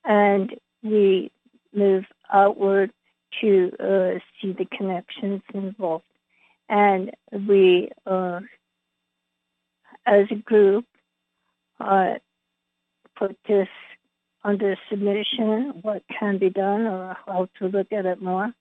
[0.04, 1.30] and we
[1.74, 2.92] move outward
[3.40, 6.04] to uh, see the connections involved.
[6.68, 8.40] And we, uh,
[10.06, 10.86] as a group,
[11.80, 12.14] uh,
[13.16, 13.68] put this
[14.42, 18.52] under submission, what can be done, or how to look at it more.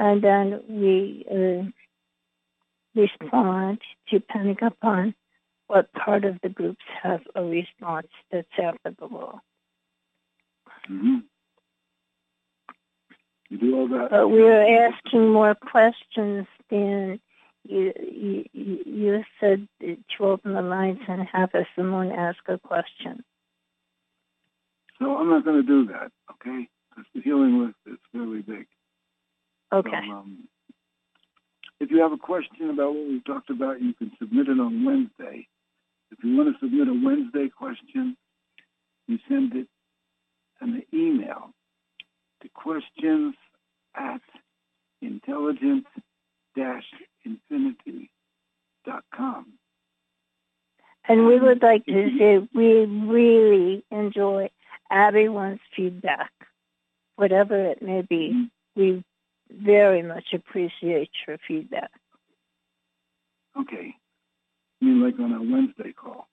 [0.00, 5.14] And then we uh, respond depending upon
[5.66, 9.42] what part of the groups have a response that's applicable.
[10.90, 11.18] Mm-hmm.
[13.50, 14.08] You do all that.
[14.10, 17.20] But we are asking more questions than
[17.68, 23.22] you, you, you said to open the lines and have someone ask a question.
[24.98, 26.68] So I'm not going to do that, okay?
[26.88, 28.39] Because the healing list is really.
[29.72, 29.90] Okay.
[29.90, 30.48] So, um,
[31.80, 34.84] if you have a question about what we talked about, you can submit it on
[34.84, 35.48] Wednesday.
[36.10, 38.16] If you want to submit a Wednesday question,
[39.06, 39.68] you send it
[40.60, 41.54] an email
[42.42, 43.34] to questions
[43.94, 44.20] at
[45.00, 45.86] intelligent
[47.24, 48.08] infinity.com.
[51.08, 54.50] And we would like to say we really enjoy
[54.90, 56.30] everyone's feedback,
[57.16, 58.50] whatever it may be.
[58.76, 59.02] We
[59.52, 61.90] very much appreciate your feedback.
[63.58, 63.94] Okay.
[64.80, 66.28] You mean like on a Wednesday call?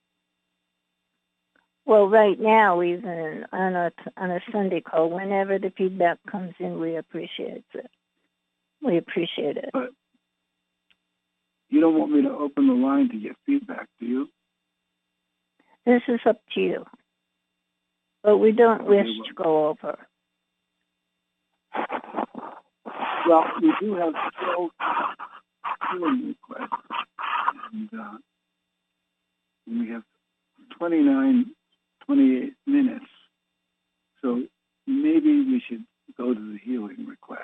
[1.86, 6.80] Well, right now, even on a on a Sunday call, whenever the feedback comes in,
[6.80, 7.90] we appreciate it.
[8.82, 9.70] We appreciate it.
[9.74, 9.92] But
[11.70, 14.30] you don't want me to open the line to get feedback, do you?
[15.86, 16.86] This is up to you.
[18.24, 19.98] But we don't Okay, wish well- to go over.
[23.28, 24.14] Well, we do have
[24.56, 24.70] 12
[25.92, 26.72] hearing requests,
[27.74, 28.18] and uh,
[29.68, 30.04] we have
[30.78, 31.46] 29,
[32.06, 33.06] 28 minutes.
[34.22, 34.44] So
[34.86, 35.84] maybe we should
[36.18, 37.42] go to the healing requests,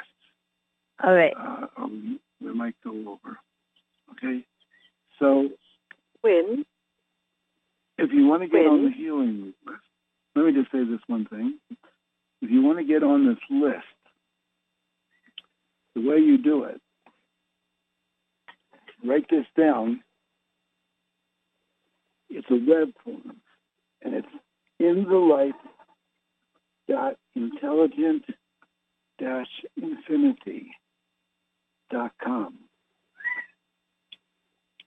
[1.03, 1.33] All right.
[1.37, 3.37] uh, or we, we might go over.
[4.11, 4.45] Okay?
[5.19, 5.49] So
[6.23, 6.65] Wynn.
[7.97, 9.79] if you want to get on the healing list,
[10.35, 11.59] let me just say this one thing.
[12.41, 13.83] If you want to get on this list,
[15.95, 16.81] the way you do it,
[19.05, 20.01] write this down.
[22.29, 23.37] It's a web form,
[24.01, 24.27] and it's
[24.79, 25.53] in the light
[26.89, 28.25] dot intelligent
[29.19, 29.47] dash
[29.77, 30.71] infinity
[31.91, 32.57] dot com.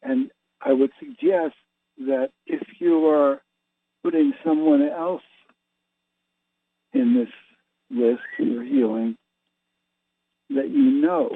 [0.02, 0.30] And
[0.60, 1.54] I would suggest
[1.98, 3.40] that if you are
[4.02, 5.22] putting someone else
[6.92, 7.32] in this
[7.90, 9.16] list for your healing
[10.50, 11.30] that you know,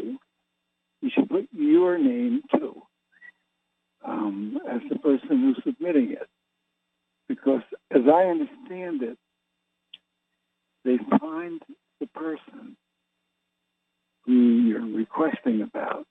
[1.01, 2.82] you should put your name too
[4.05, 6.28] um, as the person who's submitting it.
[7.28, 9.19] Because as I understand it,
[10.85, 11.61] they find
[12.01, 12.77] the person
[14.24, 16.07] who you're requesting about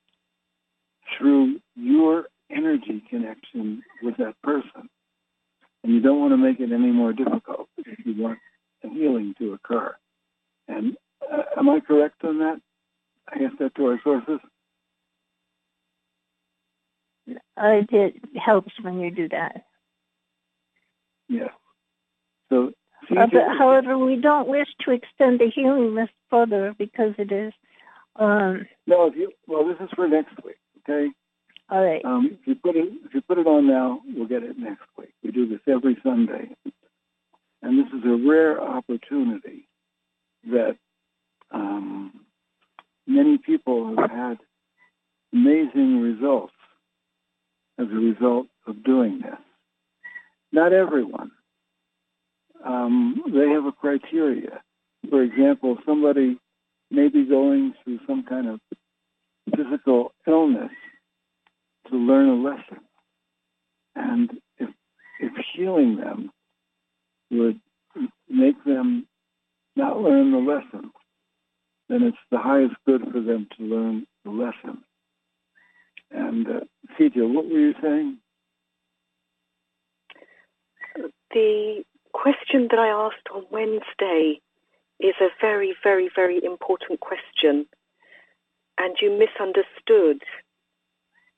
[1.18, 4.90] through your energy connection with that person.
[5.84, 8.40] And you don't want to make it any more difficult if you want
[8.84, 9.96] a healing to occur.
[10.68, 10.98] And
[11.32, 12.62] uh, am I correct on that?
[13.60, 14.40] That to our sources.
[17.30, 19.66] Uh, it helps when you do that.
[21.28, 21.50] Yes.
[22.50, 22.74] So,
[23.12, 27.54] Uh, but, however, we don't wish to extend the healing list further because it is.
[28.16, 30.58] Um, no, if you well, this is for next week.
[30.80, 31.10] Okay.
[31.70, 32.04] all right.
[32.04, 34.84] Um, if you put it if you put it on now, we'll get it next
[34.98, 35.14] week.
[35.24, 36.50] We do this every Sunday,
[37.62, 39.68] and this is a rare opportunity
[40.46, 40.76] that
[41.52, 42.26] um,
[43.10, 44.38] many people have had
[45.34, 46.53] amazing results
[47.80, 49.40] as a result of doing this.
[50.52, 51.31] Not everyone.
[52.65, 54.61] Um, they have a criteria.
[55.10, 56.38] For example, somebody
[56.91, 58.60] may be going through some kind of
[59.56, 60.72] physical illness
[61.90, 62.84] to learn a lesson.
[63.95, 64.69] And if,
[65.19, 66.31] if healing them
[67.31, 67.60] would
[68.30, 69.07] make them
[69.76, 70.91] not learn the lesson,
[71.90, 74.84] then it's the highest good for them to learn the lesson.
[76.11, 76.60] And uh,
[76.99, 78.18] what were you saying?
[81.32, 81.84] The
[82.14, 84.41] question that I asked on Wednesday
[84.99, 87.66] is a very, very, very important question,
[88.78, 90.22] and you misunderstood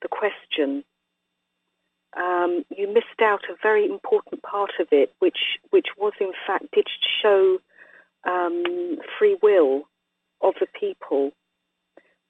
[0.01, 0.83] the question.
[2.17, 6.65] Um, you missed out a very important part of it, which which was in fact
[6.73, 6.87] did
[7.21, 7.59] show
[8.25, 9.87] um, free will
[10.41, 11.31] of the people.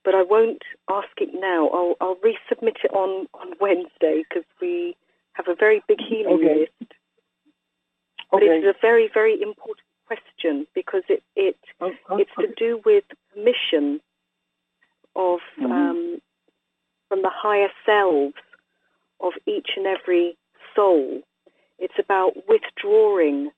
[0.04, 1.68] But I won't ask it now.
[1.68, 4.96] I'll, I'll resubmit it on, on Wednesday because we
[5.34, 6.60] have a very big healing Okay.
[6.60, 6.92] list.
[8.30, 8.46] But Okay.
[8.52, 12.48] it is a very, very important question because it, it Oh, oh, it's okay.
[12.48, 14.00] to do with permission
[15.14, 15.70] of Mhm.
[15.70, 16.22] um,
[17.08, 18.34] from the higher selves
[19.20, 20.36] of each and every
[20.74, 21.22] soul.
[21.78, 23.52] It's about withdrawing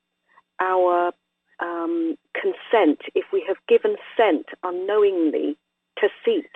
[0.61, 1.13] our
[1.61, 5.57] um, consent if we have given consent unknowingly
[5.99, 6.51] to seat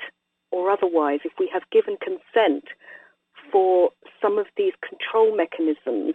[0.50, 2.64] or otherwise, if we have given consent
[3.52, 6.14] for some of these control mechanisms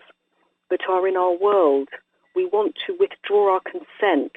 [0.70, 1.90] that are in our world,
[2.36, 4.32] we want to withdraw our consent,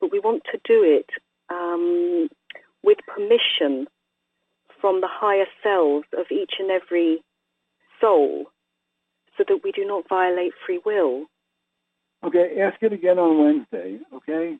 [0.00, 1.10] but we want to do it
[1.48, 2.28] um,
[2.82, 3.86] with permission
[4.80, 7.22] from the higher selves of each and every
[8.00, 8.46] soul
[9.36, 11.26] so that we do not violate free will.
[12.22, 14.56] Okay, ask it again on Wednesday, okay?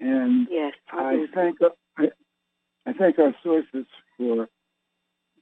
[0.00, 1.58] And Yes, I thank
[1.96, 2.08] I,
[2.86, 3.86] I thank our sources
[4.16, 4.48] for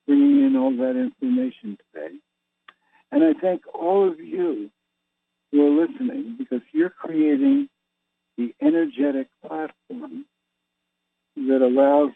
[0.07, 2.15] bringing in all that information today,
[3.13, 4.71] and I thank all of you
[5.53, 7.69] who are listening because you're creating
[8.37, 10.27] the energetic platform
[11.37, 12.13] that allows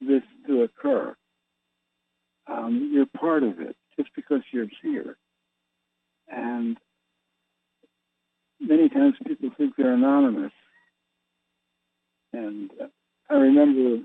[0.00, 1.14] this to occur.
[2.46, 5.16] Um, you're part of it just because you're here,
[6.28, 6.78] and
[8.60, 10.52] many times people think they're anonymous.
[12.32, 12.86] And uh,
[13.30, 14.04] I remember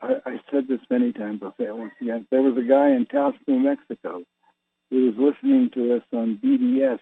[0.00, 1.40] I, I said this many times.
[1.42, 2.26] I'll say it once again.
[2.30, 4.22] There was a guy in Taos, New Mexico,
[4.90, 7.00] who was listening to us on BBS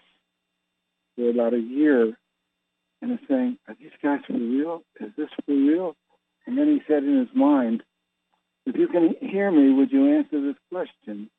[1.15, 2.17] for about a year,
[3.01, 4.83] and was saying, "Are these guys for real?
[4.99, 5.95] Is this for real?"
[6.45, 7.83] And then he said in his mind,
[8.65, 11.29] "If you can hear me, would you answer this question?"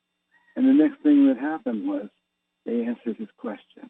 [0.55, 2.09] And the next thing that happened was
[2.65, 3.89] they answered his question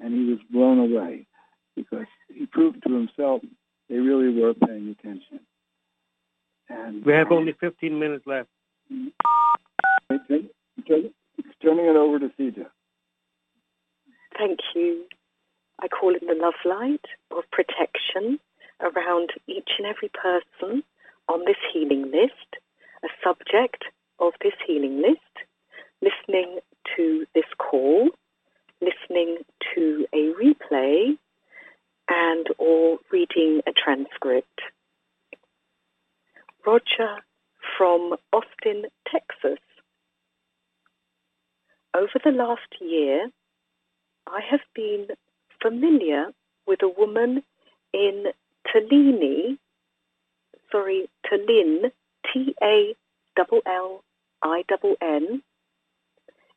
[0.00, 1.26] and he was blown away
[1.74, 3.42] because he proved to himself
[3.88, 5.40] they really were paying attention.
[6.68, 8.48] And We have only 15 minutes left.
[11.62, 12.66] turning it over to CJ.
[14.36, 15.04] Thank you.
[15.80, 18.38] I call in the love light of protection
[18.80, 20.82] around each and every person
[21.28, 22.56] on this healing list,
[23.04, 23.84] a subject
[24.18, 25.46] of this healing list,
[26.02, 26.60] listening
[26.96, 28.10] to this call,
[28.80, 29.38] listening
[29.74, 31.16] to a replay,
[32.08, 34.60] and or reading a transcript.
[36.66, 37.22] Roger
[37.76, 39.58] from Austin, Texas.
[41.94, 43.30] Over the last year,
[44.26, 45.08] I have been
[45.62, 46.32] familiar
[46.66, 47.42] with a woman
[47.92, 48.26] in
[48.66, 49.58] Tallinn,
[50.70, 51.92] sorry, Tallinn,
[52.32, 52.92] T-A-L-L-I-N,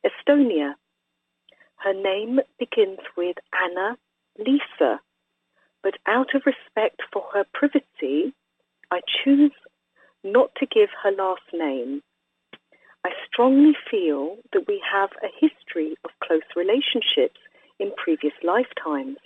[0.04, 0.74] Estonia.
[1.82, 3.96] Her name begins with Anna
[4.38, 5.00] Lisa,
[5.82, 8.34] but out of respect for her privacy,
[8.90, 9.52] I choose
[10.22, 12.02] not to give her last name.
[13.02, 17.40] I strongly feel that we have a history of close relationships
[17.78, 19.16] in previous lifetimes.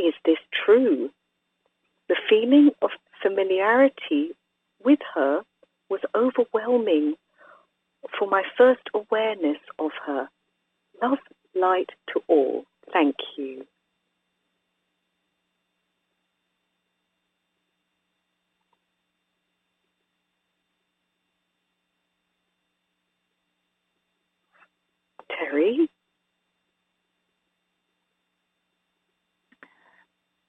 [0.00, 1.10] Is this true?
[2.08, 2.90] The feeling of
[3.22, 4.32] familiarity
[4.84, 5.42] with her
[5.88, 7.14] was overwhelming
[8.18, 10.28] for my first awareness of her.
[11.00, 11.18] Love
[11.60, 12.64] light to all.
[12.92, 13.66] Thank you.
[25.30, 25.90] Terry?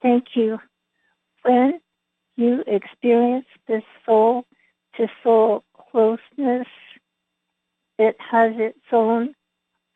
[0.02, 0.58] Thank you.
[1.42, 1.80] When
[2.36, 4.44] you experience this soul
[4.96, 6.66] to soul closeness,
[7.98, 9.34] it has its own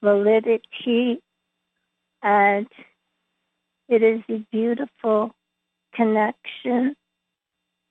[0.05, 1.19] validity
[2.23, 2.67] and
[3.89, 5.35] it is a beautiful
[5.95, 6.95] connection.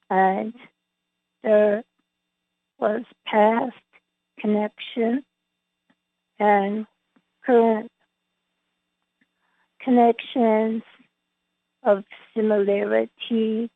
[0.09, 0.53] And
[1.43, 1.83] there
[2.79, 3.73] was past
[4.39, 5.23] connection
[6.39, 6.85] and
[7.45, 7.91] current
[9.81, 10.83] connections
[11.83, 12.03] of
[12.35, 13.71] similarity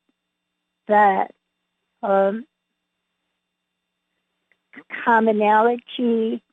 [0.88, 1.32] that
[2.04, 2.46] um,
[5.04, 6.44] commonality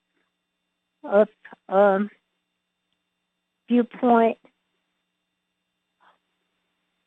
[1.04, 1.28] of
[1.68, 2.10] um,
[3.68, 4.38] viewpoint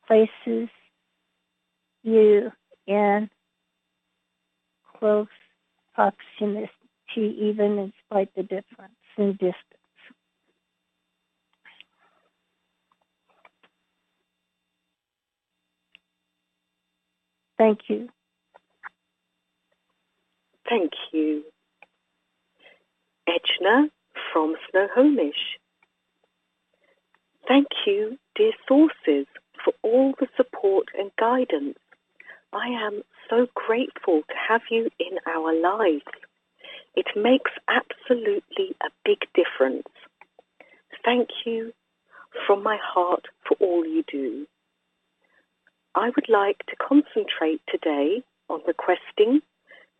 [0.08, 0.70] places
[2.04, 2.52] you
[2.88, 3.30] in
[5.00, 5.28] close
[5.94, 6.70] proximity
[7.16, 9.56] even despite the difference in distance.
[17.58, 18.10] Thank you.
[20.70, 21.44] Thank you.
[23.28, 23.90] Edna
[24.32, 25.60] from Snohomish.
[27.48, 29.26] Thank you, dear sources,
[29.64, 31.78] for all the support and guidance.
[32.54, 36.06] I am so grateful to have you in our lives.
[36.96, 39.88] It makes absolutely a big difference.
[41.04, 41.74] Thank you
[42.46, 44.48] from my heart for all you do.
[45.96, 49.42] I would like to concentrate today on requesting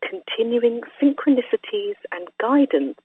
[0.02, 2.98] continuing synchronicities and guidance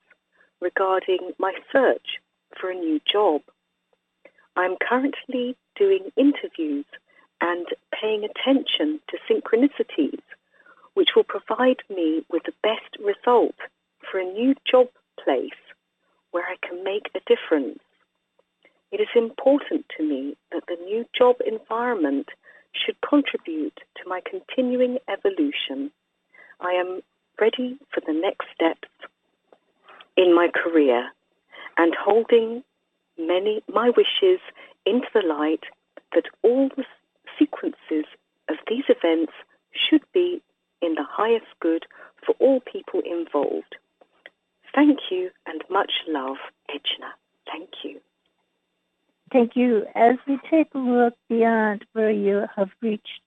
[0.63, 2.19] regarding my search
[2.59, 3.41] for a new job.
[4.55, 6.85] I'm currently doing interviews
[7.41, 10.21] and paying attention to synchronicities,
[10.93, 13.55] which will provide me with the best result
[14.09, 14.87] for a new job
[15.21, 15.49] place
[16.31, 17.79] where I can make a difference.
[18.91, 22.29] It is important to me that the new job environment
[22.73, 25.91] should contribute to my continuing evolution.
[26.61, 27.01] I am
[27.39, 28.87] ready for the next steps
[30.17, 31.09] in my career
[31.77, 32.63] and holding
[33.17, 34.39] many my wishes
[34.85, 35.63] into the light
[36.13, 36.85] that all the
[37.39, 38.05] sequences
[38.49, 39.33] of these events
[39.71, 40.41] should be
[40.81, 41.85] in the highest good
[42.25, 43.75] for all people involved.
[44.75, 46.37] Thank you and much love,
[46.69, 47.13] Edna.
[47.51, 47.99] Thank you.
[49.31, 49.85] Thank you.
[49.95, 53.21] As we take a look beyond where you have reached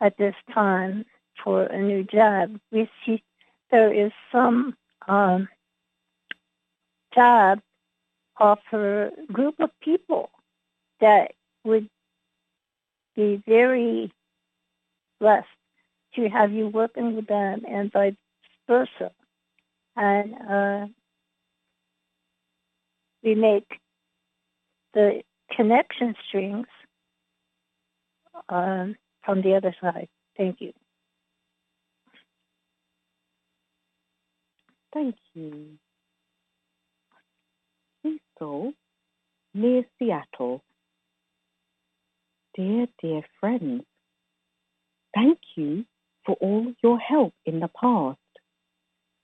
[0.00, 1.04] at this time
[1.42, 3.22] for a new job, we see
[3.70, 5.48] there is some um,
[7.14, 7.60] job
[8.38, 10.30] offer a group of people
[11.00, 11.32] that
[11.64, 11.88] would
[13.16, 14.12] be very
[15.20, 15.46] blessed
[16.14, 18.14] to have you working with them and vice
[18.68, 19.10] versa.
[19.96, 20.86] And uh,
[23.22, 23.80] we make
[24.94, 26.66] the connection strings
[28.48, 30.08] um, from the other side.
[30.36, 30.72] Thank you.
[34.92, 35.78] Thank you.
[38.38, 38.72] Cecil,
[39.52, 40.62] near Seattle.
[42.56, 43.84] Dear, dear friends,
[45.14, 45.84] thank you
[46.24, 48.18] for all your help in the past.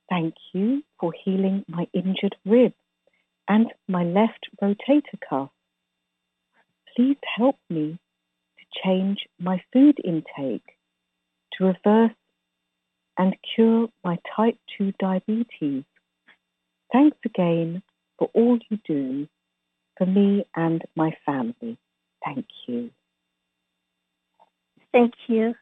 [0.09, 2.73] Thank you for healing my injured rib
[3.47, 5.49] and my left rotator cuff.
[6.95, 7.97] Please help me
[8.57, 10.77] to change my food intake
[11.53, 12.11] to reverse
[13.17, 15.83] and cure my type 2 diabetes.
[16.91, 17.81] Thanks again
[18.21, 19.27] for all you do
[19.97, 21.75] for me and my family.
[22.23, 22.91] Thank you.
[24.91, 25.55] Thank you.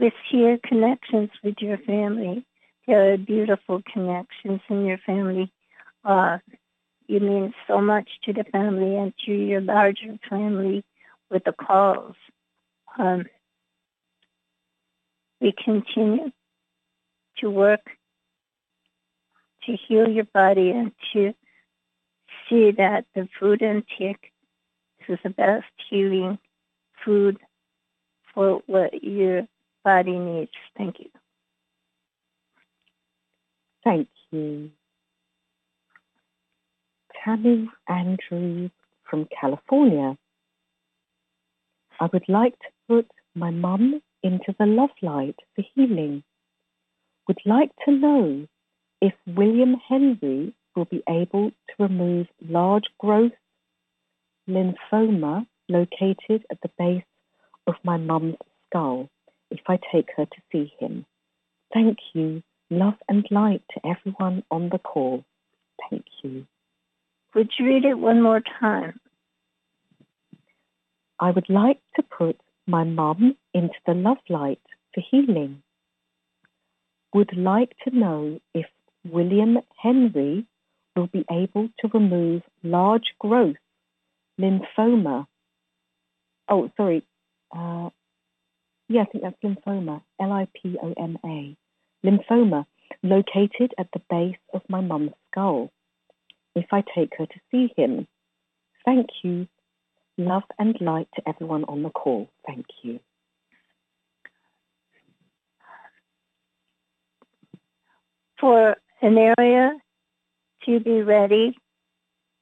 [0.00, 2.44] With your connections with your family,
[2.88, 5.52] there are beautiful connections in your family.
[6.04, 6.38] Uh,
[7.06, 10.82] you mean so much to the family and to your larger family
[11.30, 12.16] with the calls.
[12.98, 13.26] Um,
[15.40, 16.32] we continue
[17.38, 17.82] to work
[19.66, 21.32] to heal your body and to
[22.52, 24.30] see that the food intake
[25.08, 26.38] is the best healing
[27.04, 27.38] food
[28.34, 29.46] for what your
[29.84, 30.50] body needs.
[30.76, 31.10] Thank you.
[33.82, 34.70] Thank you.
[37.24, 38.70] Tammy Andrews
[39.08, 40.16] from California.
[42.00, 46.22] I would like to put my mum into the love light for healing.
[47.28, 48.46] Would like to know
[49.00, 53.32] if William Henry will be able to remove large growth
[54.48, 57.04] lymphoma located at the base
[57.66, 58.36] of my mum's
[58.66, 59.08] skull
[59.50, 61.06] if I take her to see him.
[61.72, 62.42] Thank you.
[62.70, 65.24] Love and light to everyone on the call.
[65.90, 66.46] Thank you.
[67.34, 68.98] Would you read it one more time?
[71.20, 74.60] I would like to put my mum into the love light
[74.94, 75.62] for healing.
[77.14, 78.66] Would like to know if
[79.04, 80.46] William Henry
[80.96, 83.56] will be able to remove large growth
[84.40, 85.26] lymphoma.
[86.48, 87.06] Oh, sorry.
[87.54, 87.90] Uh,
[88.88, 90.02] yeah, I think that's lipoma.
[90.20, 91.56] L I P O M A.
[92.04, 92.66] Lipoma
[93.02, 95.70] located at the base of my mum's skull.
[96.54, 98.06] If I take her to see him.
[98.84, 99.46] Thank you.
[100.18, 102.28] Love and light to everyone on the call.
[102.46, 103.00] Thank you.
[108.38, 109.72] For an area
[110.66, 111.56] to be ready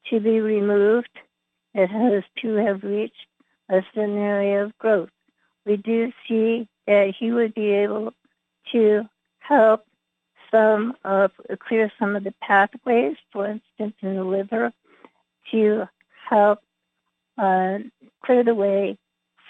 [0.08, 1.10] to be removed.
[1.74, 3.26] It has to have reached
[3.68, 5.10] a certain area of growth.
[5.64, 8.12] We do see that he would be able
[8.72, 9.04] to
[9.38, 9.84] help
[10.50, 11.28] some uh,
[11.60, 14.72] clear some of the pathways, for instance, in the liver,
[15.52, 15.88] to
[16.28, 16.58] help
[17.38, 17.78] uh,
[18.24, 18.98] clear the way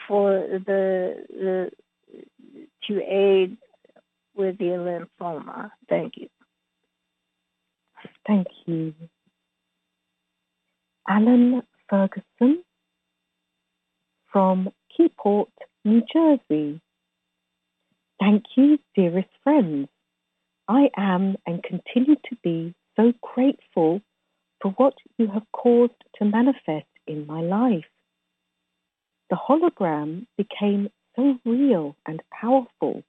[0.07, 1.71] for the, the
[2.87, 3.57] to aid
[4.35, 5.71] with the lymphoma.
[5.89, 6.29] Thank you.
[8.31, 8.95] Thank you.
[11.09, 12.63] Alan Ferguson
[14.33, 15.51] from Keyport,
[15.85, 16.81] New Jersey.
[18.21, 19.89] Thank you, dearest friends.
[20.69, 24.01] I am and continue to be so grateful
[24.63, 27.91] for what you have caused to manifest in my life.
[29.31, 33.03] The hologram became so real and powerful.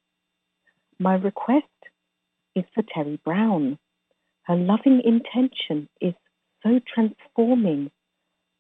[0.98, 1.68] My request
[2.56, 3.77] is for Terry Brown.
[4.43, 6.13] Her loving intention is
[6.63, 7.91] so transforming,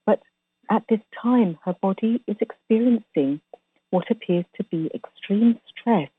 [0.05, 0.21] but
[0.69, 3.41] at this time her body is experiencing
[3.89, 6.09] what appears to be extreme stress.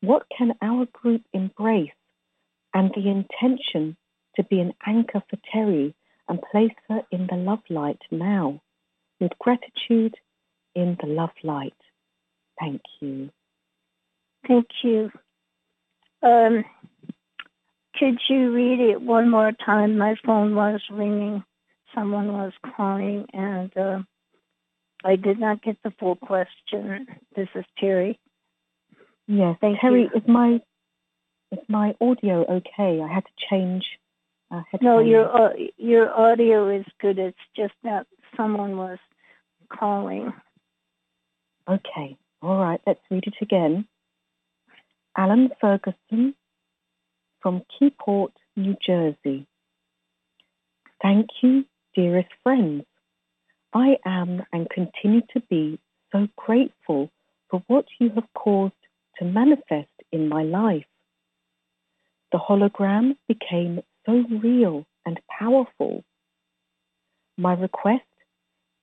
[0.00, 1.90] What can our group embrace
[2.74, 3.96] and the intention
[4.36, 5.94] to be an anchor for Terry
[6.28, 8.60] and place her in the love light now
[9.20, 10.14] with gratitude
[10.74, 11.74] in the love light.
[12.60, 13.30] Thank you.
[14.46, 15.10] Thank you.
[16.22, 16.64] Um,
[17.98, 19.98] could you read it one more time?
[19.98, 21.44] My phone was ringing.
[21.94, 23.98] Someone was calling, and uh,
[25.04, 27.06] I did not get the full question.
[27.34, 28.18] This is Terry.
[29.26, 30.10] Yes, Thank Terry, you.
[30.14, 30.60] is my
[31.50, 33.00] is my audio okay?
[33.02, 33.84] I had to change.
[34.50, 37.18] Uh, No, your uh, your audio is good.
[37.18, 38.06] It's just that
[38.36, 38.98] someone was
[39.70, 40.32] calling.
[41.68, 42.80] Okay, all right.
[42.86, 43.86] Let's read it again.
[45.16, 46.34] Alan Ferguson
[47.40, 49.46] from Keyport, New Jersey.
[51.02, 52.84] Thank you, dearest friends.
[53.72, 55.78] I am and continue to be
[56.10, 57.10] so grateful
[57.50, 58.72] for what you have caused
[59.18, 60.86] to manifest in my life.
[62.32, 66.04] The hologram became so real and powerful.
[67.36, 68.04] My request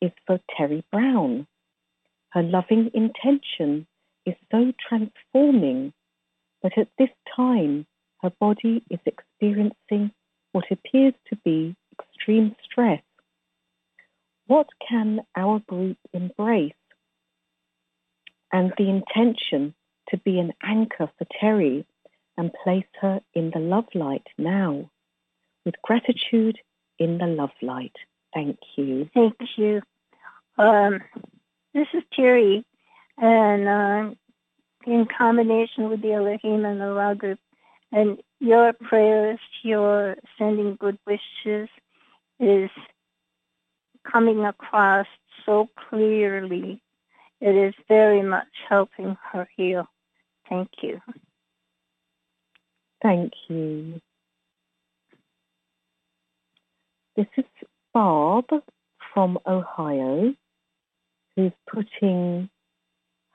[0.02, 1.48] is for Terry Brown.
[2.30, 3.88] Her loving intention
[4.26, 5.94] is so transforming,
[6.62, 7.86] but at this time
[8.26, 10.12] her body is experiencing
[10.52, 13.04] what appears to be extreme stress.
[14.48, 16.74] What can our group embrace?
[18.52, 19.76] And the intention
[20.10, 21.86] to be an anchor for Terry
[22.36, 24.90] and place her in the love light now.
[25.66, 26.58] With gratitude
[26.98, 27.96] in the love light.
[28.34, 29.08] Thank you.
[29.14, 29.82] Thank you.
[30.58, 31.02] Um,
[31.74, 32.66] this is Terry,
[33.18, 34.16] and uh,
[34.86, 37.40] in combination with the Elohim and the Ra group,
[37.96, 41.70] and your prayers, your sending good wishes
[42.42, 42.70] is
[44.12, 45.08] coming across
[45.46, 46.82] so clearly.
[47.40, 49.88] It is very much helping her heal.
[50.50, 51.00] Thank you.
[53.02, 54.02] Thank you.
[57.16, 57.46] This is
[57.94, 58.46] Barb
[59.14, 60.34] from Ohio
[61.38, 62.50] who's putting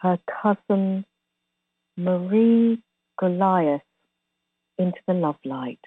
[0.00, 1.06] her cousin
[1.96, 2.82] Marie
[3.18, 3.80] Goliath
[4.81, 5.81] into the love light.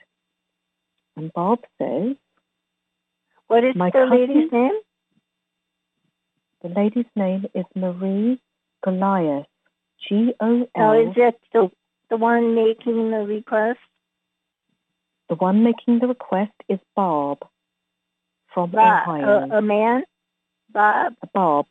[1.18, 2.16] And Bob says,
[3.48, 4.80] What is the cousin- lady's name?
[6.62, 8.40] the lady's name is Marie
[8.84, 9.48] Goliath.
[10.08, 11.14] G O Now, oh, is L.
[11.18, 11.72] that the,
[12.10, 13.80] the one making the request?
[15.30, 17.40] The one making the request is Bob
[18.54, 19.50] from Bob, Ohio.
[19.52, 20.04] a, a man?
[20.72, 21.14] Bob?
[21.34, 21.66] Bob.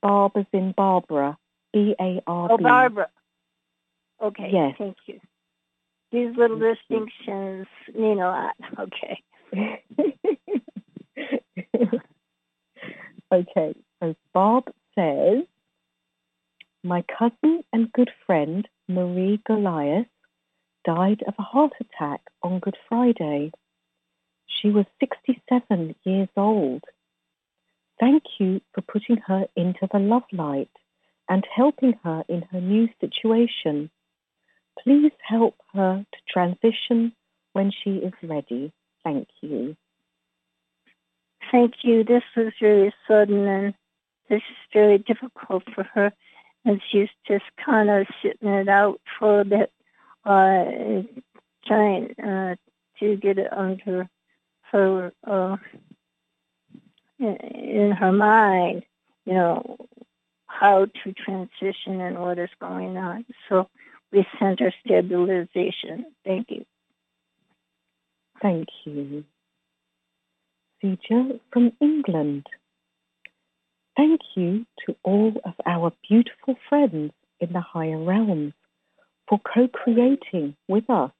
[0.00, 1.36] Barb is in Barbara.
[1.72, 2.54] B A R B.
[2.54, 3.08] Oh, Barbara.
[4.20, 4.74] Okay, Yes.
[4.78, 5.20] thank you.
[6.12, 6.74] These little mm-hmm.
[6.74, 8.54] distinctions mean a lot.
[8.78, 9.22] Okay.
[13.32, 14.64] okay, so Bob
[14.94, 15.44] says,
[16.84, 20.06] My cousin and good friend Marie Goliath
[20.84, 23.52] died of a heart attack on Good Friday.
[24.46, 26.84] She was 67 years old.
[27.98, 30.70] Thank you for putting her into the love light
[31.28, 33.90] and helping her in her new situation.
[34.80, 37.12] Please help her to transition
[37.52, 38.72] when she is ready.
[39.04, 39.76] Thank you.
[41.50, 42.04] Thank you.
[42.04, 43.74] This was very sudden and
[44.28, 46.12] this is very difficult for her.
[46.64, 49.72] And she's just kind of sitting it out for a bit,
[50.24, 51.02] uh,
[51.66, 52.54] trying uh,
[53.00, 54.08] to get it under
[54.70, 55.56] her, uh,
[57.18, 58.84] in- in her mind,
[59.26, 59.76] you know,
[60.46, 63.24] how to transition and what is going on.
[63.48, 63.68] So
[64.12, 66.06] we center stabilization.
[66.24, 66.64] Thank you.
[68.40, 69.24] Thank you.
[70.82, 72.46] Sija from England.
[73.96, 78.52] Thank you to all of our beautiful friends in the higher realms
[79.28, 81.12] for co creating with us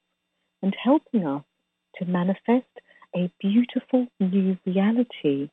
[0.63, 1.43] and helping us
[1.97, 2.67] to manifest
[3.15, 5.51] a beautiful new reality.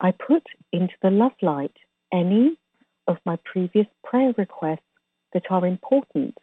[0.00, 1.76] I put into the love light
[2.12, 2.56] any
[3.06, 4.80] of my previous prayer requests
[5.32, 6.36] that are important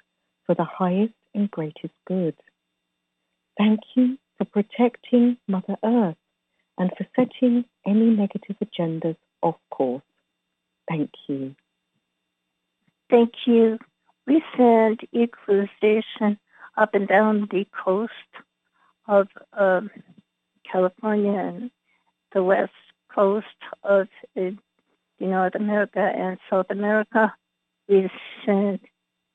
[0.45, 2.35] for the highest and greatest good.
[3.57, 6.15] Thank you for protecting Mother Earth
[6.77, 10.01] and for setting any negative agendas off course.
[10.87, 11.55] Thank you.
[13.09, 13.77] Thank you.
[14.25, 16.39] We send equalization
[16.77, 18.13] up and down the coast
[19.07, 19.89] of um,
[20.71, 21.71] California and
[22.33, 22.71] the west
[23.13, 23.45] coast
[23.83, 24.07] of
[24.37, 24.51] uh,
[25.19, 27.33] North America and South America.
[27.89, 28.09] We
[28.45, 28.79] send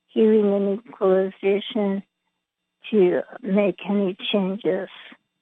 [0.06, 2.02] healing and equalization
[2.90, 4.88] to make any changes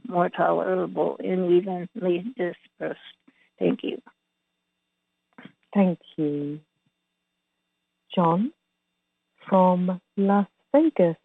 [0.08, 3.00] more tolerable and evenly dispersed.
[3.58, 4.00] Thank you.
[5.74, 6.60] Thank you.
[8.14, 8.52] John
[9.48, 11.16] from Las Vegas.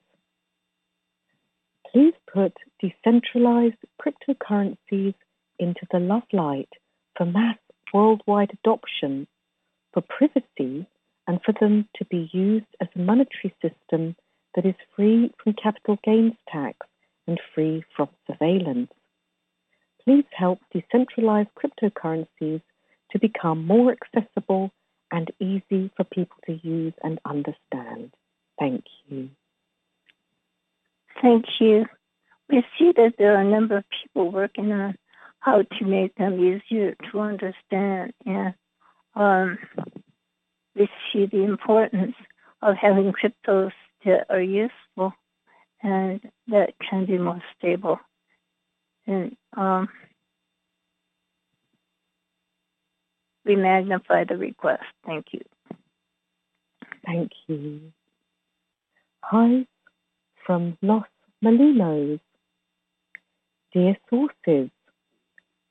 [1.92, 5.16] Please put decentralized cryptocurrencies
[5.60, 6.70] into the love light
[7.16, 7.58] for mass
[7.94, 9.28] worldwide adoption,
[9.94, 10.88] for privacy,
[11.28, 14.16] and for them to be used as a monetary system
[14.56, 16.78] that is free from capital gains tax
[17.28, 18.92] and free from surveillance.
[20.04, 22.62] Please help decentralize cryptocurrencies
[23.12, 24.72] to become more accessible
[25.12, 28.14] and easy for people to use and understand.
[28.60, 29.30] Thank you.
[31.22, 31.86] Thank you.
[32.50, 34.98] We see that there are a number of people working on
[35.40, 38.54] how to make them easier to understand, and
[39.16, 39.58] um,
[40.78, 42.16] we see the importance
[42.62, 43.72] of having cryptos
[44.06, 45.14] that are useful
[45.82, 48.00] and that can be more stable.
[49.06, 49.90] And um,
[53.46, 54.84] we magnify the request.
[55.06, 55.42] Thank you.
[57.06, 57.94] Thank you.
[59.24, 59.66] Hi
[60.46, 61.06] from Los
[61.44, 62.20] Molinos.
[63.74, 64.70] Dear sources,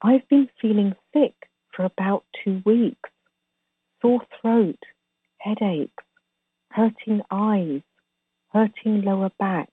[0.03, 1.35] I've been feeling sick
[1.74, 3.11] for about two weeks.
[4.03, 4.78] Sore throat,
[5.47, 6.05] headaches,
[6.70, 7.82] hurting eyes,
[8.52, 9.68] hurting lower back.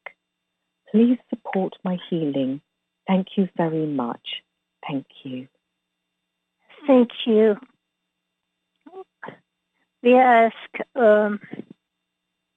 [0.92, 2.62] Please support my healing.
[3.08, 4.26] Thank you very much.
[4.88, 5.48] Thank you.
[6.86, 7.56] Thank you.
[10.04, 10.54] We ask,
[10.96, 11.40] um,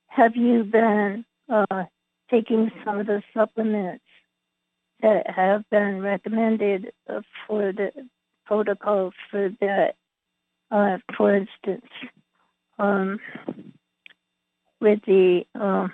[0.09, 1.85] have you been uh,
[2.31, 4.05] taking some of the supplements
[5.01, 7.93] that have been recommended uh, for the
[8.45, 9.95] protocol for that?
[10.71, 11.87] Uh, for instance,
[12.79, 13.19] um,
[14.81, 15.93] with the um,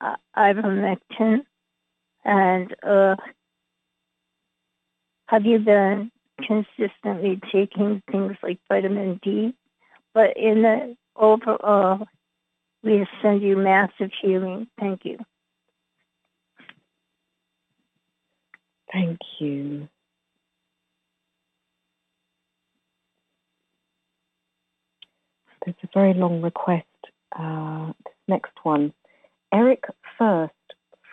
[0.00, 1.40] uh, ivermectin,
[2.24, 3.16] and uh,
[5.26, 6.10] have you been
[6.42, 9.54] consistently taking things like vitamin D?
[10.14, 12.06] But in the overall,
[12.82, 14.68] we send you massive healing.
[14.78, 15.18] Thank you.
[18.92, 19.88] Thank you.
[25.68, 26.86] There's a very long request.
[27.38, 28.94] Uh, this next one.
[29.52, 29.84] Eric
[30.16, 30.54] First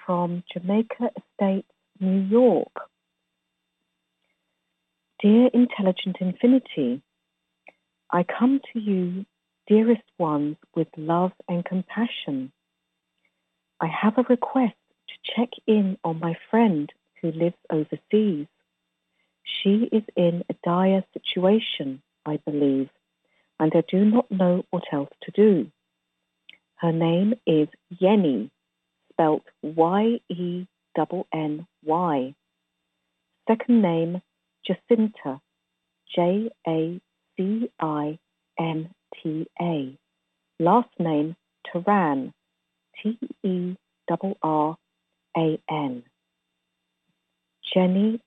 [0.06, 1.68] from Jamaica Estates,
[2.00, 2.72] New York.
[5.22, 7.02] Dear Intelligent Infinity,
[8.10, 9.26] I come to you,
[9.68, 12.54] dearest ones, with love and compassion.
[13.82, 14.78] I have a request
[15.10, 16.90] to check in on my friend
[17.22, 18.48] who lives overseas.
[19.44, 22.90] She is in a dire situation, I believe,
[23.60, 25.72] and I do not know what else to do.
[26.78, 27.68] Her name is
[28.02, 28.50] Yenny,
[29.12, 30.66] spelt Y E
[30.96, 32.36] N N Y.
[33.48, 34.22] Second name
[34.66, 35.40] Jacinta,
[36.16, 37.00] J A
[37.38, 38.18] C I
[38.60, 38.90] M
[39.22, 39.98] T A.
[40.60, 41.36] Last name
[41.68, 42.32] Teran,
[43.02, 43.76] T E
[44.08, 44.78] R R
[45.38, 46.04] A N.
[47.74, 48.22] Jenny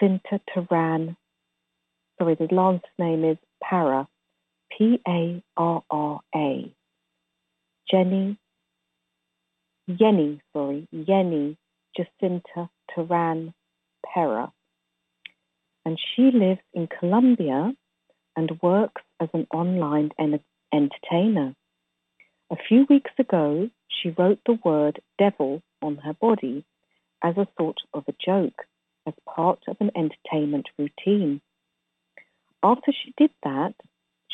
[0.00, 1.16] Cinta Teran.
[2.18, 4.06] Sorry, the last name is Parra,
[4.78, 6.72] P A R R A.
[7.90, 8.38] Jenny,
[9.88, 11.56] Yenny, sorry, Yenny
[11.96, 13.52] Jacinta Teran
[14.04, 14.52] Parra
[15.84, 17.72] and she lives in Colombia
[18.36, 20.40] and works as an online en-
[20.72, 21.54] entertainer.
[22.50, 26.64] A few weeks ago, she wrote the word devil on her body
[27.22, 28.62] as a sort of a joke,
[29.06, 31.40] as part of an entertainment routine.
[32.62, 33.74] After she did that,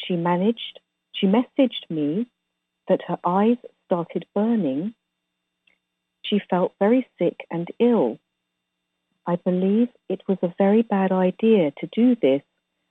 [0.07, 0.81] she managed,
[1.13, 2.27] she messaged me
[2.89, 3.57] that her eyes
[3.87, 4.95] started burning.
[6.23, 8.19] She felt very sick and ill
[9.29, 12.41] I believe it was a very bad idea to do this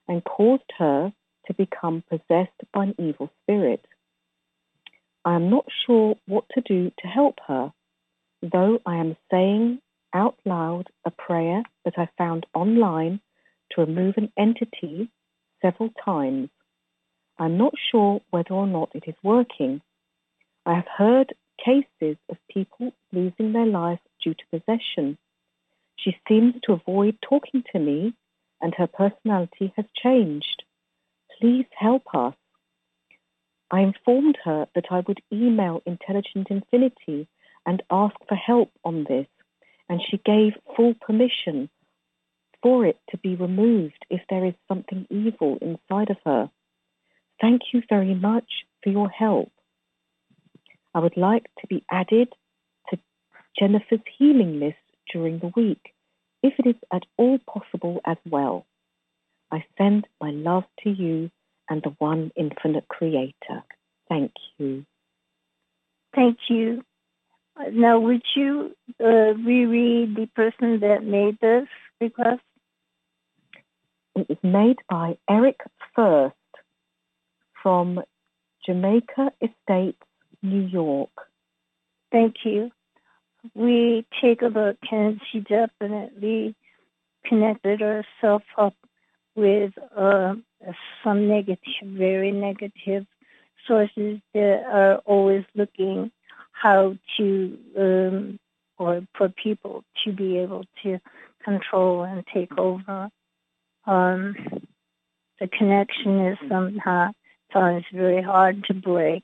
[0.07, 1.11] and caused her
[1.47, 3.83] to become possessed by an evil spirit.
[5.25, 7.73] I am not sure what to do to help her,
[8.43, 9.81] though I am saying
[10.13, 13.19] out loud a prayer that I found online
[13.71, 15.09] to remove an entity
[15.59, 16.49] several times.
[17.39, 19.81] I'm not sure whether or not it is working.
[20.65, 21.33] I have heard
[21.63, 25.17] cases of people losing their life due to possession.
[25.97, 28.13] She seems to avoid talking to me
[28.61, 30.63] and her personality has changed.
[31.39, 32.33] Please help us.
[33.69, 37.27] I informed her that I would email Intelligent Infinity
[37.65, 39.27] and ask for help on this,
[39.89, 41.69] and she gave full permission
[42.63, 46.49] for it to be removed if there is something evil inside of her.
[47.39, 48.49] Thank you very much
[48.83, 49.51] for your help.
[50.93, 52.33] I would like to be added
[52.89, 52.97] to
[53.59, 54.77] Jennifer's healing list
[55.11, 55.93] during the week,
[56.41, 58.65] if it is at all possible as well.
[59.51, 61.29] I send my love to you
[61.69, 63.63] and the one infinite creator.
[64.09, 64.85] Thank you.
[66.15, 66.83] Thank you.
[67.71, 71.67] Now, would you uh, reread the person that made this
[71.99, 72.41] request?
[74.15, 75.59] It was made by Eric
[75.95, 76.35] First
[77.67, 77.99] from
[78.65, 80.01] Jamaica Estates,
[80.41, 81.09] New York.
[82.13, 82.71] Thank you.
[83.55, 86.55] We take a look, and she definitely
[87.25, 88.73] connected herself up
[89.35, 90.35] with uh,
[91.03, 93.05] some negative, very negative
[93.67, 96.09] sources that are always looking
[96.53, 98.39] how to, um,
[98.77, 100.99] or for people to be able to
[101.43, 103.09] control and take over.
[103.85, 104.35] Um,
[105.41, 107.11] the connection is somehow
[107.57, 109.23] times very hard to break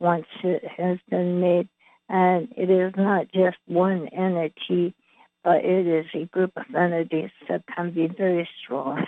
[0.00, 1.68] once it has been made.
[2.08, 4.94] And it is not just one entity,
[5.42, 9.06] but it is a group of entities that can be very strong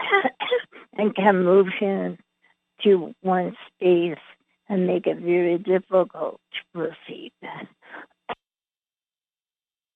[0.98, 2.18] and can move in
[2.84, 4.18] to one space
[4.68, 7.32] and make it very difficult to proceed.